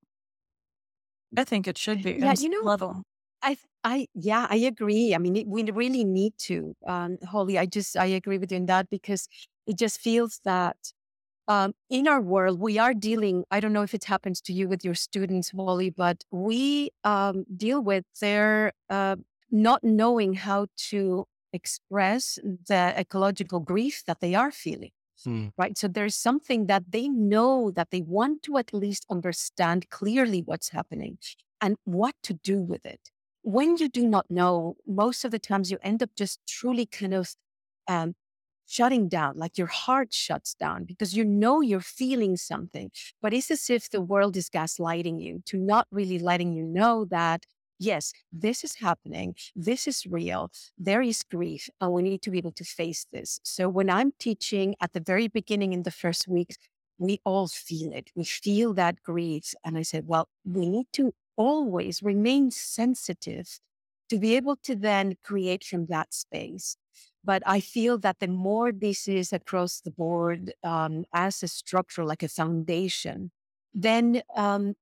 I 1.36 1.44
think 1.44 1.68
it 1.68 1.78
should 1.78 2.02
be. 2.02 2.12
Yeah, 2.12 2.34
you 2.38 2.48
know- 2.48 2.62
level. 2.62 3.02
I, 3.42 3.56
I, 3.84 4.06
yeah, 4.14 4.46
I 4.50 4.56
agree. 4.56 5.14
I 5.14 5.18
mean, 5.18 5.34
it, 5.36 5.46
we 5.46 5.62
really 5.70 6.04
need 6.04 6.34
to, 6.40 6.74
um, 6.86 7.16
Holly. 7.24 7.56
I 7.58 7.64
just, 7.64 7.96
I 7.96 8.04
agree 8.06 8.36
with 8.36 8.50
you 8.52 8.58
in 8.58 8.66
that 8.66 8.90
because 8.90 9.28
it 9.66 9.78
just 9.78 9.98
feels 9.98 10.40
that 10.44 10.76
um, 11.48 11.72
in 11.88 12.06
our 12.06 12.20
world 12.20 12.60
we 12.60 12.78
are 12.78 12.92
dealing. 12.92 13.44
I 13.50 13.60
don't 13.60 13.72
know 13.72 13.82
if 13.82 13.94
it 13.94 14.04
happens 14.04 14.42
to 14.42 14.52
you 14.52 14.68
with 14.68 14.84
your 14.84 14.94
students, 14.94 15.52
Holly, 15.56 15.88
but 15.88 16.22
we 16.30 16.90
um, 17.02 17.46
deal 17.56 17.80
with 17.82 18.04
their 18.20 18.72
uh, 18.90 19.16
not 19.50 19.82
knowing 19.82 20.34
how 20.34 20.66
to 20.90 21.26
express 21.52 22.38
the 22.68 22.94
ecological 22.96 23.60
grief 23.60 24.02
that 24.06 24.20
they 24.20 24.34
are 24.34 24.52
feeling. 24.52 24.90
Right. 25.58 25.76
So 25.76 25.88
there's 25.88 26.16
something 26.16 26.66
that 26.66 26.90
they 26.90 27.08
know 27.08 27.70
that 27.72 27.90
they 27.90 28.00
want 28.00 28.42
to 28.44 28.56
at 28.56 28.72
least 28.72 29.04
understand 29.10 29.90
clearly 29.90 30.40
what's 30.42 30.70
happening 30.70 31.18
and 31.60 31.76
what 31.84 32.14
to 32.22 32.34
do 32.34 32.60
with 32.62 32.86
it 32.86 33.10
when 33.42 33.76
you 33.78 33.88
do 33.88 34.06
not 34.06 34.30
know, 34.30 34.76
most 34.86 35.24
of 35.24 35.30
the 35.30 35.38
times 35.38 35.70
you 35.70 35.78
end 35.82 36.02
up 36.02 36.10
just 36.14 36.40
truly 36.46 36.84
kind 36.84 37.14
of 37.14 37.34
um, 37.88 38.14
shutting 38.66 39.08
down, 39.08 39.36
like 39.36 39.56
your 39.58 39.66
heart 39.66 40.12
shuts 40.12 40.54
down 40.54 40.84
because 40.84 41.16
you 41.16 41.24
know 41.24 41.60
you're 41.62 41.80
feeling 41.80 42.36
something. 42.36 42.90
But 43.22 43.32
it's 43.32 43.50
as 43.50 43.70
if 43.70 43.88
the 43.90 44.00
world 44.02 44.36
is 44.36 44.50
gaslighting 44.50 45.22
you 45.22 45.42
to 45.46 45.56
not 45.58 45.86
really 45.90 46.18
letting 46.18 46.52
you 46.52 46.64
know 46.64 47.06
that, 47.06 47.46
yes, 47.80 48.12
this 48.30 48.62
is 48.62 48.76
happening. 48.76 49.34
This 49.56 49.88
is 49.88 50.06
real. 50.06 50.52
There 50.78 51.02
is 51.02 51.24
grief, 51.28 51.68
and 51.80 51.92
we 51.92 52.02
need 52.02 52.22
to 52.22 52.30
be 52.30 52.38
able 52.38 52.52
to 52.52 52.64
face 52.64 53.06
this. 53.12 53.40
So 53.42 53.68
when 53.68 53.90
I'm 53.90 54.12
teaching 54.20 54.76
at 54.80 54.92
the 54.92 55.00
very 55.00 55.26
beginning 55.26 55.72
in 55.72 55.82
the 55.82 55.90
first 55.90 56.28
weeks, 56.28 56.56
we 56.98 57.18
all 57.24 57.48
feel 57.48 57.92
it. 57.92 58.10
We 58.14 58.24
feel 58.24 58.74
that 58.74 59.02
grief. 59.02 59.54
And 59.64 59.76
I 59.78 59.82
said, 59.82 60.06
well, 60.06 60.28
we 60.44 60.68
need 60.68 60.86
to 60.92 61.12
always 61.36 62.02
remain 62.02 62.50
sensitive 62.50 63.58
to 64.10 64.18
be 64.18 64.36
able 64.36 64.56
to 64.56 64.76
then 64.76 65.16
create 65.24 65.64
from 65.64 65.86
that 65.86 66.12
space. 66.12 66.76
But 67.24 67.42
I 67.46 67.60
feel 67.60 67.96
that 67.98 68.18
the 68.20 68.28
more 68.28 68.72
this 68.72 69.08
is 69.08 69.32
across 69.32 69.80
the 69.80 69.90
board 69.90 70.52
um, 70.62 71.04
as 71.14 71.42
a 71.42 71.48
structure, 71.48 72.04
like 72.04 72.22
a 72.22 72.28
foundation, 72.28 73.30
then 73.72 74.22
um, 74.36 74.74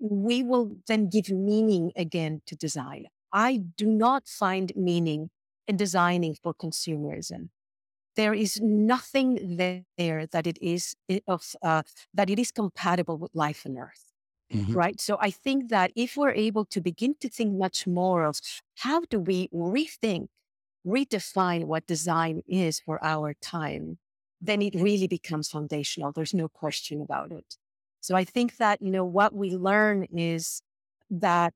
we 0.00 0.42
will 0.42 0.76
then 0.86 1.08
give 1.08 1.30
meaning 1.30 1.92
again 1.96 2.42
to 2.46 2.56
design. 2.56 3.06
I 3.32 3.58
do 3.76 3.86
not 3.86 4.28
find 4.28 4.72
meaning 4.76 5.30
in 5.68 5.76
designing 5.76 6.34
for 6.34 6.54
consumerism. 6.54 7.50
There 8.16 8.34
is 8.34 8.60
nothing 8.60 9.56
there 9.56 10.26
that 10.26 10.46
it 10.46 10.58
is 10.62 10.96
of 11.28 11.54
uh, 11.62 11.82
that 12.14 12.30
it 12.30 12.38
is 12.38 12.50
compatible 12.52 13.18
with 13.18 13.34
life 13.34 13.64
on 13.66 13.78
Earth 13.78 14.12
Mhm. 14.50 14.76
right? 14.76 15.00
So 15.00 15.18
I 15.20 15.30
think 15.30 15.70
that 15.70 15.92
if 15.96 16.16
we're 16.16 16.32
able 16.32 16.64
to 16.66 16.80
begin 16.80 17.14
to 17.20 17.28
think 17.28 17.54
much 17.56 17.86
more 17.86 18.24
of 18.24 18.40
how 18.78 19.00
do 19.10 19.20
we 19.20 19.48
rethink, 19.48 20.28
redefine 20.86 21.66
what 21.66 21.86
design 21.86 22.42
is 22.48 22.80
for 22.80 23.02
our 23.04 23.34
time, 23.34 23.98
then 24.40 24.62
it 24.62 24.74
really 24.74 25.08
becomes 25.08 25.50
foundational. 25.50 26.12
There's 26.12 26.34
no 26.34 26.48
question 26.48 27.02
about 27.02 27.32
it. 27.32 27.56
So 28.00 28.16
I 28.16 28.24
think 28.24 28.56
that, 28.56 28.80
you 28.82 28.90
know, 28.90 29.04
what 29.04 29.34
we 29.34 29.56
learn 29.56 30.06
is 30.12 30.62
that 31.10 31.54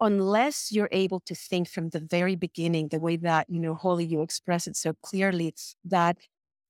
unless 0.00 0.72
you're 0.72 0.88
able 0.92 1.20
to 1.20 1.34
think 1.34 1.68
from 1.68 1.90
the 1.90 2.00
very 2.00 2.34
beginning, 2.36 2.88
the 2.88 2.98
way 3.00 3.16
that, 3.16 3.46
you 3.48 3.60
know, 3.60 3.74
Holly, 3.74 4.04
you 4.04 4.22
express 4.22 4.66
it 4.66 4.76
so 4.76 4.94
clearly, 5.02 5.48
it's 5.48 5.76
that 5.84 6.16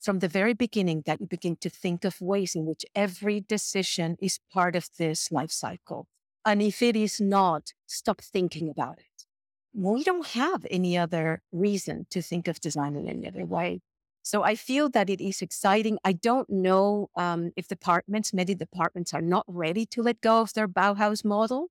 from 0.01 0.19
the 0.19 0.29
very 0.29 0.55
beginning 0.55 1.03
that 1.07 1.21
you 1.21 1.27
begin 1.27 1.57
to 1.57 1.71
think 1.71 2.05
of 2.05 2.21
ways 2.21 2.55
in 2.55 2.65
which 2.67 2.85
every 2.95 3.41
decision 3.41 4.17
is 4.21 4.41
part 4.53 4.75
of 4.75 4.89
this 4.99 5.31
life 5.31 5.51
cycle. 5.53 6.07
And 6.45 6.63
if 6.63 6.83
it 6.83 6.97
is 6.97 7.21
not, 7.21 7.73
stop 7.87 8.21
thinking 8.21 8.71
about 8.71 8.99
it. 8.99 9.27
We 9.73 10.03
don't 10.03 10.27
have 10.29 10.67
any 10.71 10.99
other 10.99 11.43
reason 11.53 12.07
to 12.11 12.23
think 12.23 12.49
of 12.49 12.61
design 12.61 12.97
in 12.97 13.07
any 13.07 13.29
other 13.29 13.45
way. 13.45 13.81
So 14.23 14.43
I 14.43 14.55
feel 14.55 14.89
that 14.91 15.11
it 15.11 15.21
is 15.21 15.43
exciting. 15.43 15.99
I 16.05 16.13
don't 16.13 16.49
know 16.51 17.09
um, 17.17 17.53
if 17.57 17.69
departments, 17.69 18.33
many 18.33 18.55
departments 18.55 19.15
are 19.15 19.23
not 19.23 19.45
ready 19.49 19.87
to 19.87 20.03
let 20.03 20.21
go 20.21 20.43
of 20.43 20.53
their 20.53 20.69
Bauhaus 20.69 21.25
model, 21.25 21.69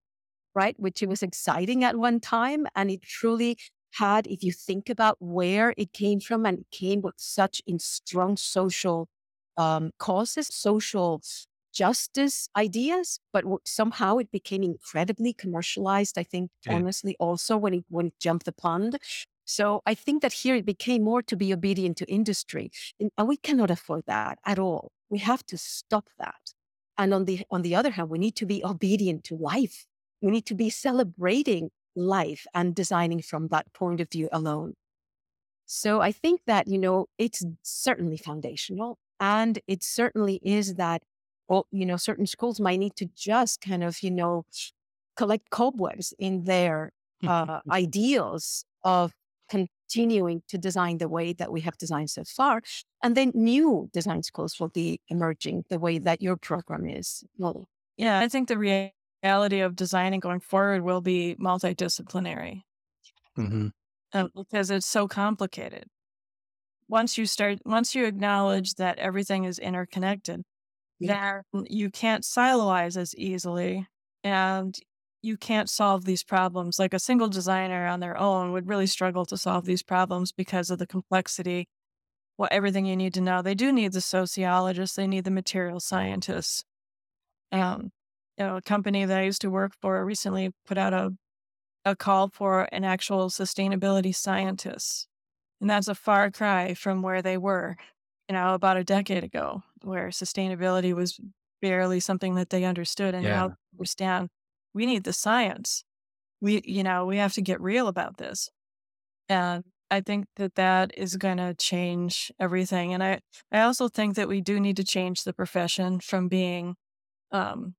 right? 0.56 0.80
Which 0.80 1.04
it 1.04 1.10
was 1.10 1.24
exciting 1.24 1.84
at 1.84 1.98
one 1.98 2.20
time. 2.20 2.68
And 2.76 2.92
it 2.92 3.02
truly 3.04 3.58
had, 3.94 4.28
if 4.28 4.44
you 4.44 4.52
think 4.52 4.90
about 4.90 5.18
where 5.20 5.74
it 5.78 5.94
came 5.94 6.20
from, 6.20 6.46
and 6.46 6.60
it 6.60 6.72
came 6.72 7.02
with 7.02 7.16
such 7.18 7.62
in 7.68 7.80
strong 7.80 8.38
social 8.38 9.10
um, 9.58 9.92
causes, 10.00 10.48
social 10.48 11.22
justice 11.74 12.50
ideas, 12.58 13.20
but 13.32 13.42
w- 13.44 13.60
somehow 13.66 14.18
it 14.18 14.32
became 14.32 14.64
incredibly 14.64 15.34
commercialized. 15.34 16.18
I 16.18 16.24
think, 16.24 16.52
Yeah. 16.66 16.80
honestly, 16.80 17.16
also 17.20 17.58
when 17.58 17.74
it 17.76 17.86
when 17.90 18.08
it 18.08 18.20
jumped 18.20 18.46
the 18.46 18.52
pond. 18.52 18.98
So 19.50 19.82
I 19.84 19.96
think 19.96 20.22
that 20.22 20.32
here 20.32 20.54
it 20.56 20.64
became 20.64 21.04
more 21.04 21.24
to 21.24 21.36
be 21.36 21.52
obedient 21.52 21.98
to 21.98 22.06
industry, 22.06 22.70
and 23.00 23.28
we 23.28 23.36
cannot 23.36 23.72
afford 23.72 24.04
that 24.06 24.38
at 24.46 24.60
all. 24.60 24.92
We 25.10 25.18
have 25.20 25.44
to 25.48 25.58
stop 25.58 26.08
that. 26.20 26.54
And 27.00 27.16
on 27.16 27.26
the 27.26 27.42
on 27.50 27.64
the 27.64 27.74
other 27.74 27.90
hand, 27.90 28.12
we 28.12 28.20
need 28.20 28.36
to 28.36 28.46
be 28.46 28.64
obedient 28.64 29.24
to 29.24 29.36
life. 29.36 29.88
We 30.22 30.30
need 30.30 30.46
to 30.46 30.54
be 30.54 30.70
celebrating 30.70 31.72
life 31.96 32.46
and 32.54 32.76
designing 32.76 33.24
from 33.24 33.48
that 33.48 33.74
point 33.74 34.00
of 34.00 34.12
view 34.12 34.30
alone. 34.32 34.76
So 35.66 36.00
I 36.00 36.12
think 36.12 36.42
that, 36.46 36.68
you 36.68 36.78
know, 36.78 37.08
it's 37.18 37.44
certainly 37.64 38.18
foundational 38.18 39.00
and 39.20 39.58
it 39.68 39.84
certainly 39.84 40.40
is 40.44 40.76
that, 40.76 41.02
well, 41.48 41.66
you 41.72 41.88
know, 41.88 41.98
certain 41.98 42.28
schools 42.28 42.60
might 42.60 42.80
need 42.80 42.96
to 42.98 43.08
just 43.16 43.62
kind 43.62 43.84
of, 43.84 44.04
you 44.04 44.12
know, 44.12 44.46
collect 45.18 45.50
cobwebs 45.50 46.14
in 46.20 46.44
their 46.44 46.92
uh, 47.28 47.62
ideals 47.72 48.66
of 48.84 49.14
continuing 49.50 50.44
to 50.48 50.58
design 50.58 50.98
the 51.00 51.10
way 51.10 51.34
that 51.34 51.52
we 51.52 51.62
have 51.62 51.78
designed 51.78 52.10
so 52.12 52.24
far. 52.26 52.62
And 53.04 53.16
then 53.18 53.32
new 53.34 53.90
design 53.94 54.24
schools 54.24 54.60
will 54.60 54.70
be 54.70 55.02
emerging 55.10 55.66
the 55.70 55.80
way 55.80 55.98
that 56.00 56.22
your 56.22 56.38
program 56.38 56.86
is. 56.88 57.24
Well, 57.38 57.68
Yeah, 57.98 58.20
I 58.20 58.28
think 58.28 58.48
the 58.48 58.58
reality 58.58 59.60
of 59.60 59.76
designing 59.76 60.20
going 60.20 60.40
forward 60.42 60.84
will 60.84 61.02
be 61.02 61.36
multidisciplinary 61.40 62.64
Mhm. 63.38 63.70
um, 64.14 64.30
because 64.36 64.70
it's 64.72 64.86
so 64.88 65.08
complicated. 65.08 65.86
once 66.88 67.18
you 67.18 67.26
start, 67.26 67.60
once 67.66 67.94
you 67.94 68.06
acknowledge 68.06 68.76
that 68.76 68.98
everything 68.98 69.44
is 69.44 69.60
interconnected, 69.60 70.44
yeah. 71.00 71.42
then 71.54 71.66
you 71.70 71.90
can't 71.92 72.24
siloize 72.24 72.98
as 72.98 73.16
easily 73.16 73.88
and 74.24 74.78
you 75.22 75.38
can't 75.38 75.70
solve 75.70 76.06
these 76.06 76.24
problems. 76.24 76.80
Like 76.80 76.94
a 76.94 77.00
single 77.00 77.28
designer 77.28 77.88
on 77.88 78.00
their 78.00 78.18
own 78.18 78.52
would 78.52 78.68
really 78.68 78.88
struggle 78.88 79.26
to 79.26 79.38
solve 79.38 79.66
these 79.66 79.84
problems 79.84 80.32
because 80.32 80.70
of 80.70 80.80
the 80.80 80.88
complexity, 80.88 81.68
what 82.38 82.52
everything 82.52 82.86
you 82.86 82.96
need 82.96 83.14
to 83.16 83.22
know. 83.22 83.42
They 83.42 83.56
do 83.56 83.72
need 83.72 83.94
the 83.94 84.02
sociologists, 84.02 84.96
they 84.96 85.08
need 85.08 85.26
the 85.26 85.32
material 85.32 85.80
scientists. 85.80 86.64
Um, 87.52 87.92
you 88.38 88.46
know, 88.46 88.58
a 88.58 88.62
company 88.62 89.06
that 89.06 89.20
I 89.20 89.24
used 89.24 89.42
to 89.42 89.50
work 89.50 89.74
for 89.82 90.06
recently 90.06 90.52
put 90.66 90.78
out 90.78 90.94
a 90.94 91.12
a 91.86 91.96
call 91.96 92.30
for 92.30 92.68
an 92.72 92.84
actual 92.84 93.30
sustainability 93.30 94.14
scientist. 94.14 95.08
And 95.62 95.70
that's 95.70 95.88
a 95.88 95.96
far 95.96 96.32
cry 96.32 96.74
from 96.74 97.02
where 97.02 97.22
they 97.22 97.38
were, 97.38 97.76
you 98.28 98.34
know, 98.34 98.54
about 98.54 98.78
a 98.78 98.84
decade 98.84 99.24
ago, 99.24 99.64
where 99.84 100.08
sustainability 100.10 100.94
was 100.94 101.20
barely 101.62 102.00
something 102.00 102.36
that 102.36 102.50
they 102.50 102.64
understood. 102.64 103.14
And 103.14 103.24
yeah. 103.24 103.36
now 103.36 103.56
understand 103.74 104.30
we 104.74 104.86
need 104.86 105.04
the 105.04 105.14
science. 105.14 105.84
We, 106.42 106.62
you 106.66 106.84
know, 106.84 107.06
we 107.06 107.18
have 107.18 107.34
to 107.34 107.42
get 107.42 107.62
real 107.62 107.88
about 107.88 108.18
this. 108.18 108.50
And 109.28 109.64
I 109.92 110.02
think 110.02 110.26
that 110.36 110.56
that 110.56 110.92
is 110.96 111.18
going 111.18 111.38
to 111.38 111.54
change 111.56 112.32
everything. 112.40 112.94
And 112.94 113.04
I, 113.04 113.20
I 113.52 113.62
also 113.62 113.88
think 113.88 114.16
that 114.16 114.28
we 114.28 114.42
do 114.42 114.60
need 114.60 114.78
to 114.78 114.84
change 114.84 115.24
the 115.24 115.34
profession 115.34 116.00
from 116.00 116.28
being 116.28 116.76
um, 117.32 117.76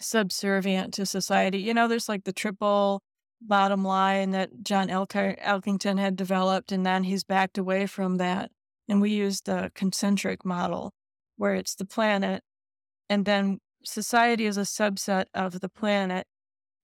subservient 0.00 0.94
to 0.94 1.06
society. 1.06 1.58
You 1.58 1.74
know, 1.74 1.88
there's 1.88 2.08
like 2.08 2.24
the 2.24 2.32
triple 2.32 3.02
bottom 3.40 3.84
line 3.84 4.30
that 4.32 4.62
John 4.62 4.90
Elk- 4.90 5.12
Elkington 5.12 5.98
had 5.98 6.16
developed, 6.16 6.72
and 6.72 6.84
then 6.84 7.04
he's 7.04 7.24
backed 7.24 7.58
away 7.58 7.86
from 7.86 8.16
that. 8.16 8.50
And 8.88 9.00
we 9.00 9.10
use 9.10 9.42
the 9.42 9.70
concentric 9.74 10.44
model, 10.44 10.92
where 11.36 11.54
it's 11.54 11.74
the 11.74 11.84
planet, 11.84 12.42
and 13.08 13.24
then 13.24 13.58
society 13.84 14.46
is 14.46 14.56
a 14.56 14.62
subset 14.62 15.26
of 15.34 15.60
the 15.60 15.68
planet, 15.68 16.26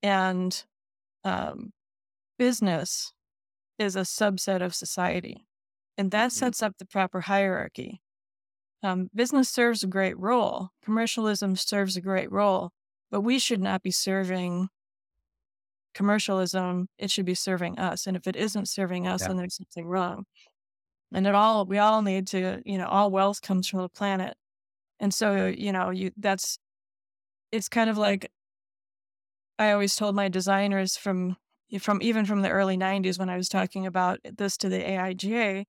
and 0.02 0.64
um, 1.24 1.72
business 2.38 3.12
is 3.78 3.96
a 3.96 4.00
subset 4.00 4.62
of 4.62 4.74
society. 4.74 5.46
And 5.96 6.10
that 6.10 6.30
mm-hmm. 6.30 6.38
sets 6.38 6.62
up 6.62 6.74
the 6.78 6.86
proper 6.86 7.22
hierarchy. 7.22 8.00
Um, 8.82 9.08
business 9.14 9.48
serves 9.48 9.82
a 9.82 9.86
great 9.86 10.18
role, 10.18 10.68
commercialism 10.84 11.56
serves 11.56 11.96
a 11.96 12.02
great 12.02 12.30
role, 12.30 12.70
but 13.10 13.22
we 13.22 13.38
should 13.38 13.60
not 13.60 13.82
be 13.82 13.90
serving 13.90 14.68
commercialism, 15.94 16.88
it 16.98 17.10
should 17.10 17.24
be 17.24 17.34
serving 17.34 17.78
us. 17.78 18.06
And 18.06 18.16
if 18.16 18.26
it 18.26 18.36
isn't 18.36 18.68
serving 18.68 19.06
us, 19.06 19.22
yeah. 19.22 19.28
then 19.28 19.36
there's 19.38 19.56
something 19.56 19.86
wrong. 19.86 20.24
And 21.14 21.26
it 21.26 21.34
all 21.34 21.64
we 21.64 21.78
all 21.78 22.02
need 22.02 22.26
to, 22.28 22.60
you 22.66 22.76
know, 22.76 22.86
all 22.86 23.10
wealth 23.10 23.40
comes 23.40 23.68
from 23.68 23.80
the 23.80 23.88
planet. 23.88 24.36
And 25.00 25.14
so, 25.14 25.46
you 25.46 25.72
know, 25.72 25.90
you 25.90 26.10
that's 26.16 26.58
it's 27.54 27.68
kind 27.68 27.90
of 27.90 27.98
like 27.98 28.30
I 29.58 29.72
always 29.72 29.96
told 29.96 30.14
my 30.14 30.28
designers 30.28 30.96
from 30.96 31.36
from 31.80 32.02
even 32.02 32.26
from 32.26 32.42
the 32.42 32.50
early 32.50 32.76
90s 32.76 33.18
when 33.18 33.30
I 33.30 33.36
was 33.36 33.48
talking 33.48 33.86
about 33.86 34.20
this 34.24 34.56
to 34.58 34.68
the 34.68 34.78
AIGA, 34.78 35.64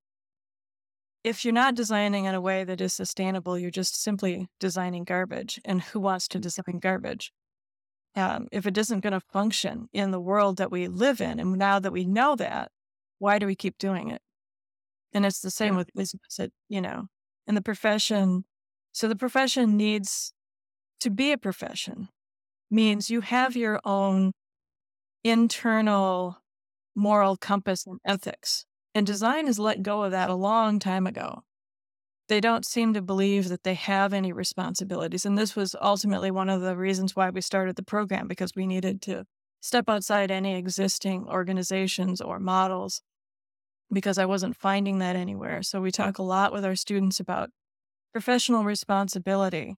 if 1.23 1.43
you're 1.43 1.53
not 1.53 1.75
designing 1.75 2.25
in 2.25 2.35
a 2.35 2.41
way 2.41 2.63
that 2.63 2.81
is 2.81 2.93
sustainable, 2.93 3.57
you're 3.57 3.71
just 3.71 4.01
simply 4.01 4.47
designing 4.59 5.03
garbage. 5.03 5.59
And 5.65 5.81
who 5.81 5.99
wants 5.99 6.27
to 6.29 6.39
design 6.39 6.79
garbage? 6.79 7.31
um, 8.15 8.47
if 8.51 8.65
it 8.65 8.77
isn't 8.77 9.01
going 9.01 9.13
to 9.13 9.19
function 9.19 9.89
in 9.91 10.11
the 10.11 10.19
world 10.19 10.57
that 10.57 10.71
we 10.71 10.87
live 10.87 11.19
in, 11.19 11.39
and 11.39 11.57
now 11.57 11.79
that 11.79 11.91
we 11.91 12.05
know 12.05 12.35
that, 12.37 12.71
why 13.19 13.39
do 13.39 13.45
we 13.45 13.55
keep 13.55 13.77
doing 13.77 14.09
it? 14.09 14.21
And 15.13 15.25
it's 15.25 15.41
the 15.41 15.51
same 15.51 15.75
with 15.75 15.93
business, 15.93 16.39
it, 16.39 16.51
you 16.69 16.81
know, 16.81 17.07
and 17.47 17.55
the 17.55 17.61
profession. 17.61 18.45
So 18.91 19.07
the 19.07 19.15
profession 19.15 19.77
needs 19.77 20.33
to 21.05 21.09
be 21.09 21.31
a 21.31 21.37
profession, 21.37 22.09
means 22.69 23.09
you 23.09 23.21
have 23.21 23.55
your 23.55 23.79
own 23.85 24.33
internal 25.23 26.37
moral 26.95 27.37
compass 27.37 27.85
and 27.87 27.99
ethics. 28.05 28.65
And 28.93 29.07
design 29.07 29.47
has 29.47 29.57
let 29.57 29.83
go 29.83 30.03
of 30.03 30.11
that 30.11 30.29
a 30.29 30.35
long 30.35 30.79
time 30.79 31.07
ago 31.07 31.43
they 32.27 32.41
don't 32.41 32.65
seem 32.65 32.93
to 32.93 33.01
believe 33.01 33.49
that 33.49 33.63
they 33.63 33.75
have 33.75 34.13
any 34.13 34.33
responsibilities. 34.33 35.25
And 35.25 35.37
this 35.37 35.55
was 35.55 35.75
ultimately 35.81 36.31
one 36.31 36.49
of 36.49 36.61
the 36.61 36.75
reasons 36.75 37.15
why 37.15 37.29
we 37.29 37.41
started 37.41 37.75
the 37.75 37.83
program 37.83 38.27
because 38.27 38.55
we 38.55 38.65
needed 38.65 39.01
to 39.03 39.25
step 39.61 39.87
outside 39.87 40.31
any 40.31 40.55
existing 40.55 41.27
organizations 41.27 42.21
or 42.21 42.39
models 42.39 43.01
because 43.93 44.17
I 44.17 44.25
wasn't 44.25 44.55
finding 44.55 44.99
that 44.99 45.15
anywhere. 45.15 45.61
So 45.61 45.81
we 45.81 45.91
talk 45.91 46.17
a 46.17 46.23
lot 46.23 46.51
with 46.51 46.65
our 46.65 46.75
students 46.75 47.19
about 47.19 47.51
professional 48.11 48.63
responsibility 48.63 49.75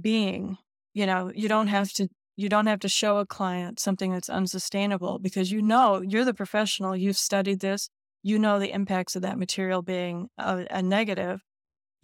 being, 0.00 0.58
you 0.94 1.06
know, 1.06 1.30
you 1.34 1.48
don't 1.48 1.68
have 1.68 1.92
to 1.94 2.08
you 2.36 2.48
don't 2.48 2.66
have 2.66 2.80
to 2.80 2.88
show 2.88 3.18
a 3.18 3.26
client 3.26 3.78
something 3.78 4.12
that's 4.12 4.28
unsustainable 4.28 5.20
because 5.20 5.52
you 5.52 5.62
know 5.62 6.00
you're 6.00 6.24
the 6.24 6.34
professional, 6.34 6.96
you've 6.96 7.16
studied 7.16 7.60
this, 7.60 7.88
you 8.22 8.38
know 8.38 8.58
the 8.58 8.72
impacts 8.72 9.14
of 9.14 9.22
that 9.22 9.38
material 9.38 9.82
being 9.82 10.28
a, 10.38 10.66
a 10.70 10.82
negative 10.82 11.42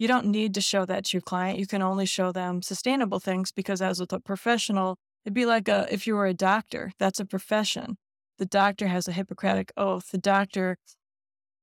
you 0.01 0.07
don't 0.07 0.25
need 0.25 0.55
to 0.55 0.61
show 0.61 0.83
that 0.83 1.05
to 1.05 1.17
your 1.17 1.21
client. 1.21 1.59
You 1.59 1.67
can 1.67 1.83
only 1.83 2.07
show 2.07 2.31
them 2.31 2.63
sustainable 2.63 3.19
things 3.19 3.51
because 3.51 3.83
as 3.83 3.99
with 3.99 4.11
a 4.11 4.19
professional, 4.19 4.97
it'd 5.23 5.35
be 5.35 5.45
like 5.45 5.67
a, 5.67 5.85
if 5.91 6.07
you 6.07 6.15
were 6.15 6.25
a 6.25 6.33
doctor, 6.33 6.91
that's 6.97 7.19
a 7.19 7.25
profession. 7.25 7.97
The 8.39 8.47
doctor 8.47 8.87
has 8.87 9.07
a 9.07 9.11
Hippocratic 9.11 9.71
oath. 9.77 10.09
The 10.09 10.17
doctor 10.17 10.77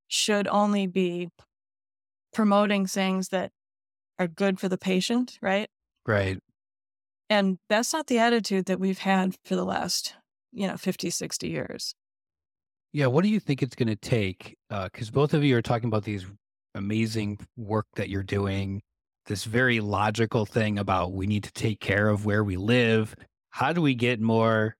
should 0.06 0.46
only 0.46 0.86
be 0.86 1.30
promoting 2.32 2.86
things 2.86 3.30
that 3.30 3.50
are 4.20 4.28
good 4.28 4.60
for 4.60 4.68
the 4.68 4.78
patient, 4.78 5.36
right? 5.42 5.68
Right. 6.06 6.38
And 7.30 7.58
that's 7.68 7.92
not 7.92 8.06
the 8.06 8.18
attitude 8.18 8.66
that 8.66 8.80
we've 8.80 8.98
had 8.98 9.36
for 9.44 9.54
the 9.54 9.64
last, 9.64 10.14
you 10.52 10.66
know, 10.66 10.76
50, 10.76 11.10
60 11.10 11.48
years. 11.48 11.94
Yeah. 12.92 13.06
What 13.06 13.22
do 13.22 13.28
you 13.28 13.38
think 13.38 13.62
it's 13.62 13.76
going 13.76 13.88
to 13.88 13.96
take? 13.96 14.56
Because 14.70 15.08
uh, 15.08 15.12
both 15.12 15.34
of 15.34 15.44
you 15.44 15.56
are 15.56 15.62
talking 15.62 15.88
about 15.88 16.04
these 16.04 16.26
amazing 16.74 17.38
work 17.56 17.86
that 17.96 18.08
you're 18.08 18.22
doing, 18.22 18.80
this 19.26 19.44
very 19.44 19.80
logical 19.80 20.46
thing 20.46 20.78
about 20.78 21.12
we 21.12 21.26
need 21.26 21.44
to 21.44 21.52
take 21.52 21.80
care 21.80 22.08
of 22.08 22.24
where 22.24 22.42
we 22.42 22.56
live. 22.56 23.14
How 23.50 23.72
do 23.72 23.82
we 23.82 23.94
get 23.94 24.20
more 24.20 24.76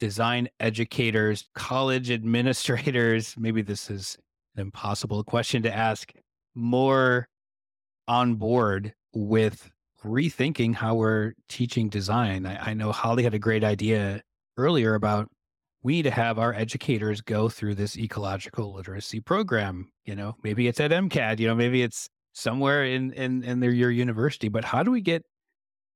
design 0.00 0.48
educators, 0.58 1.48
college 1.54 2.10
administrators? 2.10 3.34
Maybe 3.38 3.60
this 3.60 3.90
is 3.90 4.16
an 4.56 4.62
impossible 4.62 5.22
question 5.22 5.62
to 5.62 5.74
ask, 5.74 6.12
more 6.54 7.28
on 8.08 8.36
board 8.36 8.94
with 9.12 9.70
rethinking 10.04 10.74
how 10.74 10.94
we're 10.94 11.32
teaching 11.48 11.88
design. 11.88 12.46
I, 12.46 12.70
I 12.70 12.74
know 12.74 12.92
Holly 12.92 13.22
had 13.22 13.34
a 13.34 13.38
great 13.38 13.64
idea 13.64 14.22
earlier 14.56 14.94
about 14.94 15.28
we 15.82 15.94
need 15.94 16.02
to 16.02 16.10
have 16.10 16.38
our 16.38 16.52
educators 16.52 17.20
go 17.20 17.48
through 17.48 17.74
this 17.76 17.96
ecological 17.96 18.74
literacy 18.74 19.20
program. 19.20 19.90
You 20.04 20.16
know, 20.16 20.36
maybe 20.42 20.66
it's 20.66 20.80
at 20.80 20.90
MCAD, 20.90 21.38
you 21.38 21.46
know, 21.46 21.54
maybe 21.54 21.82
it's 21.82 22.08
somewhere 22.32 22.84
in 22.84 23.12
in 23.12 23.42
in 23.44 23.60
their, 23.60 23.70
your 23.70 23.90
university. 23.90 24.48
But 24.48 24.64
how 24.64 24.82
do 24.82 24.90
we 24.90 25.00
get 25.00 25.24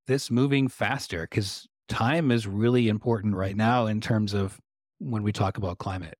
this 0.07 0.31
moving 0.31 0.69
faster? 0.69 1.23
Because 1.23 1.67
time 1.89 2.31
is 2.31 2.47
really 2.47 2.89
important 2.89 3.35
right 3.35 3.57
now 3.57 3.87
in 3.87 4.01
terms 4.01 4.35
of 4.35 4.59
when 4.99 5.23
we 5.23 5.33
talk 5.33 5.59
about 5.59 5.79
climate. 5.79 6.15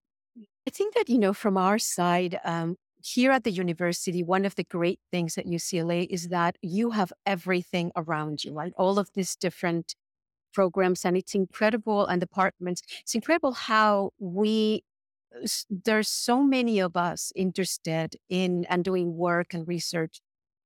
I 0.67 0.71
think 0.71 0.95
that 0.95 1.09
you 1.09 1.19
know, 1.19 1.33
from 1.33 1.57
our 1.57 1.79
side, 1.79 2.39
um, 2.45 2.77
here 3.05 3.31
at 3.33 3.45
the 3.45 3.51
university, 3.51 4.23
one 4.23 4.45
of 4.45 4.55
the 4.55 4.65
great 4.65 5.01
things 5.11 5.39
at 5.39 5.47
UCLA 5.47 6.07
is 6.09 6.29
that 6.29 6.57
you 6.63 6.91
have 6.91 7.13
everything 7.27 7.93
around 7.97 8.45
you, 8.45 8.53
right? 8.55 8.73
All 8.77 8.99
of 8.99 9.11
these 9.15 9.37
different 9.37 9.95
programs 10.53 11.05
and 11.05 11.17
it's 11.17 11.35
incredible 11.35 12.07
and 12.07 12.21
departments 12.21 12.83
it's 13.01 13.15
incredible 13.15 13.53
how 13.53 14.11
we 14.19 14.83
there's 15.71 16.09
so 16.09 16.43
many 16.43 16.79
of 16.79 16.97
us 16.97 17.33
interested 17.35 18.17
in 18.29 18.65
and 18.69 18.85
doing 18.85 19.17
work 19.17 19.55
and 19.55 19.67
research 19.67 20.21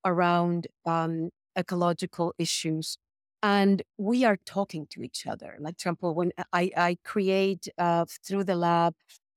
around 0.05 0.67
um, 0.85 1.31
ecological 1.57 2.35
issues 2.39 2.99
and 3.43 3.83
we 3.99 4.25
are 4.25 4.39
talking 4.45 4.87
to 4.91 5.03
each 5.03 5.27
other 5.27 5.57
like 5.61 5.75
for 5.79 5.89
example 5.89 6.15
when 6.15 6.33
i, 6.53 6.71
I 6.77 6.99
create 7.05 7.69
uh, 7.79 8.05
through 8.27 8.45
the 8.45 8.57
lab 8.57 8.95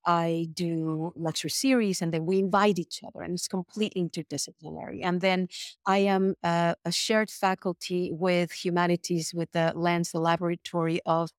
I 0.09 0.47
do 0.53 1.13
lecture 1.15 1.49
series 1.49 2.01
and 2.01 2.11
then 2.11 2.25
we 2.25 2.39
invite 2.39 2.79
each 2.79 3.03
other 3.05 3.21
and 3.21 3.33
it's 3.35 3.47
completely 3.47 4.01
interdisciplinary. 4.03 5.01
And 5.03 5.21
then 5.21 5.49
I 5.85 5.99
am 5.99 6.33
a, 6.43 6.75
a 6.83 6.91
shared 6.91 7.29
faculty 7.29 8.09
with 8.11 8.51
humanities 8.53 9.33
with 9.35 9.51
the 9.51 9.73
the 10.11 10.19
Laboratory 10.19 10.99
of 11.05 11.29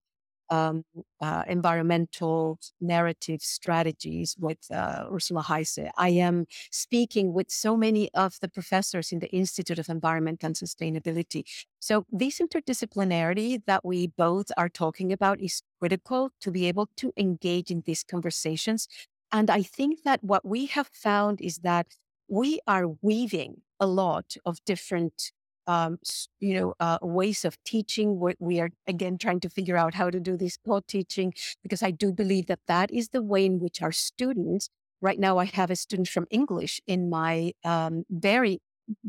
um, 0.51 0.85
uh, 1.21 1.45
environmental 1.47 2.59
narrative 2.81 3.41
strategies 3.43 4.37
with 4.39 4.59
uh, 4.71 5.07
Ursula 5.13 5.43
Heise. 5.43 5.79
I 5.97 6.11
am 6.11 6.47
speaking 6.71 7.33
with 7.33 7.51
so 7.51 7.77
many 7.77 8.13
of 8.15 8.39
the 8.41 8.49
professors 8.49 9.13
in 9.13 9.21
the 9.21 9.31
Institute 9.31 9.79
of 9.79 9.89
Environment 9.89 10.43
and 10.43 10.55
Sustainability. 10.55 11.45
So, 11.79 12.05
this 12.11 12.41
interdisciplinarity 12.41 13.63
that 13.67 13.85
we 13.85 14.09
both 14.09 14.51
are 14.57 14.69
talking 14.69 15.13
about 15.13 15.41
is 15.41 15.63
critical 15.79 16.31
to 16.41 16.51
be 16.51 16.67
able 16.67 16.89
to 16.97 17.13
engage 17.17 17.71
in 17.71 17.83
these 17.87 18.03
conversations. 18.03 18.89
And 19.33 19.49
I 19.49 19.63
think 19.63 20.03
that 20.03 20.25
what 20.25 20.45
we 20.45 20.67
have 20.67 20.89
found 20.93 21.41
is 21.41 21.59
that 21.59 21.87
we 22.29 22.61
are 22.67 22.87
weaving 23.03 23.63
a 23.79 23.87
lot 23.87 24.37
of 24.45 24.65
different 24.65 25.33
um, 25.67 25.99
you 26.41 26.55
know, 26.55 26.75
uh, 26.81 26.99
ways 27.03 27.45
of 27.45 27.63
teaching. 27.65 28.19
We, 28.19 28.35
we 28.39 28.61
are 28.61 28.71
again 28.87 29.19
trying 29.19 29.41
to 29.41 29.51
figure 29.51 29.77
out 29.77 29.95
how 29.95 30.11
to 30.11 30.21
do 30.21 30.37
this 30.37 30.57
co-teaching 30.57 31.35
because 31.63 31.83
I 31.83 31.91
do 31.91 32.13
believe 32.13 32.47
that 32.47 32.61
that 32.67 32.91
is 32.91 33.11
the 33.11 33.23
way 33.23 33.45
in 33.45 33.61
which 33.61 33.83
our 33.83 33.93
students. 33.93 34.69
Right 35.01 35.19
now, 35.19 35.39
I 35.39 35.47
have 35.47 35.71
a 35.71 35.77
student 35.77 36.09
from 36.09 36.27
English 36.31 36.81
in 36.87 37.09
my 37.09 37.53
um, 37.65 38.05
very 38.11 38.61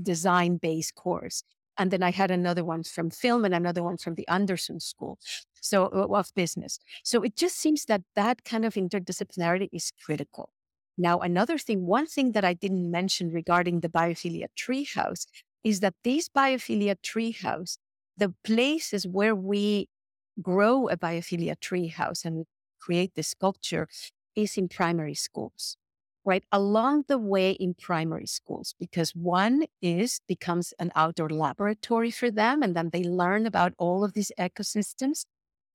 design-based 0.02 0.96
course, 0.96 1.44
and 1.78 1.92
then 1.92 2.02
I 2.02 2.12
had 2.12 2.32
another 2.32 2.64
one 2.64 2.84
from 2.84 3.10
film 3.10 3.44
and 3.44 3.54
another 3.54 3.84
one 3.84 3.98
from 3.98 4.16
the 4.16 4.28
Anderson 4.28 4.80
School, 4.80 5.20
so 5.60 5.88
of 5.88 6.34
business. 6.34 6.80
So 7.04 7.24
it 7.24 7.36
just 7.36 7.58
seems 7.58 7.86
that 7.86 8.04
that 8.16 8.46
kind 8.46 8.64
of 8.64 8.76
interdisciplinarity 8.76 9.68
is 9.74 9.92
critical. 10.06 10.54
Now, 10.98 11.20
another 11.20 11.58
thing, 11.58 11.86
one 11.86 12.06
thing 12.06 12.34
that 12.34 12.46
I 12.46 12.54
didn't 12.54 12.90
mention 12.92 13.32
regarding 13.32 13.80
the 13.80 13.90
biophilia 13.90 14.48
treehouse 14.58 15.26
is 15.64 15.80
that 15.82 15.96
this 16.04 16.30
biophilia 16.30 16.96
treehouse, 17.04 17.78
the 18.18 18.34
places 18.44 19.08
where 19.08 19.36
we 19.36 19.88
grow 20.42 20.88
a 20.90 20.98
biophilia 20.98 21.56
treehouse 21.58 22.26
and 22.26 22.46
create 22.80 23.14
the 23.16 23.24
sculpture 23.24 23.88
is 24.36 24.58
in 24.58 24.68
primary 24.68 25.14
schools, 25.14 25.78
right? 26.26 26.44
Along 26.52 27.04
the 27.08 27.18
way 27.18 27.52
in 27.52 27.74
primary 27.74 28.26
schools, 28.26 28.74
because 28.80 29.12
one 29.16 29.66
is 29.82 30.22
becomes 30.28 30.74
an 30.80 30.92
outdoor 30.96 31.30
laboratory 31.30 32.12
for 32.12 32.32
them, 32.32 32.64
and 32.64 32.76
then 32.76 32.90
they 32.92 33.04
learn 33.04 33.46
about 33.46 33.74
all 33.78 34.04
of 34.04 34.14
these 34.14 34.32
ecosystems. 34.40 35.26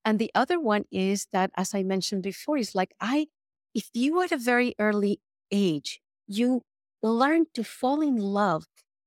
And 0.04 0.18
the 0.18 0.30
other 0.34 0.60
one 0.60 0.84
is 0.90 1.26
that, 1.32 1.50
as 1.56 1.74
I 1.74 1.82
mentioned 1.82 2.22
before, 2.22 2.56
is 2.58 2.74
like 2.74 2.94
I, 3.00 3.26
if 3.74 3.90
you 3.92 4.22
at 4.22 4.32
a 4.32 4.38
very 4.38 4.74
early 4.78 5.20
age, 5.50 6.00
you 6.26 6.62
learn 7.02 7.46
to 7.54 7.62
fall 7.64 8.00
in 8.00 8.16
love 8.16 8.66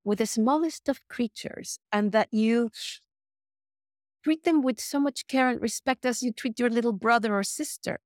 with 0.10 0.20
the 0.20 0.26
smallest 0.26 0.90
of 0.90 1.08
creatures 1.08 1.80
and 1.92 2.12
that 2.12 2.28
you 2.32 2.72
treat 4.24 4.44
them 4.44 4.62
with 4.62 4.80
so 4.80 5.00
much 5.00 5.28
care 5.28 5.50
and 5.50 5.62
respect 5.62 6.06
as 6.06 6.22
you 6.22 6.32
treat 6.32 6.60
your 6.60 6.70
little 6.70 6.94
brother 6.94 7.36
or 7.36 7.44
sister. 7.44 8.00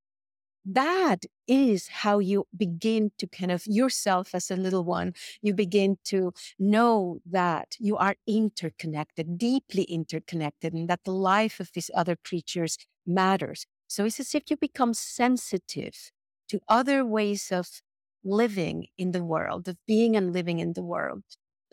That 0.66 1.26
is 1.48 1.88
how 1.88 2.20
you 2.20 2.46
begin 2.56 3.12
to 3.18 3.28
kind 3.28 3.52
of 3.52 3.66
yourself 3.66 4.34
as 4.34 4.50
a 4.50 4.56
little 4.56 4.84
one, 4.86 5.14
you 5.42 5.54
begin 5.54 5.98
to 6.06 6.34
know 6.58 7.20
that 7.26 7.76
you 7.80 7.98
are 7.98 8.16
interconnected, 8.28 9.38
deeply 9.38 9.84
interconnected, 9.84 10.74
and 10.74 10.90
that 10.90 11.04
the 11.04 11.12
life 11.12 11.60
of 11.60 11.72
these 11.74 11.92
other 11.94 12.16
creatures 12.16 12.78
matters. 13.06 13.66
So 13.88 14.06
it's 14.06 14.20
as 14.20 14.34
if 14.34 14.44
you 14.50 14.56
become 14.58 14.94
sensitive 14.94 16.12
to 16.50 16.62
other 16.70 17.06
ways 17.06 17.52
of 17.52 17.82
living 18.24 18.88
in 18.98 19.12
the 19.12 19.24
world, 19.24 19.68
of 19.68 19.78
being 19.86 20.16
and 20.16 20.32
living 20.32 20.60
in 20.60 20.74
the 20.74 20.84
world. 20.84 21.24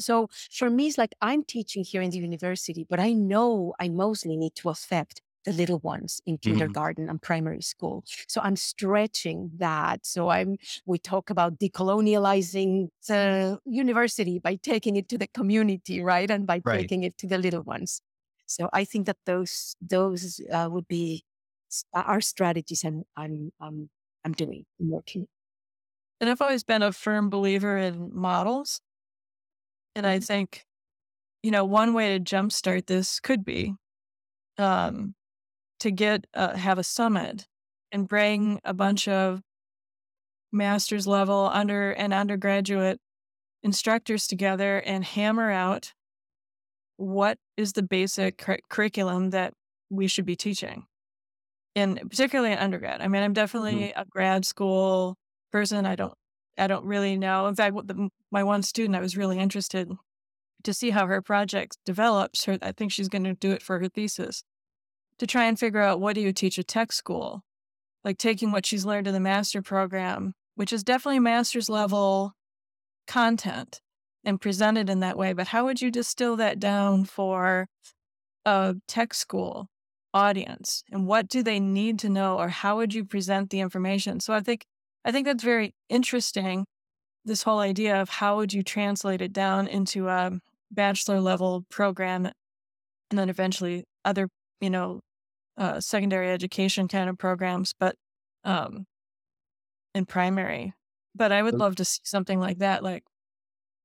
So 0.00 0.28
for 0.50 0.70
me, 0.70 0.88
it's 0.88 0.98
like 0.98 1.14
I'm 1.20 1.44
teaching 1.44 1.84
here 1.84 2.02
in 2.02 2.10
the 2.10 2.18
university, 2.18 2.86
but 2.88 3.00
I 3.00 3.12
know 3.12 3.74
I 3.78 3.88
mostly 3.88 4.36
need 4.36 4.54
to 4.56 4.68
affect 4.70 5.22
the 5.44 5.52
little 5.52 5.78
ones 5.78 6.20
in 6.26 6.36
mm-hmm. 6.36 6.50
kindergarten 6.50 7.08
and 7.08 7.20
primary 7.20 7.62
school. 7.62 8.04
So 8.28 8.40
I'm 8.42 8.56
stretching 8.56 9.50
that. 9.56 10.04
So 10.04 10.28
I'm 10.28 10.56
we 10.86 10.98
talk 10.98 11.30
about 11.30 11.58
decolonializing 11.58 12.88
the 13.08 13.58
university 13.64 14.38
by 14.38 14.56
taking 14.56 14.96
it 14.96 15.08
to 15.08 15.18
the 15.18 15.28
community, 15.28 16.02
right, 16.02 16.30
and 16.30 16.46
by 16.46 16.60
right. 16.64 16.80
taking 16.80 17.04
it 17.04 17.16
to 17.18 17.26
the 17.26 17.38
little 17.38 17.62
ones. 17.62 18.02
So 18.46 18.68
I 18.72 18.84
think 18.84 19.06
that 19.06 19.18
those 19.26 19.76
those 19.80 20.40
uh, 20.52 20.68
would 20.70 20.88
be 20.88 21.24
our 21.94 22.20
strategies, 22.20 22.84
and 22.84 23.04
I'm 23.16 23.52
I'm 23.60 23.88
I'm 24.24 24.32
doing 24.32 24.66
working. 24.78 25.26
And 26.20 26.28
I've 26.28 26.42
always 26.42 26.64
been 26.64 26.82
a 26.82 26.92
firm 26.92 27.30
believer 27.30 27.78
in 27.78 28.10
models. 28.12 28.80
And 29.94 30.06
I 30.06 30.20
think, 30.20 30.64
you 31.42 31.50
know, 31.50 31.64
one 31.64 31.94
way 31.94 32.16
to 32.16 32.24
jumpstart 32.24 32.86
this 32.86 33.20
could 33.20 33.44
be 33.44 33.74
um, 34.58 35.14
to 35.80 35.90
get 35.90 36.26
uh, 36.34 36.56
have 36.56 36.78
a 36.78 36.84
summit 36.84 37.46
and 37.92 38.06
bring 38.06 38.60
a 38.64 38.74
bunch 38.74 39.08
of 39.08 39.40
master's 40.52 41.06
level 41.06 41.50
under 41.52 41.92
and 41.92 42.12
undergraduate 42.12 43.00
instructors 43.62 44.26
together 44.26 44.78
and 44.78 45.04
hammer 45.04 45.50
out 45.50 45.92
what 46.96 47.38
is 47.56 47.72
the 47.72 47.82
basic 47.82 48.38
cur- 48.38 48.58
curriculum 48.68 49.30
that 49.30 49.54
we 49.90 50.06
should 50.06 50.24
be 50.24 50.36
teaching 50.36 50.86
and 51.76 52.00
particularly 52.10 52.52
in 52.52 52.58
undergrad 52.58 53.00
i 53.00 53.06
mean 53.06 53.22
i'm 53.22 53.32
definitely 53.32 53.74
mm-hmm. 53.74 54.00
a 54.00 54.04
grad 54.06 54.44
school 54.44 55.16
person 55.52 55.86
i 55.86 55.94
don't 55.94 56.14
I 56.60 56.66
don't 56.66 56.84
really 56.84 57.16
know. 57.16 57.46
In 57.46 57.54
fact, 57.54 57.74
the, 57.86 58.10
my 58.30 58.44
one 58.44 58.62
student, 58.62 58.96
I 58.96 59.00
was 59.00 59.16
really 59.16 59.38
interested 59.38 59.90
to 60.62 60.74
see 60.74 60.90
how 60.90 61.06
her 61.06 61.22
project 61.22 61.78
develops. 61.86 62.44
Her, 62.44 62.58
I 62.60 62.72
think 62.72 62.92
she's 62.92 63.08
going 63.08 63.24
to 63.24 63.34
do 63.34 63.50
it 63.50 63.62
for 63.62 63.78
her 63.78 63.88
thesis 63.88 64.44
to 65.18 65.26
try 65.26 65.46
and 65.46 65.58
figure 65.58 65.80
out 65.80 66.00
what 66.00 66.14
do 66.14 66.20
you 66.20 66.32
teach 66.32 66.58
at 66.58 66.68
tech 66.68 66.92
school, 66.92 67.42
like 68.04 68.18
taking 68.18 68.52
what 68.52 68.66
she's 68.66 68.84
learned 68.84 69.06
in 69.06 69.14
the 69.14 69.20
master 69.20 69.62
program, 69.62 70.34
which 70.54 70.72
is 70.72 70.84
definitely 70.84 71.18
master's 71.18 71.68
level 71.68 72.32
content 73.06 73.80
and 74.22 74.40
presented 74.40 74.90
in 74.90 75.00
that 75.00 75.16
way. 75.16 75.32
But 75.32 75.48
how 75.48 75.64
would 75.64 75.80
you 75.80 75.90
distill 75.90 76.36
that 76.36 76.58
down 76.58 77.04
for 77.04 77.68
a 78.44 78.76
tech 78.86 79.14
school 79.14 79.68
audience? 80.12 80.84
And 80.92 81.06
what 81.06 81.28
do 81.28 81.42
they 81.42 81.58
need 81.58 81.98
to 82.00 82.08
know, 82.10 82.38
or 82.38 82.48
how 82.48 82.76
would 82.76 82.92
you 82.92 83.04
present 83.04 83.48
the 83.50 83.60
information? 83.60 84.20
So 84.20 84.34
I 84.34 84.40
think 84.40 84.66
I 85.04 85.12
think 85.12 85.26
that's 85.26 85.44
very 85.44 85.74
interesting. 85.88 86.66
This 87.24 87.42
whole 87.42 87.58
idea 87.58 88.00
of 88.00 88.08
how 88.08 88.36
would 88.36 88.52
you 88.52 88.62
translate 88.62 89.22
it 89.22 89.32
down 89.32 89.66
into 89.66 90.08
a 90.08 90.38
bachelor 90.70 91.20
level 91.20 91.64
program 91.70 92.26
and 92.26 93.18
then 93.18 93.28
eventually 93.28 93.84
other, 94.04 94.28
you 94.60 94.70
know, 94.70 95.00
uh, 95.56 95.80
secondary 95.80 96.30
education 96.30 96.88
kind 96.88 97.10
of 97.10 97.18
programs, 97.18 97.74
but 97.78 97.96
um, 98.44 98.86
in 99.94 100.06
primary. 100.06 100.72
But 101.14 101.32
I 101.32 101.42
would 101.42 101.54
love 101.54 101.76
to 101.76 101.84
see 101.84 102.00
something 102.04 102.38
like 102.38 102.58
that. 102.58 102.82
Like, 102.82 103.04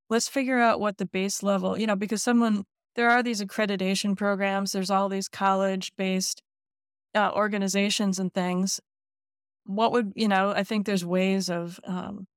let's 0.10 0.28
figure 0.28 0.60
out 0.60 0.80
what 0.80 0.98
the 0.98 1.06
base 1.06 1.44
level, 1.44 1.78
you 1.78 1.88
know, 1.88 1.96
because 1.96 2.22
someone, 2.22 2.64
there 2.96 3.10
are 3.10 3.24
these 3.24 3.42
accreditation 3.42 4.16
programs, 4.16 4.72
there's 4.72 4.92
all 4.92 5.10
these 5.10 5.28
college 5.28 5.92
based 5.98 6.42
uh, 7.14 7.32
organizations 7.34 8.20
and 8.20 8.34
things 8.34 8.80
what 9.66 9.92
would 9.92 10.14
you 10.16 10.28
know 10.28 10.52
i 10.52 10.64
think 10.64 10.86
there's 10.86 11.06
ways 11.06 11.50
of 11.50 11.80
um, 11.86 12.28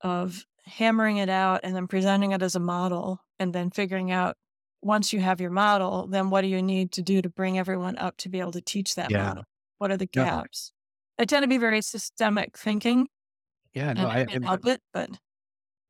of 0.00 0.44
hammering 0.64 1.16
it 1.16 1.28
out 1.28 1.60
and 1.62 1.74
then 1.74 1.86
presenting 1.86 2.32
it 2.32 2.42
as 2.42 2.54
a 2.54 2.60
model 2.60 3.20
and 3.38 3.52
then 3.52 3.70
figuring 3.70 4.10
out 4.10 4.36
once 4.80 5.12
you 5.12 5.20
have 5.20 5.40
your 5.40 5.50
model 5.50 6.06
then 6.06 6.30
what 6.30 6.42
do 6.42 6.48
you 6.48 6.62
need 6.62 6.92
to 6.92 7.02
do 7.02 7.20
to 7.20 7.28
bring 7.28 7.58
everyone 7.58 7.96
up 7.98 8.16
to 8.16 8.28
be 8.28 8.38
able 8.40 8.52
to 8.52 8.60
teach 8.60 8.94
that 8.94 9.10
yeah. 9.10 9.28
model 9.28 9.44
what 9.78 9.90
are 9.90 9.96
the 9.96 10.06
gaps 10.06 10.72
yeah. 11.18 11.22
i 11.22 11.24
tend 11.24 11.42
to 11.42 11.48
be 11.48 11.58
very 11.58 11.80
systemic 11.80 12.56
thinking 12.56 13.08
yeah 13.72 13.92
no 13.92 14.06
i, 14.06 14.26
I 14.28 14.38
help 14.44 14.66
it 14.66 14.80
but 14.92 15.10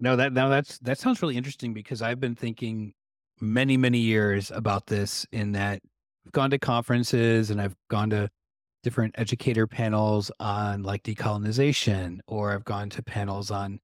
no 0.00 0.16
that 0.16 0.32
now 0.32 0.48
that's 0.48 0.78
that 0.78 0.98
sounds 0.98 1.20
really 1.20 1.36
interesting 1.36 1.74
because 1.74 2.00
i've 2.00 2.20
been 2.20 2.36
thinking 2.36 2.94
many 3.40 3.76
many 3.76 3.98
years 3.98 4.50
about 4.50 4.86
this 4.86 5.26
in 5.32 5.52
that 5.52 5.80
i've 6.24 6.32
gone 6.32 6.50
to 6.50 6.58
conferences 6.58 7.50
and 7.50 7.60
i've 7.60 7.76
gone 7.90 8.10
to 8.10 8.30
different 8.82 9.14
educator 9.18 9.66
panels 9.66 10.30
on 10.40 10.82
like 10.82 11.02
decolonization, 11.02 12.18
or 12.26 12.52
I've 12.52 12.64
gone 12.64 12.90
to 12.90 13.02
panels 13.02 13.50
on 13.50 13.80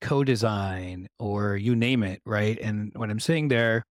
co-design 0.00 1.08
or 1.18 1.56
you 1.56 1.74
name 1.74 2.02
it, 2.02 2.20
right? 2.24 2.58
And 2.60 2.92
what 2.94 3.10
I'm 3.10 3.20
sitting 3.20 3.48
there, 3.48 3.84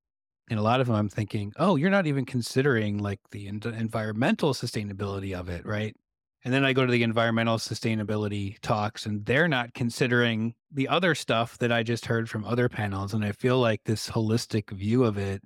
in 0.49 0.57
a 0.57 0.61
lot 0.61 0.79
of 0.79 0.87
them, 0.87 0.95
I'm 0.95 1.09
thinking, 1.09 1.51
oh, 1.57 1.75
you're 1.75 1.89
not 1.89 2.07
even 2.07 2.25
considering 2.25 2.99
like 2.99 3.19
the 3.31 3.47
environmental 3.47 4.53
sustainability 4.53 5.37
of 5.37 5.49
it, 5.49 5.65
right? 5.65 5.95
And 6.43 6.53
then 6.53 6.63
I 6.63 6.73
go 6.73 6.85
to 6.85 6.91
the 6.91 7.01
environmental 7.01 7.57
sustainability 7.57 8.59
talks, 8.61 9.07
and 9.07 9.25
they're 9.25 9.47
not 9.47 9.73
considering 9.73 10.53
the 10.71 10.87
other 10.87 11.15
stuff 11.15 11.57
that 11.57 11.71
I 11.71 11.81
just 11.81 12.05
heard 12.05 12.29
from 12.29 12.45
other 12.45 12.69
panels. 12.69 13.15
And 13.15 13.25
I 13.25 13.31
feel 13.31 13.59
like 13.59 13.81
this 13.85 14.07
holistic 14.07 14.69
view 14.69 15.03
of 15.03 15.17
it 15.17 15.41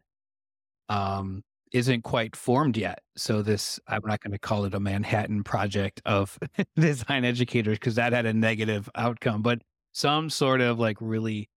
um, 0.89 1.41
isn't 1.71 2.03
quite 2.03 2.35
formed 2.35 2.77
yet. 2.77 3.01
So 3.15 3.41
this, 3.41 3.79
I'm 3.87 4.01
not 4.05 4.21
going 4.21 4.31
to 4.31 4.39
call 4.39 4.65
it 4.65 4.73
a 4.73 4.79
Manhattan 4.79 5.43
project 5.43 6.01
of 6.05 6.37
design 6.75 7.25
educators 7.25 7.77
because 7.77 7.95
that 7.95 8.13
had 8.13 8.25
a 8.25 8.33
negative 8.33 8.89
outcome, 8.95 9.41
but 9.41 9.59
some 9.93 10.29
sort 10.29 10.61
of 10.61 10.79
like 10.79 10.97
really 10.99 11.49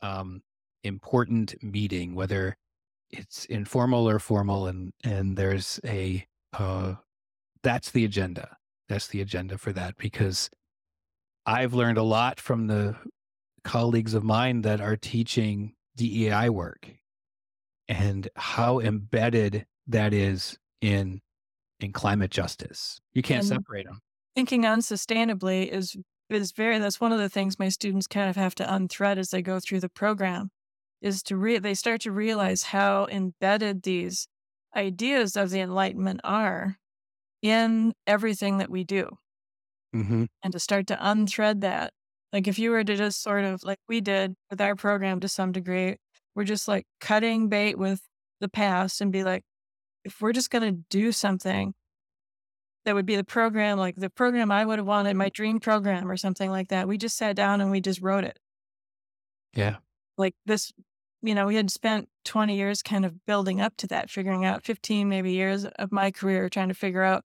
um, 0.00 0.42
important 0.84 1.54
meeting, 1.62 2.14
whether 2.14 2.56
it's 3.10 3.44
informal 3.46 4.08
or 4.08 4.18
formal, 4.18 4.66
and 4.66 4.92
and 5.04 5.36
there's 5.36 5.80
a 5.84 6.26
uh, 6.52 6.94
that's 7.62 7.90
the 7.90 8.04
agenda. 8.04 8.56
That's 8.88 9.08
the 9.08 9.20
agenda 9.20 9.58
for 9.58 9.72
that 9.72 9.96
because 9.96 10.50
I've 11.44 11.74
learned 11.74 11.98
a 11.98 12.02
lot 12.02 12.40
from 12.40 12.66
the 12.66 12.96
colleagues 13.64 14.14
of 14.14 14.24
mine 14.24 14.62
that 14.62 14.80
are 14.80 14.96
teaching 14.96 15.74
DEI 15.96 16.48
work 16.48 16.88
and 17.88 18.28
how 18.36 18.80
embedded 18.80 19.66
that 19.86 20.12
is 20.12 20.58
in 20.80 21.20
in 21.80 21.92
climate 21.92 22.30
justice. 22.30 23.00
You 23.12 23.22
can't 23.22 23.40
and 23.40 23.48
separate 23.48 23.86
them. 23.86 24.00
Thinking 24.34 24.62
unsustainably 24.62 25.68
is 25.68 25.96
it's 26.28 26.52
very 26.52 26.78
that's 26.78 27.00
one 27.00 27.12
of 27.12 27.18
the 27.18 27.28
things 27.28 27.58
my 27.58 27.68
students 27.68 28.06
kind 28.06 28.28
of 28.28 28.36
have 28.36 28.54
to 28.56 28.64
unthread 28.64 29.18
as 29.18 29.30
they 29.30 29.42
go 29.42 29.60
through 29.60 29.80
the 29.80 29.88
program 29.88 30.50
is 31.00 31.22
to 31.22 31.36
re- 31.36 31.58
they 31.58 31.74
start 31.74 32.00
to 32.02 32.12
realize 32.12 32.64
how 32.64 33.06
embedded 33.06 33.82
these 33.82 34.26
ideas 34.76 35.36
of 35.36 35.50
the 35.50 35.60
enlightenment 35.60 36.20
are 36.24 36.76
in 37.40 37.92
everything 38.06 38.58
that 38.58 38.70
we 38.70 38.84
do 38.84 39.08
Mm-hmm. 39.96 40.24
and 40.42 40.52
to 40.52 40.58
start 40.58 40.86
to 40.88 40.98
unthread 41.00 41.62
that 41.62 41.92
like 42.30 42.46
if 42.46 42.58
you 42.58 42.70
were 42.72 42.84
to 42.84 42.94
just 42.94 43.22
sort 43.22 43.44
of 43.44 43.64
like 43.64 43.78
we 43.88 44.02
did 44.02 44.34
with 44.50 44.60
our 44.60 44.76
program 44.76 45.18
to 45.20 45.28
some 45.28 45.50
degree 45.50 45.96
we're 46.38 46.44
just 46.44 46.68
like 46.68 46.86
cutting 47.00 47.48
bait 47.48 47.76
with 47.76 48.00
the 48.40 48.48
past 48.48 49.00
and 49.00 49.10
be 49.10 49.24
like 49.24 49.42
if 50.04 50.20
we're 50.20 50.32
just 50.32 50.50
going 50.50 50.62
to 50.62 50.80
do 50.88 51.10
something 51.10 51.74
that 52.84 52.94
would 52.94 53.04
be 53.06 53.16
the 53.16 53.24
program 53.24 53.76
like 53.76 53.96
the 53.96 54.08
program 54.08 54.52
i 54.52 54.64
would 54.64 54.78
have 54.78 54.86
wanted 54.86 55.16
my 55.16 55.28
dream 55.30 55.58
program 55.58 56.08
or 56.08 56.16
something 56.16 56.48
like 56.48 56.68
that 56.68 56.86
we 56.86 56.96
just 56.96 57.16
sat 57.16 57.34
down 57.34 57.60
and 57.60 57.72
we 57.72 57.80
just 57.80 58.00
wrote 58.00 58.22
it 58.22 58.38
Yeah. 59.52 59.78
like 60.16 60.36
this 60.46 60.72
you 61.22 61.34
know 61.34 61.46
we 61.48 61.56
had 61.56 61.72
spent 61.72 62.08
20 62.24 62.56
years 62.56 62.84
kind 62.84 63.04
of 63.04 63.26
building 63.26 63.60
up 63.60 63.76
to 63.78 63.88
that 63.88 64.08
figuring 64.08 64.44
out 64.44 64.64
15 64.64 65.08
maybe 65.08 65.32
years 65.32 65.64
of 65.64 65.90
my 65.90 66.12
career 66.12 66.48
trying 66.48 66.68
to 66.68 66.74
figure 66.74 67.02
out 67.02 67.24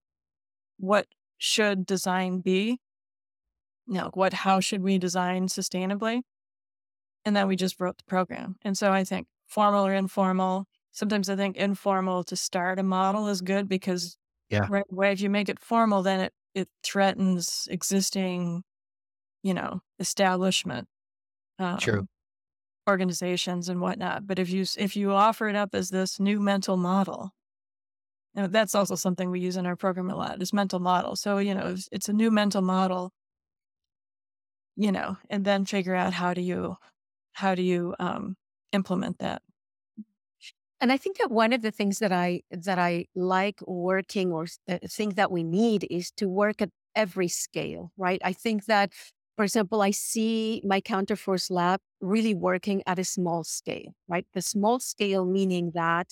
what 0.80 1.06
should 1.38 1.86
design 1.86 2.40
be 2.40 2.80
you 3.86 3.94
know 3.94 4.10
what 4.16 4.34
how 4.34 4.60
should 4.60 4.82
we 4.82 4.98
design 4.98 5.46
sustainably 5.46 6.22
and 7.26 7.36
then 7.36 7.48
we 7.48 7.56
just 7.56 7.80
wrote 7.80 7.98
the 7.98 8.04
program 8.06 8.58
and 8.64 8.78
so 8.78 8.92
i 8.92 9.04
think 9.04 9.28
formal 9.48 9.86
or 9.86 9.94
informal 9.94 10.66
sometimes 10.92 11.30
i 11.30 11.36
think 11.36 11.56
informal 11.58 12.24
to 12.24 12.36
start 12.36 12.80
a 12.80 12.84
model 12.84 13.28
is 13.28 13.42
good 13.42 13.68
because 13.68 14.18
Yeah. 14.50 14.70
right 14.70 14.86
away 14.92 15.12
if 15.12 15.22
you 15.22 15.30
make 15.30 15.50
it 15.50 15.60
formal 15.60 16.04
then 16.04 16.20
it 16.22 16.34
it 16.54 16.70
threatens 16.84 17.68
existing 17.72 18.64
you 19.44 19.54
know 19.54 19.82
establishment 20.00 20.88
um, 21.60 21.80
True. 21.80 22.08
organizations 22.90 23.70
and 23.70 23.82
whatnot. 23.82 24.28
But 24.28 24.40
if 24.40 24.50
you 24.50 24.66
if 24.78 24.96
you 24.96 25.12
offer 25.12 25.48
it 25.50 25.56
up 25.56 25.74
as 25.76 25.90
this 25.90 26.20
new 26.20 26.40
mental 26.40 26.78
model, 26.78 27.32
you 28.36 28.42
know, 28.42 28.48
that's 28.48 28.76
also 28.76 28.96
something 28.96 29.30
we 29.30 29.40
use 29.40 29.58
in 29.58 29.66
our 29.66 29.76
program 29.76 30.10
a 30.10 30.16
lot 30.16 30.42
is 30.42 30.54
mental 30.54 30.80
model. 30.80 31.16
So 31.16 31.38
you 31.38 31.54
know, 31.54 31.68
it's, 31.68 31.88
it's 31.92 32.10
a 32.10 32.14
new 32.14 32.32
mental 32.32 32.62
model, 32.62 33.12
you 34.76 34.92
know, 34.92 35.18
and 35.30 35.46
then 35.46 35.66
figure 35.66 35.96
out 35.96 36.14
how 36.14 36.34
do 36.34 36.42
you 36.42 36.78
how 37.34 37.56
do 37.56 37.62
you 37.62 37.96
um, 38.00 38.36
implement 38.72 39.20
that. 39.20 39.42
And 40.82 40.92
I 40.92 40.98
think 40.98 41.18
that 41.18 41.32
one 41.32 41.54
of 41.54 41.62
the 41.62 41.72
things 41.72 42.00
that 42.00 42.12
I 42.12 42.42
that 42.52 42.78
I 42.78 43.06
like 43.16 43.62
working 43.66 44.34
or 44.34 44.48
think 44.90 45.16
that 45.16 45.32
we 45.32 45.42
need 45.44 45.88
is 45.90 46.12
to 46.18 46.28
work 46.28 46.62
at 46.62 46.72
every 46.94 47.30
scale, 47.30 47.92
right? 47.98 48.22
I 48.24 48.34
think 48.34 48.66
that, 48.66 48.92
for 49.38 49.46
example, 49.46 49.82
I 49.82 49.92
see 49.92 50.62
my 50.66 50.82
counterforce 50.82 51.50
lab 51.50 51.80
really 52.02 52.34
working 52.34 52.84
at 52.86 53.00
a 53.00 53.06
small 53.06 53.46
scale, 53.46 53.96
right? 54.10 54.26
The 54.34 54.42
small 54.42 54.80
scale 54.80 55.26
meaning 55.26 55.72
that 55.74 56.12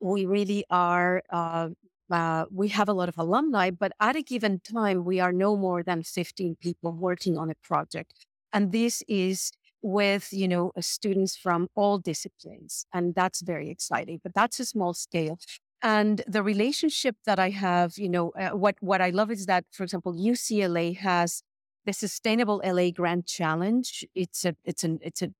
we 0.00 0.26
really 0.26 0.64
are. 0.70 1.22
Uh, 1.30 1.70
uh, 2.10 2.44
we 2.50 2.66
have 2.68 2.88
a 2.88 2.92
lot 2.92 3.08
of 3.08 3.16
alumni, 3.16 3.70
but 3.70 3.92
at 4.00 4.16
a 4.16 4.22
given 4.22 4.60
time, 4.60 5.04
we 5.04 5.20
are 5.20 5.32
no 5.32 5.56
more 5.56 5.82
than 5.82 6.02
15 6.02 6.56
people 6.60 6.92
working 6.92 7.38
on 7.38 7.50
a 7.50 7.54
project. 7.62 8.26
And 8.52 8.72
this 8.72 9.02
is 9.08 9.52
with 9.82 10.32
you 10.32 10.48
know 10.48 10.72
uh, 10.76 10.80
students 10.80 11.36
from 11.36 11.68
all 11.74 11.98
disciplines 11.98 12.84
and 12.92 13.14
that's 13.14 13.40
very 13.40 13.70
exciting 13.70 14.20
but 14.22 14.34
that's 14.34 14.60
a 14.60 14.64
small 14.66 14.94
scale. 14.94 15.38
And 15.82 16.22
the 16.26 16.42
relationship 16.42 17.16
that 17.24 17.38
i 17.38 17.50
have 17.50 17.96
you 17.96 18.08
know 18.08 18.30
uh, 18.30 18.50
what 18.50 18.76
what 18.80 19.00
i 19.00 19.10
love 19.10 19.30
is 19.30 19.46
that 19.46 19.64
for 19.72 19.82
example 19.84 20.12
ucla 20.12 20.96
has 20.96 21.42
the 21.86 21.92
sustainable 21.92 22.60
la 22.64 22.90
grand 22.90 23.26
challenge. 23.26 24.04
It's 24.14 24.44
a 24.44 24.54
it's 24.64 24.84
an 24.84 24.98
it's 25.02 25.22
a 25.22 25.30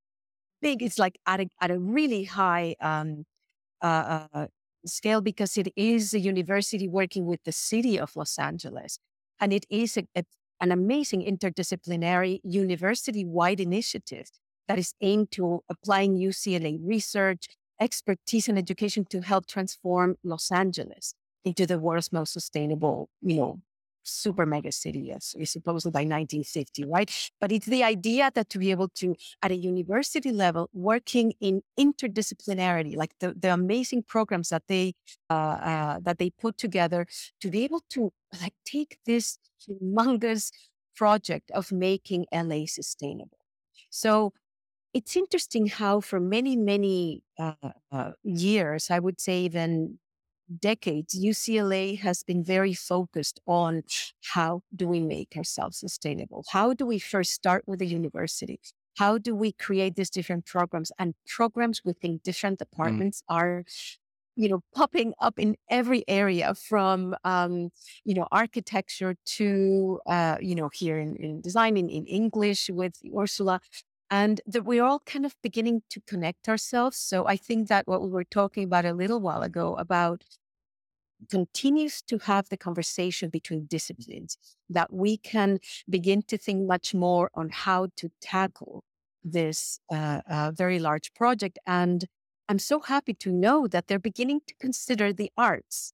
big 0.63 0.83
it's 0.83 0.99
like 0.99 1.19
at 1.27 1.41
a, 1.41 1.47
at 1.61 1.71
a 1.71 1.79
really 1.79 2.25
high 2.25 2.77
um 2.81 3.25
uh, 3.83 4.27
uh, 4.33 4.47
scale 4.87 5.21
because 5.21 5.57
it 5.57 5.69
is 5.77 6.15
a 6.15 6.21
university 6.21 6.89
working 6.89 7.27
with 7.27 7.43
the 7.45 7.53
city 7.53 7.99
of 7.99 8.15
los 8.17 8.39
angeles 8.39 8.99
and 9.41 9.53
it 9.53 9.65
is 9.71 9.97
a, 9.97 10.07
a 10.17 10.25
an 10.61 10.73
amazing 10.73 11.23
interdisciplinary 11.23 12.41
university 12.45 13.25
wide 13.25 13.61
initiative 13.61 14.31
that 14.69 14.79
is 14.79 14.95
aimed 15.01 15.31
to 15.33 15.63
applying 15.69 16.17
UCLA 16.17 16.79
research, 16.83 17.49
expertise, 17.81 18.49
and 18.49 18.59
education 18.59 19.05
to 19.11 19.23
help 19.23 19.47
transform 19.47 20.17
Los 20.23 20.51
Angeles 20.53 21.15
into 21.45 21.67
the 21.67 21.79
world's 21.79 22.13
most 22.13 22.33
sustainable, 22.33 23.09
you 23.23 23.37
know, 23.37 23.61
super 24.03 24.47
mega 24.47 24.73
city, 24.73 25.13
as 25.13 25.35
we 25.39 25.45
supposedly 25.45 25.93
by 25.93 26.05
1950, 26.05 26.85
right? 26.85 27.11
But 27.41 27.53
it's 27.53 27.67
the 27.67 27.85
idea 27.85 28.31
that 28.35 28.49
to 28.51 28.59
be 28.59 28.71
able 28.71 28.89
to, 28.97 29.15
at 29.43 29.51
a 29.51 29.57
university 29.57 30.33
level, 30.33 30.69
working 30.73 31.33
in 31.41 31.63
interdisciplinarity, 31.79 32.97
like 32.97 33.13
the, 33.21 33.35
the 33.39 33.53
amazing 33.53 34.05
programs 34.05 34.49
that 34.51 34.65
they 34.69 34.95
uh, 35.29 35.33
uh, 35.33 35.99
that 36.03 36.19
they 36.19 36.31
put 36.31 36.57
together, 36.59 37.07
to 37.41 37.51
be 37.51 37.65
able 37.65 37.83
to 37.91 38.13
like 38.41 38.55
take 38.65 38.99
this 39.07 39.39
humongous 39.69 40.51
project 40.97 41.51
of 41.53 41.73
making 41.73 42.27
LA 42.33 42.67
sustainable. 42.67 43.39
So 43.91 44.33
it's 44.93 45.17
interesting 45.17 45.67
how 45.67 46.01
for 46.01 46.21
many, 46.21 46.57
many 46.57 47.23
uh, 47.39 47.55
uh, 47.93 48.13
years, 48.25 48.91
I 48.91 48.99
would 48.99 49.21
say 49.21 49.43
even 49.43 49.99
decades, 50.59 51.19
UCLA 51.19 51.99
has 51.99 52.23
been 52.23 52.43
very 52.43 52.75
focused 52.75 53.41
on 53.47 53.83
how 54.35 54.63
do 54.75 54.89
we 54.89 55.01
make 55.01 55.35
ourselves 55.37 55.79
sustainable? 55.79 56.45
How 56.51 56.75
do 56.75 56.87
we 56.87 56.99
first 56.99 57.33
start 57.33 57.65
with 57.67 57.79
the 57.79 57.87
university? 57.87 58.61
How 58.99 59.19
do 59.19 59.35
we 59.35 59.53
create 59.53 59.97
these 59.97 60.11
different 60.11 60.47
programs? 60.47 60.93
And 60.99 61.15
programs 61.27 61.83
within 61.85 62.21
different 62.25 62.59
departments 62.59 63.23
are 63.29 63.65
you 64.37 64.49
know 64.49 64.63
popping 64.75 65.13
up 65.21 65.39
in 65.39 65.57
every 65.69 66.05
area 66.09 66.55
from 66.55 67.15
um, 67.25 67.71
you 68.05 68.15
know 68.15 68.27
architecture 68.33 69.15
to 69.25 70.01
uh, 70.07 70.37
you 70.41 70.55
know 70.55 70.71
here 70.73 70.99
in, 70.99 71.17
in 71.17 71.41
design 71.41 71.77
in, 71.77 71.89
in 71.89 72.07
english 72.07 72.71
with 72.71 72.95
ursula 73.19 73.61
and 74.11 74.41
that 74.47 74.65
we're 74.65 74.83
all 74.83 75.01
kind 75.01 75.25
of 75.25 75.37
beginning 75.43 75.83
to 75.89 76.01
connect 76.01 76.49
ourselves 76.49 76.97
so 76.97 77.27
i 77.27 77.37
think 77.37 77.69
that 77.69 77.87
what 77.87 78.03
we 78.03 78.09
were 78.09 78.25
talking 78.25 78.65
about 78.65 78.85
a 78.85 78.93
little 78.93 79.21
while 79.21 79.43
ago 79.43 79.75
about 79.77 80.25
continues 81.31 82.01
to 82.01 82.19
have 82.19 82.49
the 82.49 82.57
conversation 82.57 83.29
between 83.29 83.67
disciplines 83.67 84.39
that 84.71 84.93
we 84.93 85.19
can 85.19 85.59
begin 85.89 86.23
to 86.23 86.39
think 86.39 86.67
much 86.67 86.95
more 86.95 87.31
on 87.35 87.51
how 87.51 87.89
to 87.95 88.11
tackle 88.23 88.85
this 89.23 89.81
uh, 89.93 90.21
uh, 90.31 90.51
very 90.55 90.79
large 90.79 91.13
project 91.15 91.59
and 91.67 92.07
i'm 92.49 92.59
so 92.59 92.81
happy 92.81 93.13
to 93.13 93.31
know 93.31 93.67
that 93.67 93.87
they're 93.87 93.99
beginning 93.99 94.41
to 94.47 94.55
consider 94.59 95.13
the 95.13 95.31
arts 95.37 95.93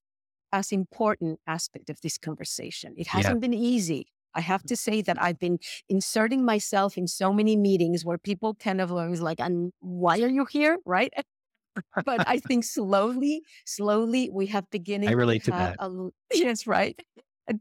as 0.53 0.73
important 0.73 1.41
aspect 1.47 1.91
of 1.91 2.01
this 2.01 2.19
conversation. 2.19 2.95
It 2.97 3.09
hasn't 3.09 3.41
been 3.41 3.55
easy 3.55 4.07
i 4.37 4.41
have 4.41 4.63
to 4.63 4.77
say 4.77 5.03
that 5.03 5.21
i've 5.21 5.39
been 5.39 5.59
inserting 5.89 6.45
myself 6.45 6.97
in 6.97 7.07
so 7.07 7.33
many 7.33 7.57
meetings 7.57 8.05
where 8.05 8.19
people 8.19 8.55
kind 8.55 8.81
of 8.81 8.93
always 8.93 9.21
like 9.21 9.41
and 9.41 9.73
why 9.81 10.21
are 10.21 10.29
you 10.29 10.45
here 10.45 10.79
right 10.87 11.13
but 12.05 12.23
I 12.27 12.39
think 12.39 12.65
slowly, 12.65 13.43
slowly 13.65 14.31
we 14.33 14.47
have 14.47 14.71
beginning. 14.71 15.09
I 15.09 15.13
relate 15.13 15.45
to 15.45 15.53
have 15.53 15.75
that. 15.75 15.77
a 15.79 16.09
yes, 16.35 16.67
right. 16.67 16.99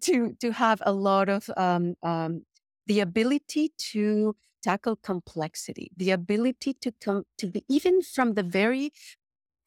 To 0.01 0.36
to 0.41 0.51
have 0.51 0.82
a 0.86 0.91
lot 0.91 1.30
of 1.30 1.49
um, 1.57 1.95
um, 2.03 2.43
the 2.88 2.99
ability 2.99 3.71
to 3.91 4.36
tackle 4.63 4.95
complexity, 4.95 5.91
the 5.95 6.11
ability 6.11 6.73
to 6.82 6.91
come 7.01 7.23
to 7.38 7.47
be 7.47 7.63
even 7.69 8.01
from 8.01 8.34
the 8.34 8.43
very 8.43 8.91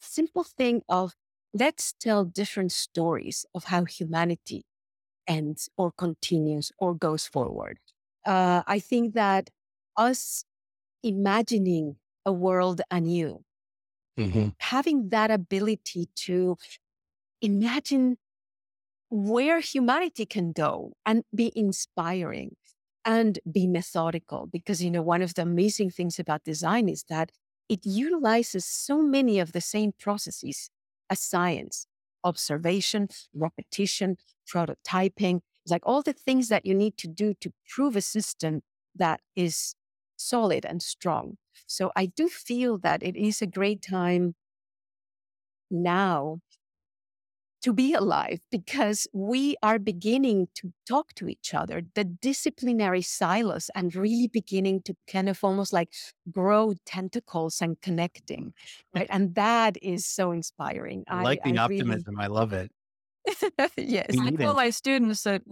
simple 0.00 0.44
thing 0.44 0.82
of 0.88 1.14
let's 1.54 1.94
tell 2.00 2.24
different 2.24 2.72
stories 2.72 3.46
of 3.54 3.64
how 3.64 3.84
humanity 3.84 4.64
ends 5.28 5.70
or 5.78 5.92
continues 5.92 6.72
or 6.78 6.94
goes 6.94 7.26
forward. 7.26 7.78
Uh, 8.26 8.62
I 8.66 8.80
think 8.80 9.14
that 9.14 9.50
us 9.96 10.44
imagining 11.04 11.98
a 12.26 12.32
world 12.32 12.82
anew 12.90 13.44
Mhm. 14.16 14.50
having 14.58 15.08
that 15.10 15.30
ability 15.30 16.08
to 16.14 16.56
imagine 17.42 18.18
where 19.10 19.60
humanity 19.60 20.26
can 20.26 20.52
go 20.52 20.94
and 21.06 21.24
be 21.34 21.52
inspiring 21.56 22.56
and 23.06 23.40
be 23.52 23.68
methodical 23.68 24.46
because 24.48 24.84
you 24.84 24.92
know 24.92 25.02
one 25.02 25.22
of 25.22 25.34
the 25.34 25.42
amazing 25.42 25.90
things 25.90 26.20
about 26.20 26.44
design 26.44 26.88
is 26.90 27.04
that 27.10 27.32
it 27.70 27.86
utilizes 27.86 28.66
so 28.66 29.02
many 29.02 29.40
of 29.40 29.52
the 29.54 29.62
same 29.62 29.92
processes 29.98 30.70
as 31.10 31.20
science 31.20 31.87
observation 32.24 33.08
repetition 33.34 34.16
prototyping. 34.52 35.40
It's 35.64 35.70
like 35.72 35.82
all 35.84 36.02
the 36.02 36.12
things 36.12 36.48
that 36.48 36.64
you 36.66 36.74
need 36.74 36.96
to 36.98 37.08
do 37.08 37.34
to 37.40 37.52
prove 37.68 37.96
a 37.96 38.00
system 38.00 38.62
that 38.94 39.20
is 39.36 39.74
solid 40.16 40.64
and 40.66 40.82
strong. 40.82 41.36
So 41.66 41.90
i 41.96 42.06
do 42.06 42.28
feel 42.28 42.78
that 42.78 43.02
it 43.02 43.16
is 43.16 43.42
a 43.42 43.46
great 43.46 43.82
time 43.82 44.34
now 45.70 46.40
to 47.62 47.72
be 47.72 47.92
alive 47.92 48.38
because 48.50 49.06
we 49.12 49.56
are 49.62 49.78
beginning 49.78 50.48
to 50.54 50.72
talk 50.86 51.12
to 51.14 51.28
each 51.28 51.54
other, 51.54 51.82
the 51.94 52.04
disciplinary 52.04 53.02
silos, 53.02 53.70
and 53.74 53.94
really 53.94 54.28
beginning 54.28 54.82
to 54.82 54.94
kind 55.10 55.28
of 55.28 55.42
almost 55.42 55.72
like 55.72 55.92
grow 56.30 56.74
tentacles 56.86 57.60
and 57.60 57.80
connecting. 57.80 58.52
Right. 58.94 59.08
And 59.10 59.34
that 59.34 59.76
is 59.82 60.06
so 60.06 60.30
inspiring. 60.30 61.04
I 61.08 61.22
like 61.22 61.42
the 61.42 61.56
I 61.58 61.64
optimism. 61.64 62.14
Really... 62.14 62.24
I 62.24 62.28
love 62.28 62.52
it. 62.52 62.70
yes. 63.76 64.16
I 64.18 64.30
tell 64.30 64.54
my 64.54 64.70
students 64.70 65.24
that 65.24 65.42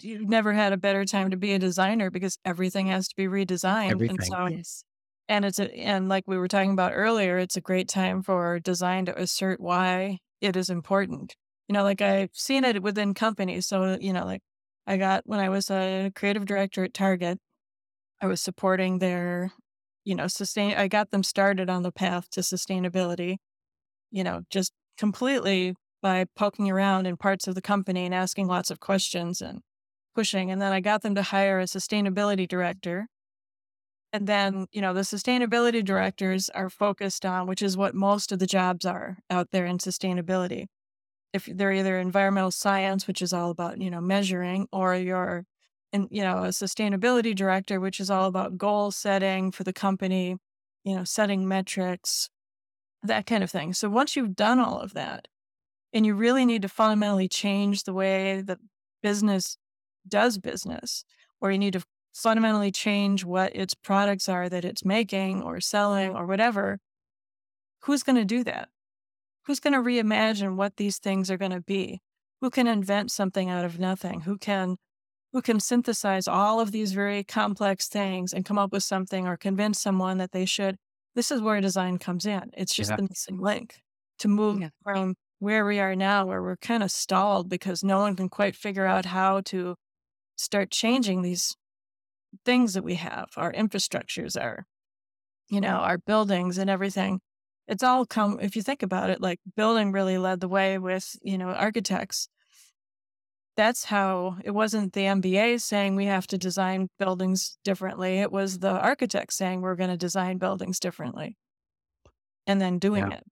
you've 0.00 0.28
never 0.28 0.52
had 0.52 0.72
a 0.72 0.76
better 0.76 1.04
time 1.04 1.30
to 1.30 1.36
be 1.36 1.52
a 1.52 1.58
designer 1.58 2.10
because 2.10 2.38
everything 2.44 2.86
has 2.86 3.08
to 3.08 3.16
be 3.16 3.26
redesigned. 3.26 3.90
Everything. 3.90 4.18
And 4.18 4.26
so 4.26 4.46
yes. 4.46 4.84
and 5.28 5.44
it's 5.44 5.58
a, 5.58 5.76
and 5.76 6.08
like 6.08 6.24
we 6.26 6.38
were 6.38 6.48
talking 6.48 6.70
about 6.70 6.92
earlier, 6.94 7.38
it's 7.38 7.56
a 7.56 7.60
great 7.60 7.88
time 7.88 8.22
for 8.22 8.60
design 8.60 9.04
to 9.06 9.20
assert 9.20 9.60
why 9.60 10.18
it 10.40 10.56
is 10.56 10.70
important 10.70 11.34
you 11.68 11.72
know, 11.72 11.82
like 11.82 12.00
I've 12.00 12.30
seen 12.32 12.64
it 12.64 12.82
within 12.82 13.14
companies. 13.14 13.66
So, 13.66 13.98
you 14.00 14.12
know, 14.12 14.24
like 14.24 14.42
I 14.86 14.96
got 14.96 15.22
when 15.26 15.40
I 15.40 15.48
was 15.48 15.70
a 15.70 16.12
creative 16.14 16.46
director 16.46 16.84
at 16.84 16.94
Target, 16.94 17.38
I 18.20 18.26
was 18.26 18.40
supporting 18.40 18.98
their, 18.98 19.52
you 20.04 20.14
know, 20.14 20.28
sustain, 20.28 20.76
I 20.76 20.88
got 20.88 21.10
them 21.10 21.22
started 21.22 21.68
on 21.68 21.82
the 21.82 21.92
path 21.92 22.30
to 22.30 22.40
sustainability, 22.40 23.36
you 24.10 24.24
know, 24.24 24.42
just 24.50 24.72
completely 24.98 25.74
by 26.02 26.26
poking 26.36 26.70
around 26.70 27.06
in 27.06 27.16
parts 27.16 27.48
of 27.48 27.54
the 27.54 27.62
company 27.62 28.04
and 28.04 28.14
asking 28.14 28.46
lots 28.46 28.70
of 28.70 28.80
questions 28.80 29.40
and 29.40 29.60
pushing. 30.14 30.50
And 30.50 30.62
then 30.62 30.72
I 30.72 30.80
got 30.80 31.02
them 31.02 31.14
to 31.16 31.22
hire 31.22 31.58
a 31.58 31.64
sustainability 31.64 32.46
director. 32.48 33.08
And 34.12 34.26
then, 34.26 34.66
you 34.72 34.80
know, 34.80 34.94
the 34.94 35.00
sustainability 35.00 35.84
directors 35.84 36.48
are 36.50 36.70
focused 36.70 37.26
on, 37.26 37.46
which 37.46 37.60
is 37.60 37.76
what 37.76 37.94
most 37.94 38.32
of 38.32 38.38
the 38.38 38.46
jobs 38.46 38.86
are 38.86 39.18
out 39.30 39.48
there 39.50 39.66
in 39.66 39.78
sustainability 39.78 40.66
if 41.32 41.46
they're 41.46 41.72
either 41.72 41.98
environmental 41.98 42.50
science, 42.50 43.06
which 43.06 43.22
is 43.22 43.32
all 43.32 43.50
about, 43.50 43.80
you 43.80 43.90
know, 43.90 44.00
measuring, 44.00 44.68
or 44.72 44.94
you're 44.96 45.44
and 45.92 46.08
you 46.10 46.22
know, 46.22 46.38
a 46.44 46.48
sustainability 46.48 47.34
director, 47.34 47.80
which 47.80 48.00
is 48.00 48.10
all 48.10 48.26
about 48.26 48.58
goal 48.58 48.90
setting 48.90 49.52
for 49.52 49.64
the 49.64 49.72
company, 49.72 50.36
you 50.84 50.96
know, 50.96 51.04
setting 51.04 51.46
metrics, 51.46 52.28
that 53.02 53.26
kind 53.26 53.44
of 53.44 53.50
thing. 53.50 53.72
So 53.72 53.88
once 53.88 54.16
you've 54.16 54.36
done 54.36 54.58
all 54.58 54.80
of 54.80 54.94
that, 54.94 55.28
and 55.92 56.04
you 56.04 56.14
really 56.14 56.44
need 56.44 56.62
to 56.62 56.68
fundamentally 56.68 57.28
change 57.28 57.84
the 57.84 57.94
way 57.94 58.42
that 58.42 58.58
business 59.02 59.56
does 60.06 60.38
business, 60.38 61.04
or 61.40 61.50
you 61.50 61.58
need 61.58 61.74
to 61.74 61.84
fundamentally 62.14 62.72
change 62.72 63.24
what 63.24 63.54
its 63.54 63.74
products 63.74 64.28
are 64.28 64.48
that 64.48 64.64
it's 64.64 64.84
making 64.84 65.42
or 65.42 65.60
selling 65.60 66.14
or 66.14 66.26
whatever, 66.26 66.78
who's 67.82 68.02
going 68.02 68.16
to 68.16 68.24
do 68.24 68.42
that? 68.44 68.68
Who's 69.46 69.60
going 69.60 69.72
to 69.72 69.78
reimagine 69.78 70.56
what 70.56 70.76
these 70.76 70.98
things 70.98 71.30
are 71.30 71.36
going 71.36 71.52
to 71.52 71.60
be? 71.60 72.00
Who 72.40 72.50
can 72.50 72.66
invent 72.66 73.10
something 73.10 73.48
out 73.48 73.64
of 73.64 73.78
nothing? 73.78 74.22
Who 74.22 74.36
can 74.36 74.76
who 75.32 75.42
can 75.42 75.60
synthesize 75.60 76.28
all 76.28 76.60
of 76.60 76.72
these 76.72 76.92
very 76.92 77.22
complex 77.22 77.88
things 77.88 78.32
and 78.32 78.44
come 78.44 78.58
up 78.58 78.72
with 78.72 78.82
something 78.82 79.26
or 79.26 79.36
convince 79.36 79.80
someone 79.80 80.18
that 80.18 80.32
they 80.32 80.44
should? 80.44 80.76
This 81.14 81.30
is 81.30 81.40
where 81.40 81.60
design 81.60 81.98
comes 81.98 82.26
in. 82.26 82.50
It's 82.56 82.74
just 82.74 82.90
yeah. 82.90 82.96
the 82.96 83.02
missing 83.02 83.38
link 83.38 83.80
to 84.18 84.28
move 84.28 84.60
yeah. 84.60 84.68
from 84.82 85.14
where 85.38 85.64
we 85.66 85.78
are 85.78 85.94
now, 85.94 86.26
where 86.26 86.42
we're 86.42 86.56
kind 86.56 86.82
of 86.82 86.90
stalled 86.90 87.48
because 87.48 87.84
no 87.84 87.98
one 87.98 88.16
can 88.16 88.28
quite 88.28 88.56
figure 88.56 88.86
out 88.86 89.04
how 89.04 89.40
to 89.42 89.76
start 90.36 90.70
changing 90.70 91.22
these 91.22 91.56
things 92.44 92.74
that 92.74 92.84
we 92.84 92.94
have, 92.94 93.28
our 93.36 93.52
infrastructures, 93.52 94.40
our, 94.40 94.66
you 95.48 95.60
know, 95.60 95.76
our 95.76 95.98
buildings 95.98 96.58
and 96.58 96.70
everything 96.70 97.20
it's 97.68 97.82
all 97.82 98.06
come 98.06 98.38
if 98.40 98.56
you 98.56 98.62
think 98.62 98.82
about 98.82 99.10
it 99.10 99.20
like 99.20 99.40
building 99.56 99.92
really 99.92 100.18
led 100.18 100.40
the 100.40 100.48
way 100.48 100.78
with 100.78 101.16
you 101.22 101.38
know 101.38 101.48
architects. 101.48 102.28
That's 103.56 103.84
how 103.84 104.36
it 104.44 104.50
wasn't 104.50 104.92
the 104.92 105.00
mba 105.02 105.60
saying 105.60 105.96
we 105.96 106.06
have 106.06 106.26
to 106.28 106.38
design 106.38 106.88
buildings 106.98 107.58
differently 107.64 108.18
it 108.18 108.30
was 108.30 108.58
the 108.58 108.70
architects 108.70 109.36
saying 109.36 109.62
we're 109.62 109.76
going 109.76 109.90
to 109.90 109.96
design 109.96 110.38
buildings 110.38 110.78
differently 110.78 111.36
and 112.46 112.60
then 112.60 112.78
doing 112.78 113.10
yeah. 113.10 113.18
it. 113.18 113.24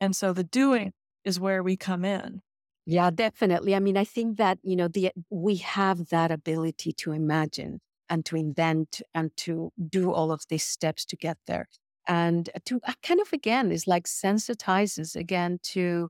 And 0.00 0.14
so 0.16 0.32
the 0.32 0.44
doing 0.44 0.92
is 1.24 1.40
where 1.40 1.62
we 1.62 1.76
come 1.76 2.04
in. 2.04 2.42
Yeah 2.86 3.10
definitely 3.10 3.74
i 3.74 3.78
mean 3.78 3.96
i 3.96 4.04
think 4.04 4.38
that 4.38 4.58
you 4.62 4.74
know 4.74 4.88
the 4.88 5.12
we 5.28 5.56
have 5.56 6.08
that 6.08 6.30
ability 6.30 6.92
to 6.92 7.12
imagine 7.12 7.80
and 8.08 8.24
to 8.24 8.36
invent 8.36 9.02
and 9.14 9.30
to 9.36 9.70
do 9.88 10.12
all 10.12 10.32
of 10.32 10.42
these 10.48 10.64
steps 10.64 11.04
to 11.04 11.16
get 11.16 11.36
there 11.46 11.68
and 12.06 12.50
to 12.64 12.80
uh, 12.86 12.92
kind 13.02 13.20
of 13.20 13.32
again 13.32 13.70
is 13.70 13.86
like 13.86 14.06
sensitizes 14.06 15.16
again 15.16 15.58
to 15.62 16.08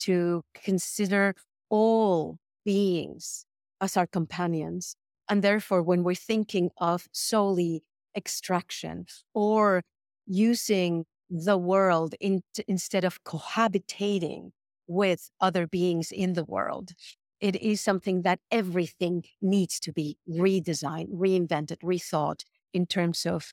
to 0.00 0.42
consider 0.54 1.34
all 1.70 2.38
beings 2.64 3.44
as 3.80 3.96
our 3.96 4.06
companions 4.06 4.96
and 5.28 5.42
therefore 5.42 5.82
when 5.82 6.02
we're 6.02 6.14
thinking 6.14 6.70
of 6.78 7.06
solely 7.12 7.82
extraction 8.16 9.06
or 9.34 9.82
using 10.26 11.04
the 11.30 11.58
world 11.58 12.14
in, 12.20 12.42
instead 12.66 13.04
of 13.04 13.22
cohabitating 13.24 14.50
with 14.86 15.30
other 15.40 15.66
beings 15.66 16.10
in 16.10 16.32
the 16.32 16.44
world 16.44 16.92
it 17.40 17.54
is 17.62 17.80
something 17.80 18.22
that 18.22 18.40
everything 18.50 19.22
needs 19.40 19.78
to 19.78 19.92
be 19.92 20.18
redesigned 20.28 21.10
reinvented 21.12 21.78
rethought 21.82 22.44
in 22.72 22.86
terms 22.86 23.24
of 23.26 23.52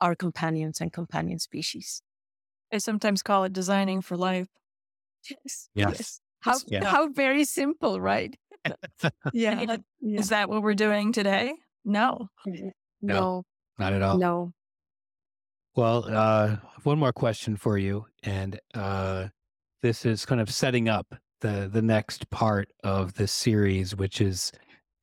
our 0.00 0.14
companions 0.14 0.80
and 0.80 0.92
companion 0.92 1.38
species. 1.38 2.02
I 2.72 2.78
sometimes 2.78 3.22
call 3.22 3.44
it 3.44 3.52
designing 3.52 4.00
for 4.00 4.16
life. 4.16 4.48
Yes. 5.28 5.68
Yes. 5.74 5.90
yes. 5.90 6.20
How, 6.40 6.56
yeah. 6.66 6.84
how 6.84 7.08
very 7.08 7.44
simple, 7.44 8.00
right? 8.00 8.36
yeah. 9.32 9.62
yeah. 9.62 9.76
Is 10.20 10.28
that 10.28 10.48
what 10.48 10.62
we're 10.62 10.74
doing 10.74 11.12
today? 11.12 11.54
No. 11.84 12.28
No. 12.46 12.70
no. 13.02 13.42
Not 13.78 13.92
at 13.92 14.02
all. 14.02 14.18
No. 14.18 14.52
Well, 15.76 16.04
uh, 16.08 16.56
one 16.82 16.98
more 16.98 17.12
question 17.12 17.56
for 17.56 17.78
you. 17.78 18.06
And 18.22 18.60
uh, 18.74 19.28
this 19.82 20.04
is 20.04 20.24
kind 20.24 20.40
of 20.40 20.50
setting 20.50 20.88
up 20.88 21.14
the, 21.40 21.68
the 21.72 21.82
next 21.82 22.30
part 22.30 22.68
of 22.82 23.14
this 23.14 23.32
series, 23.32 23.96
which 23.96 24.20
is 24.20 24.52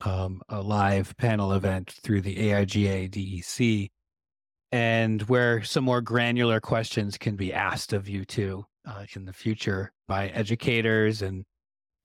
um, 0.02 0.42
a 0.50 0.62
live 0.62 1.16
panel 1.18 1.54
event 1.54 1.92
through 2.04 2.22
the 2.22 2.36
AIGA 2.36 3.10
DEC 3.10 3.92
and 4.72 5.22
where 5.24 5.64
some 5.64 5.84
more 5.84 6.02
granular 6.02 6.60
questions 6.60 7.18
can 7.18 7.36
be 7.36 7.54
asked 7.54 7.94
of 7.94 8.08
you 8.08 8.26
too 8.26 8.66
uh, 8.86 9.06
in 9.16 9.26
the 9.26 9.34
future 9.34 9.92
by 10.08 10.30
educators 10.30 11.22
and 11.22 11.44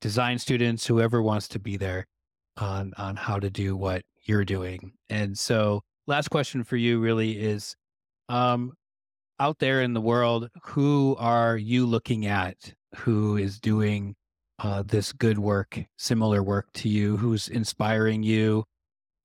design 0.01 0.37
students, 0.37 0.85
whoever 0.85 1.21
wants 1.21 1.47
to 1.49 1.59
be 1.59 1.77
there 1.77 2.05
on 2.57 2.93
on 2.97 3.15
how 3.15 3.39
to 3.39 3.49
do 3.49 3.75
what 3.75 4.03
you're 4.25 4.45
doing. 4.45 4.93
And 5.09 5.37
so, 5.37 5.81
last 6.07 6.29
question 6.29 6.63
for 6.63 6.75
you 6.75 6.99
really 6.99 7.39
is, 7.39 7.75
um, 8.29 8.73
out 9.39 9.59
there 9.59 9.81
in 9.81 9.93
the 9.93 10.01
world, 10.01 10.49
who 10.63 11.15
are 11.19 11.57
you 11.57 11.85
looking 11.85 12.25
at? 12.25 12.73
Who 12.97 13.37
is 13.37 13.59
doing 13.59 14.15
uh, 14.59 14.83
this 14.85 15.13
good 15.13 15.37
work, 15.37 15.79
similar 15.97 16.41
work 16.41 16.67
to 16.75 16.89
you? 16.89 17.17
Who's 17.17 17.47
inspiring 17.47 18.23
you? 18.23 18.65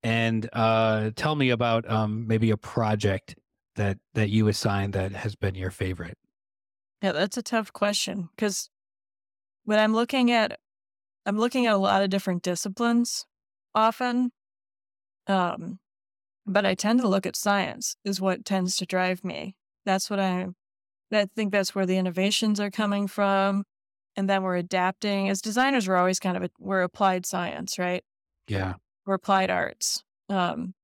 And 0.03 0.49
uh, 0.53 1.11
tell 1.15 1.37
me 1.37 1.51
about 1.51 1.89
um, 1.91 2.27
maybe 2.27 2.51
a 2.51 2.57
project 2.57 3.37
that 3.77 3.99
that 4.15 4.31
you 4.31 4.49
assigned 4.49 4.93
that 4.93 5.13
has 5.13 5.35
been 5.35 5.55
your 5.55 5.71
favorite. 5.71 6.19
Yeah, 7.03 7.13
that's 7.13 7.37
a 7.37 7.43
tough 7.43 7.73
question 7.73 8.29
because 8.35 8.71
when 9.65 9.79
I'm 9.79 9.95
looking 9.95 10.31
at, 10.31 10.59
I'm 11.27 11.39
looking 11.39 11.67
at 11.67 11.75
a 11.75 11.79
lot 11.79 12.03
of 12.03 12.11
different 12.11 12.43
disciplines 12.43 13.27
often, 13.75 14.33
um, 15.27 15.79
but 16.47 16.67
I 16.67 16.75
tend 16.75 17.01
to 17.01 17.09
look 17.09 17.27
at 17.27 17.37
science 17.37 17.97
is 18.05 18.21
what 18.21 18.45
tends 18.45 18.77
to 18.77 18.87
drive 18.87 19.25
me. 19.25 19.57
That's 19.85 20.11
what 20.11 20.21
I, 20.21 20.49
I 21.13 21.27
think 21.35 21.53
that's 21.53 21.75
where 21.75 21.87
the 21.87 21.97
innovations 21.97 22.61
are 22.61 22.71
coming 22.71 23.07
from, 23.07 23.65
and 24.17 24.29
then 24.29 24.43
we're 24.43 24.57
adapting. 24.57 25.29
As 25.29 25.41
designers, 25.41 25.89
we're 25.89 25.97
always 25.97 26.21
kind 26.21 26.37
of 26.37 26.43
a, 26.45 26.51
we're 26.59 26.83
applied 26.83 27.25
science, 27.25 27.79
right? 27.79 28.05
Yeah 28.49 28.75
or 29.07 29.15
applied 29.15 29.51
arts. 29.51 30.05
Um, 30.29 30.75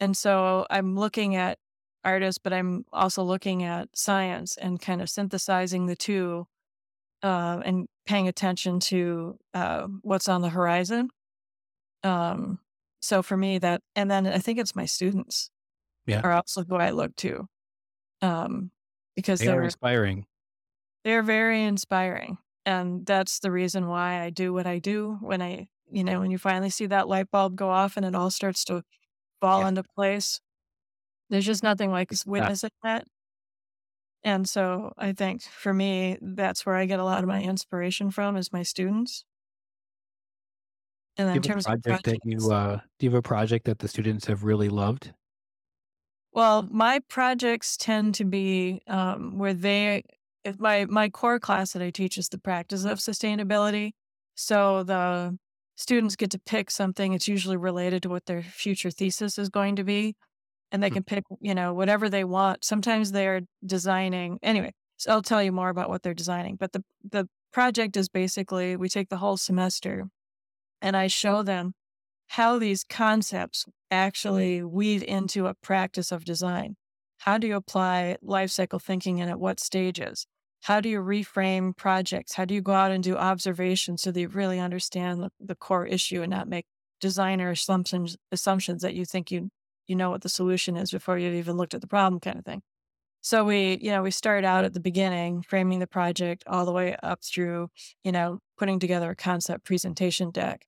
and 0.00 0.16
so 0.16 0.66
I'm 0.70 0.96
looking 0.96 1.36
at 1.36 1.58
artists, 2.04 2.38
but 2.42 2.52
I'm 2.52 2.84
also 2.92 3.22
looking 3.22 3.62
at 3.62 3.88
science 3.94 4.56
and 4.56 4.80
kind 4.80 5.02
of 5.02 5.10
synthesizing 5.10 5.86
the 5.86 5.96
two 5.96 6.46
uh, 7.22 7.60
and 7.64 7.88
paying 8.06 8.28
attention 8.28 8.78
to 8.80 9.38
uh, 9.54 9.86
what's 10.02 10.28
on 10.28 10.42
the 10.42 10.50
horizon. 10.50 11.08
Um, 12.04 12.60
so 13.00 13.22
for 13.22 13.36
me, 13.36 13.58
that, 13.58 13.82
and 13.94 14.10
then 14.10 14.26
I 14.26 14.38
think 14.38 14.58
it's 14.58 14.76
my 14.76 14.86
students 14.86 15.50
yeah. 16.06 16.20
are 16.20 16.32
also 16.32 16.64
who 16.64 16.76
I 16.76 16.90
look 16.90 17.16
to 17.16 17.48
um, 18.22 18.70
because 19.14 19.40
they 19.40 19.46
they're 19.46 19.62
inspiring. 19.62 20.26
They're 21.04 21.22
very 21.22 21.64
inspiring. 21.64 22.38
And 22.64 23.06
that's 23.06 23.38
the 23.38 23.52
reason 23.52 23.86
why 23.86 24.22
I 24.22 24.30
do 24.30 24.52
what 24.52 24.66
I 24.66 24.80
do 24.80 25.18
when 25.20 25.40
I 25.40 25.68
you 25.90 26.04
know, 26.04 26.20
when 26.20 26.30
you 26.30 26.38
finally 26.38 26.70
see 26.70 26.86
that 26.86 27.08
light 27.08 27.30
bulb 27.30 27.56
go 27.56 27.70
off 27.70 27.96
and 27.96 28.04
it 28.06 28.14
all 28.14 28.30
starts 28.30 28.64
to 28.64 28.82
fall 29.40 29.60
yeah. 29.60 29.68
into 29.68 29.82
place. 29.82 30.40
There's 31.30 31.46
just 31.46 31.62
nothing 31.62 31.90
like 31.90 32.10
witnessing 32.26 32.70
yeah. 32.84 32.98
that. 32.98 33.06
And 34.24 34.48
so 34.48 34.92
I 34.98 35.12
think 35.12 35.42
for 35.42 35.72
me, 35.72 36.18
that's 36.20 36.66
where 36.66 36.74
I 36.74 36.86
get 36.86 36.98
a 36.98 37.04
lot 37.04 37.22
of 37.22 37.28
my 37.28 37.42
inspiration 37.42 38.10
from 38.10 38.36
is 38.36 38.52
my 38.52 38.62
students. 38.62 39.24
And 41.16 41.28
then 41.28 41.36
in 41.36 41.42
terms 41.42 41.64
project 41.64 41.86
of 41.86 42.02
projects, 42.02 42.24
that 42.24 42.30
you 42.30 42.50
uh, 42.50 42.80
do 42.98 43.06
you 43.06 43.10
have 43.10 43.18
a 43.18 43.22
project 43.22 43.64
that 43.66 43.78
the 43.78 43.88
students 43.88 44.26
have 44.26 44.44
really 44.44 44.68
loved? 44.68 45.12
Well, 46.32 46.68
my 46.70 47.00
projects 47.08 47.76
tend 47.76 48.14
to 48.16 48.24
be 48.24 48.82
um, 48.86 49.38
where 49.38 49.54
they 49.54 50.02
if 50.44 50.60
my 50.60 50.84
my 50.86 51.08
core 51.08 51.40
class 51.40 51.72
that 51.72 51.82
I 51.82 51.90
teach 51.90 52.18
is 52.18 52.28
the 52.28 52.38
practice 52.38 52.84
of 52.84 52.98
sustainability. 52.98 53.92
So 54.34 54.82
the 54.82 55.38
students 55.76 56.16
get 56.16 56.30
to 56.32 56.38
pick 56.38 56.70
something. 56.70 57.12
It's 57.12 57.28
usually 57.28 57.56
related 57.56 58.02
to 58.02 58.08
what 58.08 58.26
their 58.26 58.42
future 58.42 58.90
thesis 58.90 59.38
is 59.38 59.48
going 59.48 59.76
to 59.76 59.84
be, 59.84 60.16
and 60.72 60.82
they 60.82 60.88
hmm. 60.88 60.94
can 60.94 61.04
pick 61.04 61.24
you 61.40 61.54
know 61.54 61.72
whatever 61.72 62.08
they 62.08 62.24
want. 62.24 62.64
Sometimes 62.64 63.12
they're 63.12 63.42
designing 63.64 64.38
anyway. 64.42 64.72
So 64.96 65.12
I'll 65.12 65.22
tell 65.22 65.42
you 65.42 65.52
more 65.52 65.68
about 65.68 65.88
what 65.88 66.02
they're 66.02 66.14
designing. 66.14 66.56
But 66.56 66.72
the 66.72 66.82
the 67.04 67.28
project 67.52 67.96
is 67.96 68.08
basically 68.08 68.76
we 68.76 68.88
take 68.88 69.08
the 69.08 69.18
whole 69.18 69.36
semester 69.36 70.06
and 70.82 70.96
I 70.96 71.06
show 71.06 71.42
them 71.42 71.72
how 72.28 72.58
these 72.58 72.84
concepts 72.84 73.64
actually 73.90 74.62
weave 74.62 75.02
into 75.02 75.46
a 75.46 75.54
practice 75.54 76.12
of 76.12 76.24
design. 76.24 76.76
How 77.18 77.38
do 77.38 77.46
you 77.46 77.56
apply 77.56 78.16
life 78.20 78.50
cycle 78.50 78.78
thinking 78.78 79.20
and 79.20 79.30
at 79.30 79.40
what 79.40 79.60
stages? 79.60 80.26
How 80.62 80.80
do 80.80 80.88
you 80.88 81.00
reframe 81.00 81.76
projects? 81.76 82.34
How 82.34 82.44
do 82.44 82.54
you 82.54 82.60
go 82.60 82.72
out 82.72 82.90
and 82.90 83.02
do 83.04 83.16
observations 83.16 84.02
so 84.02 84.10
that 84.10 84.20
you 84.20 84.28
really 84.28 84.58
understand 84.58 85.22
the, 85.22 85.30
the 85.40 85.54
core 85.54 85.86
issue 85.86 86.22
and 86.22 86.30
not 86.30 86.48
make 86.48 86.66
designer 87.00 87.50
assumptions 87.50 88.16
assumptions 88.32 88.82
that 88.82 88.94
you 88.94 89.04
think 89.04 89.30
you 89.30 89.50
you 89.86 89.94
know 89.94 90.10
what 90.10 90.22
the 90.22 90.28
solution 90.28 90.76
is 90.76 90.90
before 90.90 91.18
you've 91.18 91.34
even 91.34 91.56
looked 91.56 91.74
at 91.74 91.80
the 91.80 91.86
problem 91.86 92.20
kind 92.20 92.38
of 92.38 92.44
thing. 92.44 92.62
So 93.26 93.44
we, 93.44 93.78
you 93.82 93.90
know, 93.90 94.02
we 94.02 94.12
start 94.12 94.44
out 94.44 94.64
at 94.64 94.72
the 94.72 94.78
beginning, 94.78 95.42
framing 95.42 95.80
the 95.80 95.86
project 95.88 96.44
all 96.46 96.64
the 96.64 96.72
way 96.72 96.96
up 97.02 97.24
through, 97.24 97.70
you 98.04 98.12
know, 98.12 98.38
putting 98.56 98.78
together 98.78 99.10
a 99.10 99.16
concept 99.16 99.64
presentation 99.64 100.30
deck, 100.30 100.64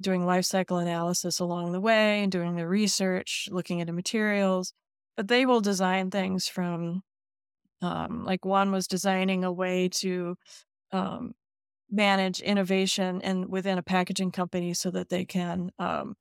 doing 0.00 0.24
life 0.24 0.44
cycle 0.44 0.78
analysis 0.78 1.40
along 1.40 1.72
the 1.72 1.80
way, 1.80 2.22
and 2.22 2.30
doing 2.30 2.54
the 2.54 2.68
research, 2.68 3.48
looking 3.50 3.80
into 3.80 3.92
materials. 3.92 4.72
But 5.16 5.26
they 5.26 5.46
will 5.46 5.60
design 5.60 6.12
things 6.12 6.46
from, 6.46 7.02
um, 7.82 8.24
like 8.24 8.44
one 8.44 8.72
was 8.72 8.86
designing 8.86 9.44
a 9.44 9.52
way 9.52 9.88
to 9.88 10.36
um, 10.92 11.32
manage 11.90 12.40
innovation 12.40 13.20
and 13.22 13.48
within 13.48 13.78
a 13.78 13.82
packaging 13.82 14.30
company 14.30 14.74
so 14.74 14.90
that 14.90 15.08
they 15.08 15.24
can 15.24 15.70
um, 15.78 16.14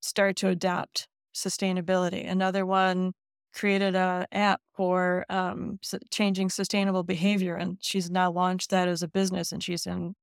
start 0.00 0.36
to 0.36 0.48
adapt 0.48 1.08
sustainability. 1.34 2.28
Another 2.28 2.64
one 2.64 3.12
created 3.54 3.94
an 3.94 4.26
app 4.32 4.60
for 4.74 5.26
um, 5.28 5.78
changing 6.10 6.48
sustainable 6.48 7.02
behavior, 7.02 7.54
and 7.54 7.78
she's 7.80 8.10
now 8.10 8.30
launched 8.30 8.70
that 8.70 8.88
as 8.88 9.02
a 9.02 9.08
business, 9.08 9.52
and 9.52 9.62
she's 9.62 9.86
in 9.86 10.14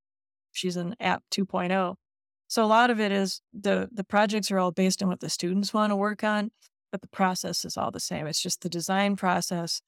she's 0.52 0.78
an 0.78 0.96
app 1.00 1.24
2.0. 1.32 1.96
So 2.48 2.64
a 2.64 2.66
lot 2.66 2.90
of 2.90 3.00
it 3.00 3.12
is 3.12 3.42
the 3.54 3.90
the 3.92 4.04
projects 4.04 4.50
are 4.52 4.60
all 4.60 4.72
based 4.72 5.04
on 5.04 5.10
what 5.10 5.20
the 5.20 5.30
students 5.30 5.74
want 5.74 5.92
to 5.92 5.96
work 5.96 6.24
on, 6.24 6.52
but 6.92 7.02
the 7.02 7.08
process 7.08 7.64
is 7.66 7.78
all 7.78 7.92
the 7.92 8.00
same. 8.00 8.26
It's 8.26 8.42
just 8.42 8.62
the 8.62 8.70
design 8.70 9.16
process 9.16 9.82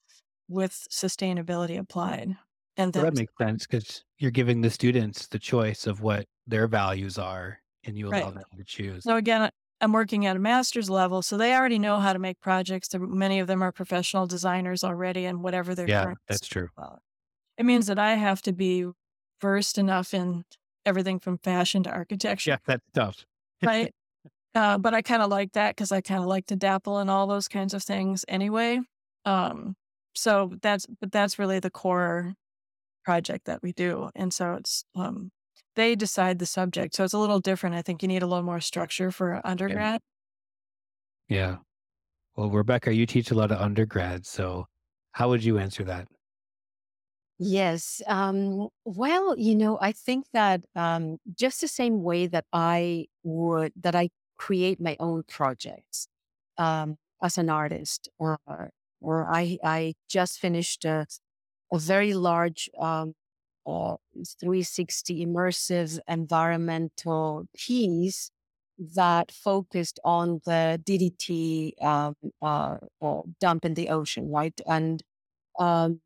with 0.48 0.86
sustainability 0.90 1.78
applied. 1.78 2.36
And 2.76 2.94
well, 2.94 3.04
that 3.04 3.14
makes 3.14 3.32
sense 3.38 3.66
because 3.66 4.04
you're 4.18 4.30
giving 4.30 4.62
the 4.62 4.70
students 4.70 5.26
the 5.26 5.38
choice 5.38 5.86
of 5.86 6.00
what 6.00 6.26
their 6.46 6.66
values 6.66 7.18
are, 7.18 7.58
and 7.84 7.98
you 7.98 8.08
allow 8.08 8.24
right. 8.26 8.34
them 8.34 8.44
to 8.56 8.64
choose. 8.64 9.04
So 9.04 9.16
again, 9.16 9.50
I'm 9.80 9.92
working 9.92 10.26
at 10.26 10.36
a 10.36 10.38
master's 10.38 10.88
level, 10.88 11.20
so 11.22 11.36
they 11.36 11.54
already 11.54 11.78
know 11.78 11.98
how 11.98 12.12
to 12.12 12.18
make 12.18 12.40
projects. 12.40 12.88
Many 12.94 13.40
of 13.40 13.46
them 13.46 13.62
are 13.62 13.72
professional 13.72 14.26
designers 14.26 14.84
already, 14.84 15.26
and 15.26 15.42
whatever 15.42 15.74
their 15.74 15.88
yeah, 15.88 16.14
that's 16.28 16.46
true. 16.46 16.68
It 17.58 17.66
means 17.66 17.88
that 17.88 17.98
I 17.98 18.14
have 18.14 18.40
to 18.42 18.52
be 18.52 18.86
versed 19.40 19.76
enough 19.76 20.14
in 20.14 20.44
everything 20.86 21.18
from 21.18 21.38
fashion 21.38 21.82
to 21.82 21.90
architecture. 21.90 22.52
Yeah, 22.52 22.58
that's 22.64 22.84
tough. 22.94 23.26
right. 23.62 23.92
Uh, 24.54 24.78
but 24.78 24.94
I 24.94 25.02
kind 25.02 25.22
of 25.22 25.30
like 25.30 25.52
that 25.52 25.74
because 25.76 25.92
I 25.92 26.00
kind 26.00 26.20
of 26.20 26.26
like 26.26 26.46
to 26.46 26.56
dabble 26.56 26.98
in 27.00 27.08
all 27.08 27.26
those 27.26 27.48
kinds 27.48 27.74
of 27.74 27.82
things 27.82 28.24
anyway. 28.28 28.80
Um, 29.24 29.76
so 30.14 30.52
that's 30.62 30.86
but 31.00 31.12
that's 31.12 31.38
really 31.38 31.60
the 31.60 31.70
core 31.70 32.34
project 33.04 33.46
that 33.46 33.62
we 33.62 33.72
do, 33.72 34.10
and 34.14 34.32
so 34.34 34.54
it's 34.54 34.84
um, 34.94 35.30
they 35.76 35.94
decide 35.96 36.38
the 36.38 36.46
subject. 36.46 36.94
So 36.94 37.04
it's 37.04 37.14
a 37.14 37.18
little 37.18 37.40
different. 37.40 37.76
I 37.76 37.82
think 37.82 38.02
you 38.02 38.08
need 38.08 38.22
a 38.22 38.26
little 38.26 38.44
more 38.44 38.60
structure 38.60 39.10
for 39.10 39.40
undergrad. 39.44 40.00
Yeah. 41.28 41.36
yeah. 41.36 41.56
Well, 42.36 42.50
Rebeca, 42.50 42.94
you 42.94 43.06
teach 43.06 43.30
a 43.30 43.34
lot 43.34 43.52
of 43.52 43.60
undergrads. 43.60 44.28
So 44.28 44.66
how 45.12 45.28
would 45.30 45.44
you 45.44 45.58
answer 45.58 45.84
that? 45.84 46.08
Yes. 47.38 48.00
Um, 48.06 48.68
well, 48.84 49.36
you 49.38 49.54
know, 49.56 49.78
I 49.80 49.92
think 49.92 50.26
that 50.32 50.64
um, 50.76 51.18
just 51.34 51.60
the 51.60 51.68
same 51.68 52.02
way 52.02 52.26
that 52.28 52.44
I 52.52 53.06
would, 53.24 53.72
that 53.76 53.94
I 53.94 54.10
create 54.36 54.80
my 54.80 54.96
own 55.00 55.24
projects 55.24 56.06
um, 56.58 56.96
as 57.22 57.38
an 57.38 57.50
artist, 57.50 58.08
or 58.18 58.38
or 59.02 59.26
I 59.30 59.58
I 59.64 59.94
just 60.08 60.38
finished 60.40 60.84
a, 60.84 61.06
a 61.72 61.78
very 61.78 62.14
large 62.14 62.70
um, 62.78 63.14
uh, 63.66 63.96
360 64.40 65.24
immersive 65.24 65.98
environmental 66.08 67.46
piece 67.56 68.30
that 68.78 69.30
focused 69.30 70.00
on 70.04 70.40
the 70.46 70.80
DDT 70.84 71.74
um, 71.82 72.16
uh, 72.40 72.78
dump 73.40 73.64
in 73.64 73.74
the 73.74 73.88
ocean, 73.88 74.30
right? 74.30 74.58
And 74.66 75.02
um, 75.58 76.00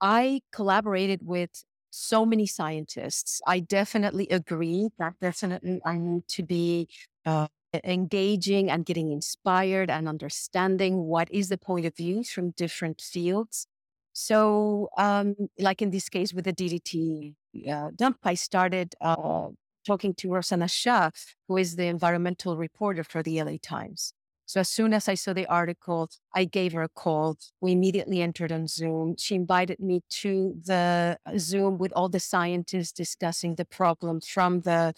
I 0.00 0.42
collaborated 0.52 1.20
with 1.26 1.64
so 1.90 2.24
many 2.26 2.46
scientists. 2.46 3.40
I 3.46 3.60
definitely 3.60 4.28
agree 4.28 4.90
that 4.98 5.14
definitely 5.20 5.80
I 5.84 5.98
need 5.98 6.28
to 6.28 6.42
be 6.44 6.88
uh, 7.26 7.48
engaging 7.84 8.70
and 8.70 8.84
getting 8.84 9.12
inspired 9.12 9.90
and 9.90 10.08
understanding 10.08 11.04
what 11.04 11.30
is 11.30 11.48
the 11.48 11.58
point 11.58 11.86
of 11.86 11.96
view 11.96 12.24
from 12.24 12.50
different 12.50 13.00
fields. 13.00 13.66
So, 14.12 14.88
um, 14.98 15.36
like 15.58 15.80
in 15.80 15.90
this 15.90 16.08
case 16.08 16.34
with 16.34 16.44
the 16.44 16.52
DDT 16.52 17.34
uh, 17.70 17.90
dump, 17.94 18.18
I 18.24 18.34
started 18.34 18.94
uh, 19.00 19.48
talking 19.86 20.14
to 20.14 20.30
Rosanna 20.30 20.66
Xia, 20.66 21.12
who 21.48 21.56
is 21.56 21.76
the 21.76 21.86
environmental 21.86 22.56
reporter 22.56 23.04
for 23.04 23.22
the 23.22 23.42
LA 23.42 23.56
Times. 23.62 24.12
So 24.50 24.58
as 24.58 24.68
soon 24.68 24.92
as 24.92 25.08
I 25.08 25.14
saw 25.14 25.32
the 25.32 25.46
article, 25.46 26.10
I 26.34 26.44
gave 26.44 26.72
her 26.72 26.82
a 26.82 26.88
call. 26.88 27.36
We 27.60 27.70
immediately 27.70 28.20
entered 28.20 28.50
on 28.50 28.66
Zoom. 28.66 29.14
She 29.16 29.36
invited 29.36 29.78
me 29.78 30.02
to 30.22 30.56
the 30.66 31.18
Zoom 31.38 31.78
with 31.78 31.92
all 31.94 32.08
the 32.08 32.18
scientists 32.18 32.90
discussing 32.90 33.54
the 33.54 33.64
problem 33.64 34.20
from 34.20 34.62
the 34.62 34.92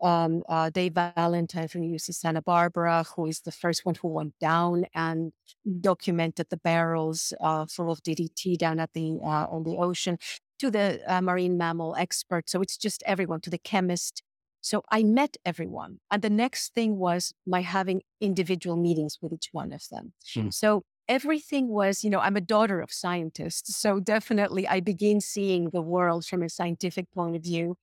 um, 0.00 0.42
uh, 0.48 0.70
Dave 0.70 0.92
Valentine 0.94 1.68
from 1.68 1.82
UC 1.82 2.14
Santa 2.14 2.42
Barbara, 2.42 3.04
who 3.14 3.26
is 3.26 3.40
the 3.40 3.52
first 3.52 3.84
one 3.84 3.94
who 3.94 4.08
went 4.08 4.34
down 4.38 4.84
and 4.94 5.32
documented 5.80 6.48
the 6.50 6.56
barrels 6.56 7.32
uh, 7.40 7.66
full 7.66 7.90
of 7.90 8.02
DDT 8.02 8.58
down 8.58 8.78
at 8.78 8.92
the 8.92 9.18
uh, 9.22 9.46
on 9.50 9.64
the 9.64 9.76
ocean, 9.76 10.18
to 10.58 10.70
the 10.70 11.00
uh, 11.06 11.20
marine 11.20 11.56
mammal 11.56 11.96
expert. 11.96 12.48
So 12.48 12.60
it's 12.60 12.76
just 12.76 13.02
everyone, 13.06 13.40
to 13.42 13.50
the 13.50 13.58
chemist. 13.58 14.22
So 14.60 14.82
I 14.90 15.04
met 15.04 15.36
everyone, 15.44 16.00
and 16.10 16.22
the 16.22 16.30
next 16.30 16.74
thing 16.74 16.98
was 16.98 17.32
my 17.46 17.62
having 17.62 18.02
individual 18.20 18.76
meetings 18.76 19.18
with 19.22 19.32
each 19.32 19.48
one 19.52 19.72
of 19.72 19.84
them. 19.90 20.12
Mm. 20.34 20.52
So 20.52 20.82
everything 21.08 21.68
was, 21.68 22.02
you 22.02 22.10
know, 22.10 22.20
I'm 22.20 22.36
a 22.36 22.40
daughter 22.40 22.80
of 22.80 22.92
scientists. 22.92 23.76
So 23.76 24.00
definitely 24.00 24.66
I 24.66 24.80
begin 24.80 25.20
seeing 25.20 25.70
the 25.70 25.82
world 25.82 26.24
from 26.26 26.42
a 26.42 26.48
scientific 26.48 27.10
point 27.12 27.36
of 27.36 27.42
view. 27.42 27.76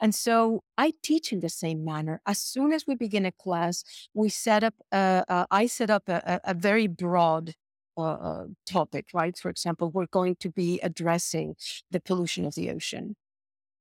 And 0.00 0.14
so 0.14 0.62
I 0.76 0.92
teach 1.02 1.32
in 1.32 1.40
the 1.40 1.48
same 1.48 1.84
manner. 1.84 2.20
As 2.26 2.38
soon 2.38 2.72
as 2.72 2.86
we 2.86 2.94
begin 2.94 3.24
a 3.24 3.32
class, 3.32 3.84
we 4.12 4.28
set 4.28 4.64
up, 4.64 4.74
I 4.92 5.66
set 5.66 5.90
up 5.90 6.08
a, 6.08 6.40
a 6.44 6.54
very 6.54 6.86
broad 6.86 7.54
uh, 7.96 8.02
uh, 8.02 8.44
topic, 8.66 9.06
right? 9.14 9.38
For 9.38 9.48
example, 9.48 9.88
we're 9.88 10.06
going 10.06 10.34
to 10.40 10.50
be 10.50 10.80
addressing 10.82 11.54
the 11.92 12.00
pollution 12.00 12.44
of 12.44 12.56
the 12.56 12.70
ocean. 12.70 13.14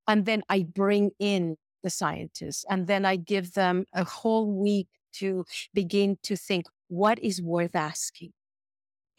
And 0.07 0.27
then 0.27 0.43
I 0.49 0.63
bring 0.63 1.11
in 1.17 1.57
the 1.81 1.89
scientists 1.89 2.63
and 2.69 2.85
then 2.85 3.05
I 3.05 3.15
give 3.15 3.53
them 3.53 3.85
a 3.91 4.03
whole 4.03 4.51
week 4.51 4.87
to 5.13 5.45
begin 5.73 6.17
to 6.23 6.35
think 6.35 6.67
what 6.89 7.17
is 7.19 7.41
worth 7.41 7.75
asking. 7.75 8.33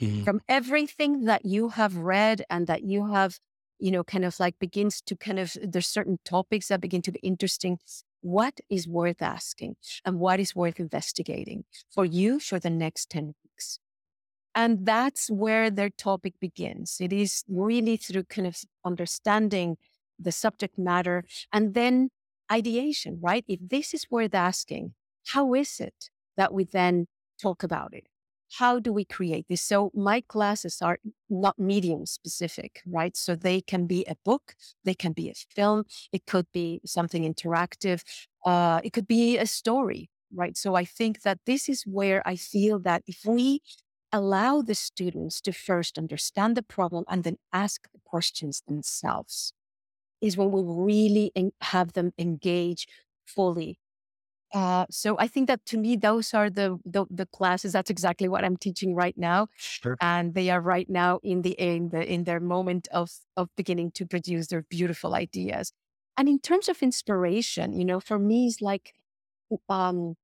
Mm-hmm. 0.00 0.22
From 0.22 0.40
everything 0.48 1.24
that 1.24 1.44
you 1.44 1.70
have 1.70 1.96
read 1.96 2.44
and 2.48 2.68
that 2.68 2.84
you 2.84 3.06
have 3.12 3.40
you 3.78 3.90
know, 3.90 4.04
kind 4.04 4.24
of 4.24 4.38
like 4.40 4.58
begins 4.58 5.00
to 5.02 5.16
kind 5.16 5.38
of, 5.38 5.56
there's 5.62 5.86
certain 5.86 6.18
topics 6.24 6.68
that 6.68 6.80
begin 6.80 7.02
to 7.02 7.12
be 7.12 7.20
interesting. 7.20 7.78
What 8.20 8.60
is 8.70 8.88
worth 8.88 9.20
asking 9.20 9.76
and 10.04 10.18
what 10.18 10.40
is 10.40 10.54
worth 10.54 10.80
investigating 10.80 11.64
for 11.90 12.04
you 12.04 12.40
for 12.40 12.58
the 12.58 12.70
next 12.70 13.10
10 13.10 13.34
weeks? 13.44 13.78
And 14.54 14.86
that's 14.86 15.28
where 15.30 15.68
their 15.70 15.90
topic 15.90 16.34
begins. 16.40 16.98
It 17.00 17.12
is 17.12 17.44
really 17.48 17.96
through 17.96 18.24
kind 18.24 18.46
of 18.46 18.56
understanding 18.84 19.76
the 20.18 20.32
subject 20.32 20.78
matter 20.78 21.24
and 21.52 21.74
then 21.74 22.10
ideation, 22.50 23.18
right? 23.20 23.44
If 23.48 23.58
this 23.60 23.92
is 23.94 24.06
worth 24.10 24.34
asking, 24.34 24.94
how 25.28 25.54
is 25.54 25.80
it 25.80 26.10
that 26.36 26.52
we 26.54 26.64
then 26.64 27.06
talk 27.40 27.62
about 27.62 27.94
it? 27.94 28.06
How 28.58 28.78
do 28.78 28.92
we 28.92 29.04
create 29.04 29.46
this? 29.48 29.62
So 29.62 29.90
my 29.94 30.20
classes 30.20 30.78
are 30.82 30.98
not 31.28 31.58
medium 31.58 32.06
specific, 32.06 32.82
right? 32.86 33.16
So 33.16 33.34
they 33.34 33.60
can 33.60 33.86
be 33.86 34.04
a 34.08 34.16
book, 34.24 34.54
they 34.84 34.94
can 34.94 35.12
be 35.12 35.28
a 35.30 35.34
film, 35.34 35.84
it 36.12 36.26
could 36.26 36.46
be 36.52 36.80
something 36.84 37.22
interactive, 37.22 38.02
uh, 38.44 38.80
it 38.84 38.92
could 38.92 39.06
be 39.08 39.38
a 39.38 39.46
story, 39.46 40.10
right? 40.32 40.56
So 40.56 40.74
I 40.74 40.84
think 40.84 41.22
that 41.22 41.38
this 41.46 41.68
is 41.68 41.82
where 41.84 42.22
I 42.26 42.36
feel 42.36 42.78
that 42.80 43.02
if 43.06 43.20
we 43.26 43.60
allow 44.12 44.62
the 44.62 44.74
students 44.74 45.40
to 45.40 45.52
first 45.52 45.98
understand 45.98 46.56
the 46.56 46.62
problem 46.62 47.04
and 47.08 47.24
then 47.24 47.38
ask 47.52 47.88
the 47.92 48.00
questions 48.04 48.62
themselves, 48.68 49.52
is 50.20 50.36
when 50.36 50.50
we 50.50 50.62
really 50.64 51.32
en- 51.36 51.52
have 51.60 51.92
them 51.92 52.12
engage 52.18 52.86
fully 53.26 53.78
uh, 54.54 54.86
so 54.90 55.16
I 55.18 55.28
think 55.28 55.48
that 55.48 55.66
to 55.66 55.78
me, 55.78 55.96
those 55.96 56.32
are 56.34 56.48
the, 56.50 56.78
the, 56.86 57.06
the 57.10 57.26
classes. 57.26 57.72
That's 57.72 57.90
exactly 57.90 58.28
what 58.28 58.44
I'm 58.44 58.56
teaching 58.56 58.94
right 58.94 59.18
now, 59.18 59.48
Sure. 59.56 59.98
and 60.00 60.34
they 60.34 60.50
are 60.50 60.60
right 60.60 60.88
now 60.90 61.20
in 61.24 61.42
the 61.42 61.52
in 61.52 61.90
the 61.90 62.04
in 62.10 62.24
their 62.24 62.40
moment 62.40 62.88
of 62.92 63.10
of 63.36 63.50
beginning 63.56 63.92
to 63.92 64.06
produce 64.06 64.48
their 64.48 64.62
beautiful 64.62 65.14
ideas. 65.14 65.72
And 66.16 66.28
in 66.28 66.40
terms 66.40 66.68
of 66.68 66.82
inspiration, 66.82 67.74
you 67.78 67.84
know, 67.84 68.00
for 68.00 68.18
me, 68.18 68.46
it's 68.48 68.62
like 68.62 68.94
um, 69.68 70.16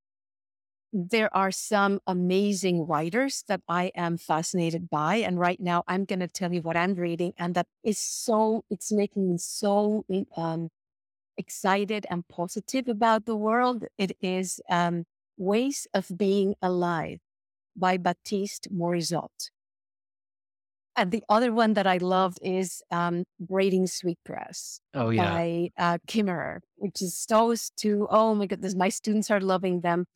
there 0.93 1.35
are 1.37 1.53
some 1.53 2.01
amazing 2.07 2.87
writers 2.87 3.45
that 3.47 3.63
I 3.69 3.93
am 3.95 4.17
fascinated 4.19 4.91
by, 4.91 5.17
and 5.17 5.39
right 5.39 5.61
now 5.61 5.85
I'm 5.87 6.05
going 6.05 6.19
to 6.21 6.27
tell 6.29 6.53
you 6.53 6.63
what 6.63 6.77
I'm 6.77 6.95
reading, 6.95 7.33
and 7.39 7.55
that 7.55 7.69
is 7.85 7.99
so 7.99 8.65
it's 8.71 8.91
making 8.93 9.31
me 9.31 9.39
so 9.39 10.05
um, 10.37 10.71
excited 11.41 12.07
and 12.11 12.29
positive 12.29 12.87
about 12.87 13.27
the 13.27 13.37
world. 13.37 13.85
It 13.99 14.13
is 14.21 14.61
um, 14.71 15.05
Ways 15.37 15.87
of 15.93 16.05
Being 16.17 16.55
Alive 16.63 17.19
by 17.77 17.97
Baptiste 17.97 18.69
Morizot. 18.71 19.51
And 20.97 21.13
the 21.13 21.25
other 21.29 21.53
one 21.53 21.75
that 21.75 21.87
I 21.87 21.97
loved 21.97 22.39
is 22.43 22.83
um, 22.91 23.25
Braiding 23.39 23.87
Sweetgrass 23.87 24.81
Oh 24.93 25.11
yeah. 25.11 25.25
by 25.25 25.71
uh, 25.79 25.99
Kimmerer, 26.07 26.61
which 26.77 27.01
is 27.01 27.25
those 27.29 27.71
two. 27.77 28.07
Oh 28.11 28.35
my 28.35 28.47
goodness, 28.47 28.75
my 28.75 28.91
students 28.91 29.31
are 29.31 29.41
loving 29.41 29.81
them. 29.81 30.07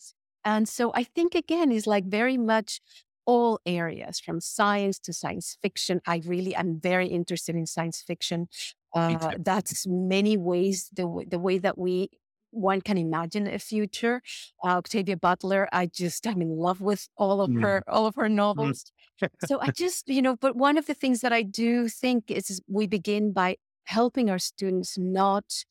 And 0.44 0.68
so 0.68 0.92
I 0.94 1.04
think 1.04 1.34
again 1.34 1.72
is 1.72 1.86
like 1.86 2.04
very 2.04 2.36
much 2.36 2.80
all 3.26 3.60
areas 3.64 4.20
from 4.20 4.40
science 4.40 4.98
to 4.98 5.12
science 5.12 5.56
fiction. 5.62 6.00
I 6.06 6.20
really 6.26 6.54
am 6.54 6.80
very 6.80 7.08
interested 7.08 7.54
in 7.54 7.66
science 7.66 8.02
fiction. 8.06 8.48
Uh, 8.94 9.34
that's 9.40 9.86
many 9.86 10.36
ways 10.36 10.88
the 10.92 11.02
w- 11.02 11.28
the 11.28 11.38
way 11.38 11.58
that 11.58 11.76
we 11.78 12.10
one 12.50 12.80
can 12.80 12.96
imagine 12.98 13.46
a 13.48 13.58
future. 13.58 14.22
Uh, 14.64 14.78
Octavia 14.78 15.16
Butler, 15.16 15.68
I 15.72 15.86
just 15.86 16.26
I'm 16.26 16.40
in 16.42 16.56
love 16.56 16.80
with 16.80 17.08
all 17.16 17.40
of 17.40 17.50
Mm. 17.50 17.60
her 17.60 17.82
all 17.88 18.06
of 18.06 18.14
her 18.16 18.28
novels. 18.28 18.84
so 19.38 19.60
I 19.60 19.70
just 19.70 20.08
you 20.08 20.22
know, 20.22 20.36
but 20.36 20.56
one 20.56 20.78
of 20.78 20.86
the 20.86 20.94
things 20.94 21.20
that 21.22 21.32
I 21.32 21.42
do 21.42 21.88
think 21.88 22.30
is, 22.30 22.50
is 22.50 22.60
we 22.68 22.86
begin 22.86 23.32
by 23.32 23.56
helping 23.86 24.30
our 24.30 24.38
students 24.38 24.96
not 24.98 25.64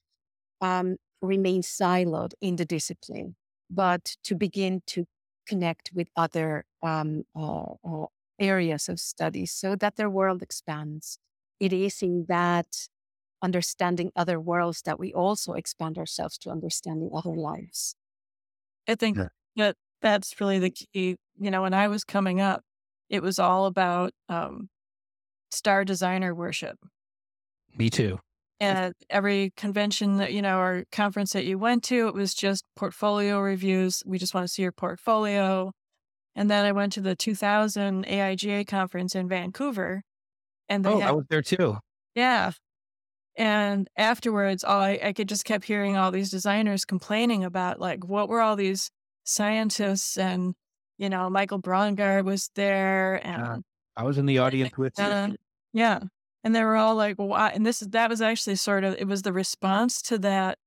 um, 0.62 0.98
remain 1.22 1.62
siloed 1.62 2.34
in 2.41 2.56
the 2.58 2.66
discipline, 2.66 3.36
but 3.70 4.16
to 4.24 4.36
begin 4.36 4.82
to 4.88 5.06
connect 5.48 5.91
with 5.94 6.10
other 6.16 6.66
um, 6.82 7.24
uh, 7.36 7.74
uh, 7.86 8.06
areas 8.40 8.90
of 8.90 9.00
study 9.00 9.45
so 9.45 9.76
that 9.76 9.95
their 9.95 10.10
world 10.10 10.41
expands. 10.41 11.18
It 11.60 11.74
is 11.74 12.02
in 12.02 12.26
that 12.30 12.88
understanding 13.44 14.11
other 14.15 14.40
worlds 14.41 14.84
that 14.84 14.99
we 14.99 15.14
also 15.14 15.53
expand 15.53 15.99
ourselves 15.99 16.38
to 16.40 16.52
understanding 16.52 17.11
other 17.14 17.36
lives. 17.36 17.95
I 18.88 18.95
think 18.95 19.18
Yeah. 19.18 19.30
that 19.57 19.76
that's 20.02 20.40
really 20.41 20.60
the 20.60 20.72
key. 20.72 21.18
You 21.40 21.52
know, 21.52 21.61
when 21.64 21.74
I 21.74 21.88
was 21.90 22.03
coming 22.03 22.41
up, 22.41 22.64
it 23.10 23.22
was 23.24 23.40
all 23.40 23.65
about 23.68 24.14
um, 24.30 24.70
star 25.52 25.86
designer 25.86 26.36
worship. 26.36 26.80
Me 27.78 27.90
too. 27.90 28.20
And 28.60 28.94
every 29.10 29.52
convention 29.57 30.18
that, 30.18 30.32
you 30.32 30.41
know, 30.41 30.60
or 30.60 30.86
conference 30.91 31.34
that 31.34 31.45
you 31.45 31.57
went 31.60 31.84
to, 31.86 32.07
it 32.07 32.14
was 32.14 32.34
just 32.34 32.64
portfolio 32.76 33.40
reviews. 33.40 34.03
We 34.06 34.18
just 34.18 34.34
want 34.34 34.45
to 34.48 34.53
see 34.53 34.61
your 34.61 34.72
portfolio. 34.72 35.74
And 36.36 36.49
then 36.49 36.65
I 36.65 36.72
went 36.72 36.94
to 36.94 37.02
the 37.02 37.15
2000 37.15 38.06
AIGA 38.06 38.68
conference 38.68 39.15
in 39.15 39.28
Vancouver. 39.28 40.03
And 40.70 40.86
they 40.86 40.94
Oh, 40.94 40.99
had, 40.99 41.10
I 41.10 41.11
was 41.14 41.26
there 41.30 41.41
too. 41.41 41.78
yeah. 42.15 42.52
And 43.36 43.90
afterwards, 43.98 44.64
all 44.64 44.80
I, 44.80 45.00
I 45.04 45.14
could 45.14 45.28
just 45.28 45.46
kept 45.46 45.66
hearing 45.66 45.98
all 45.98 46.12
these 46.12 46.30
designers 46.30 46.86
complaining 46.86 47.44
about 47.44 47.80
like 47.80 48.06
what 48.06 48.30
were 48.30 48.42
all 48.42 48.56
these 48.56 48.92
scientists 49.24 50.18
and 50.18 50.54
you 50.98 51.10
know 51.10 51.30
Michael 51.30 51.62
Braungart 51.62 52.26
was 52.26 52.50
there 52.56 53.26
and 53.26 53.64
I 53.96 54.04
was 54.04 54.18
in 54.18 54.26
the 54.26 54.40
audience 54.40 54.78
with 54.78 54.98
you. 54.98 55.04
uh, 55.06 55.30
yeah, 55.72 56.00
and 56.44 56.56
they 56.56 56.64
were 56.64 56.76
all 56.76 56.96
like, 56.96 57.16
"Why?" 57.18 57.50
And 57.50 57.66
this 57.66 57.82
is 57.82 57.90
that 57.90 58.10
was 58.10 58.22
actually 58.22 58.56
sort 58.56 58.84
of 58.84 58.96
it 59.00 59.08
was 59.08 59.24
the 59.24 59.34
response 59.34 60.02
to 60.04 60.18
that 60.20 60.58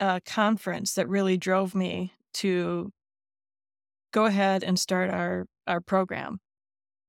uh, 0.00 0.20
conference 0.24 0.94
that 0.94 1.08
really 1.08 1.36
drove 1.36 1.74
me 1.74 2.12
to 2.34 2.90
go 4.12 4.24
ahead 4.26 4.62
and 4.64 4.78
start 4.78 5.10
our 5.10 5.46
our 5.66 5.80
program 5.80 6.40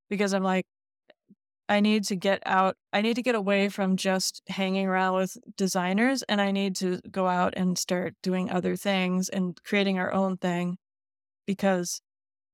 because 0.10 0.34
I'm 0.34 0.44
like, 0.44 0.66
I 1.70 1.80
need 1.80 2.04
to 2.06 2.16
get 2.16 2.42
out. 2.46 2.76
I 2.92 3.02
need 3.02 3.16
to 3.16 3.22
get 3.22 3.36
away 3.36 3.70
from 3.70 3.96
just 3.96 4.42
hanging 4.48 4.88
around 4.88 5.16
with 5.16 5.38
designers, 5.56 6.22
and 6.24 6.42
I 6.42 6.52
need 6.52 6.76
to 6.78 7.00
go 7.10 7.28
out 7.28 7.54
and 7.56 7.78
start 7.78 8.16
doing 8.22 8.50
other 8.50 8.76
things 8.76 9.30
and 9.30 9.58
creating 9.64 9.98
our 9.98 10.12
own 10.12 10.38
thing 10.38 10.78
because 11.48 12.02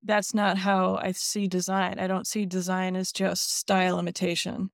that's 0.03 0.33
not 0.33 0.57
how 0.59 0.95
I 0.95 1.11
see 1.11 1.47
design. 1.47 1.99
I 1.99 2.07
don't 2.07 2.27
see 2.27 2.45
design 2.45 2.95
as 2.95 3.11
just 3.11 3.53
style 3.55 3.99
imitation. 3.99 4.69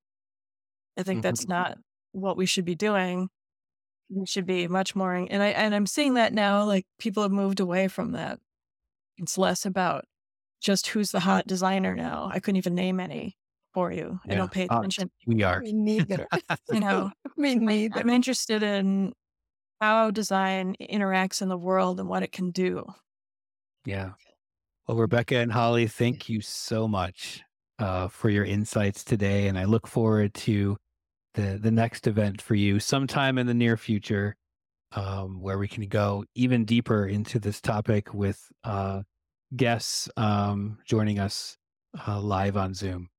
I 0.97 1.03
think 1.03 1.17
mm-hmm. 1.17 1.21
that's 1.21 1.47
not 1.47 1.77
what 2.11 2.37
we 2.37 2.45
should 2.45 2.65
be 2.65 2.75
doing. 2.75 3.29
We 4.09 4.25
should 4.25 4.45
be 4.45 4.67
much 4.67 4.95
more, 4.95 5.15
and 5.15 5.41
I 5.41 5.47
and 5.47 5.73
I'm 5.73 5.87
seeing 5.87 6.15
that 6.15 6.33
now. 6.33 6.65
Like 6.65 6.85
people 6.99 7.23
have 7.23 7.31
moved 7.31 7.59
away 7.59 7.87
from 7.87 8.11
that. 8.11 8.39
It's 9.17 9.37
less 9.37 9.65
about 9.65 10.05
just 10.61 10.87
who's 10.87 11.11
the 11.11 11.21
hot 11.21 11.47
designer 11.47 11.95
now. 11.95 12.29
I 12.31 12.39
couldn't 12.39 12.57
even 12.57 12.75
name 12.75 12.99
any 12.99 13.37
for 13.75 13.91
you. 13.93 14.19
I 14.25 14.35
don't 14.35 14.51
pay 14.51 14.67
Uh, 14.69 14.79
attention. 14.79 15.11
We 15.27 15.43
are. 15.43 15.61
Me 15.61 15.73
neither. 15.73 16.27
You 16.73 16.79
know, 16.81 17.11
Me 17.37 17.55
neither. 17.55 17.99
I'm 17.99 18.09
interested 18.09 18.63
in 18.63 19.13
how 19.81 20.11
design 20.11 20.75
interacts 20.81 21.41
in 21.41 21.49
the 21.49 21.57
world 21.57 21.99
and 21.99 22.09
what 22.09 22.23
it 22.23 22.31
can 22.33 22.51
do. 22.51 22.85
Yeah. 23.85 24.13
Well, 24.87 24.97
Rebeca 24.97 25.41
and 25.41 25.51
Holly, 25.51 25.87
thank 25.87 26.29
you 26.29 26.41
so 26.41 26.87
much 26.87 27.43
uh, 27.79 28.07
for 28.09 28.29
your 28.29 28.45
insights 28.45 29.03
today, 29.03 29.47
and 29.47 29.59
I 29.59 29.65
look 29.65 29.87
forward 29.87 30.33
to 30.35 30.77
the 31.35 31.59
the 31.61 31.71
next 31.71 32.07
event 32.07 32.41
for 32.41 32.55
you 32.55 32.79
sometime 32.79 33.37
in 33.39 33.47
the 33.47 33.53
near 33.55 33.77
future, 33.77 34.35
um, 34.93 35.41
where 35.41 35.59
we 35.59 35.67
can 35.69 35.87
go 35.89 36.25
even 36.35 36.65
deeper 36.65 37.07
into 37.07 37.39
this 37.39 37.61
topic 37.61 38.13
with 38.13 38.51
uh, 38.65 39.03
guests 39.55 40.09
um, 40.17 40.79
joining 40.87 41.19
us 41.19 41.57
uh, 42.07 42.21
live 42.21 42.57
on 42.57 42.73
Zoom. 42.75 43.09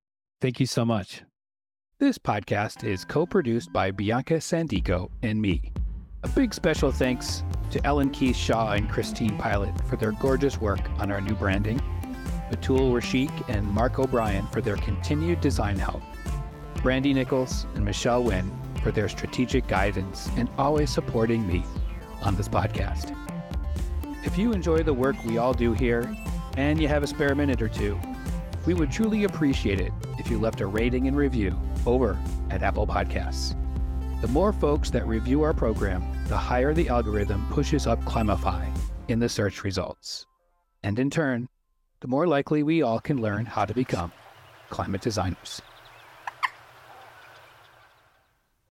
Thank 0.41 0.61
you 0.61 0.67
so 0.67 0.85
much. 0.85 1.23
This 1.99 2.19
podcast 2.19 2.85
is 2.85 3.07
co-produced 3.07 3.73
by 3.73 3.91
Bianca 3.91 4.35
Sandico 4.35 5.11
and 5.23 5.41
me. 5.41 5.73
A 6.25 6.29
big 6.29 6.53
special 6.53 6.93
thanks 6.93 7.43
to 7.71 7.83
Ellen 7.87 8.11
Keith 8.11 8.37
Shaw 8.37 8.73
and 8.73 8.87
Christine 8.91 9.39
Pilot 9.39 9.73
for 9.89 9.97
their 9.97 10.13
gorgeous 10.13 10.61
work 10.61 10.91
on 10.99 11.11
our 11.11 11.23
new 11.23 11.35
branding, 11.35 11.81
Batul 12.51 12.93
Rashik 12.93 13.49
and 13.49 13.67
Mark 13.67 13.99
O'Brien 13.99 14.47
for 14.49 14.61
their 14.61 14.77
continued 14.77 15.41
design 15.41 15.79
help, 15.79 16.03
Brandy 16.83 17.15
Nichols 17.15 17.67
and 17.75 17.83
Michelle 17.83 18.23
Wynn 18.23 18.55
for 18.83 18.91
their 18.93 19.09
strategic 19.09 19.67
guidance 19.67 20.29
and 20.37 20.51
always 20.59 20.91
supporting 20.91 21.47
me 21.47 21.65
on 22.21 22.37
this 22.37 22.49
podcast. 22.49 23.17
If 24.25 24.37
you 24.37 24.53
enjoy 24.53 24.83
the 24.83 24.93
work 24.93 25.17
we 25.25 25.39
all 25.39 25.55
do 25.55 25.73
here 25.73 26.15
and 26.59 26.79
you 26.79 26.89
have 26.89 27.03
a 27.03 27.07
spare 27.07 27.35
minute 27.35 27.63
or 27.63 27.71
two, 27.71 27.99
we 28.66 28.74
would 28.74 28.90
truly 28.90 29.24
appreciate 29.24 29.80
it 29.80 29.93
if 30.18 30.28
you 30.28 30.38
left 30.38 30.60
a 30.60 30.66
rating 30.66 31.06
and 31.06 31.16
review 31.16 31.56
over 31.86 32.18
at 32.51 32.62
Apple 32.62 32.86
Podcasts. 32.86 33.55
The 34.20 34.28
more 34.28 34.52
folks 34.52 34.90
that 34.90 35.06
review 35.06 35.43
our 35.43 35.52
program, 35.52 36.02
the 36.26 36.36
higher 36.36 36.74
the 36.74 36.88
algorithm 36.88 37.47
pushes 37.51 37.86
up 37.86 38.05
Climify 38.05 38.66
in 39.09 39.20
the 39.20 39.28
search 39.28 39.62
results. 39.62 40.26
And 40.82 40.98
in 40.98 41.10
turn, 41.10 41.48
the 42.01 42.09
more 42.09 42.26
likely 42.26 42.62
we 42.62 42.82
all 42.82 42.98
can 42.98 43.22
learn 43.22 43.47
how 43.47 43.64
to 43.64 43.74
become 43.74 44.12
climate 44.68 45.01
designers. 45.01 45.62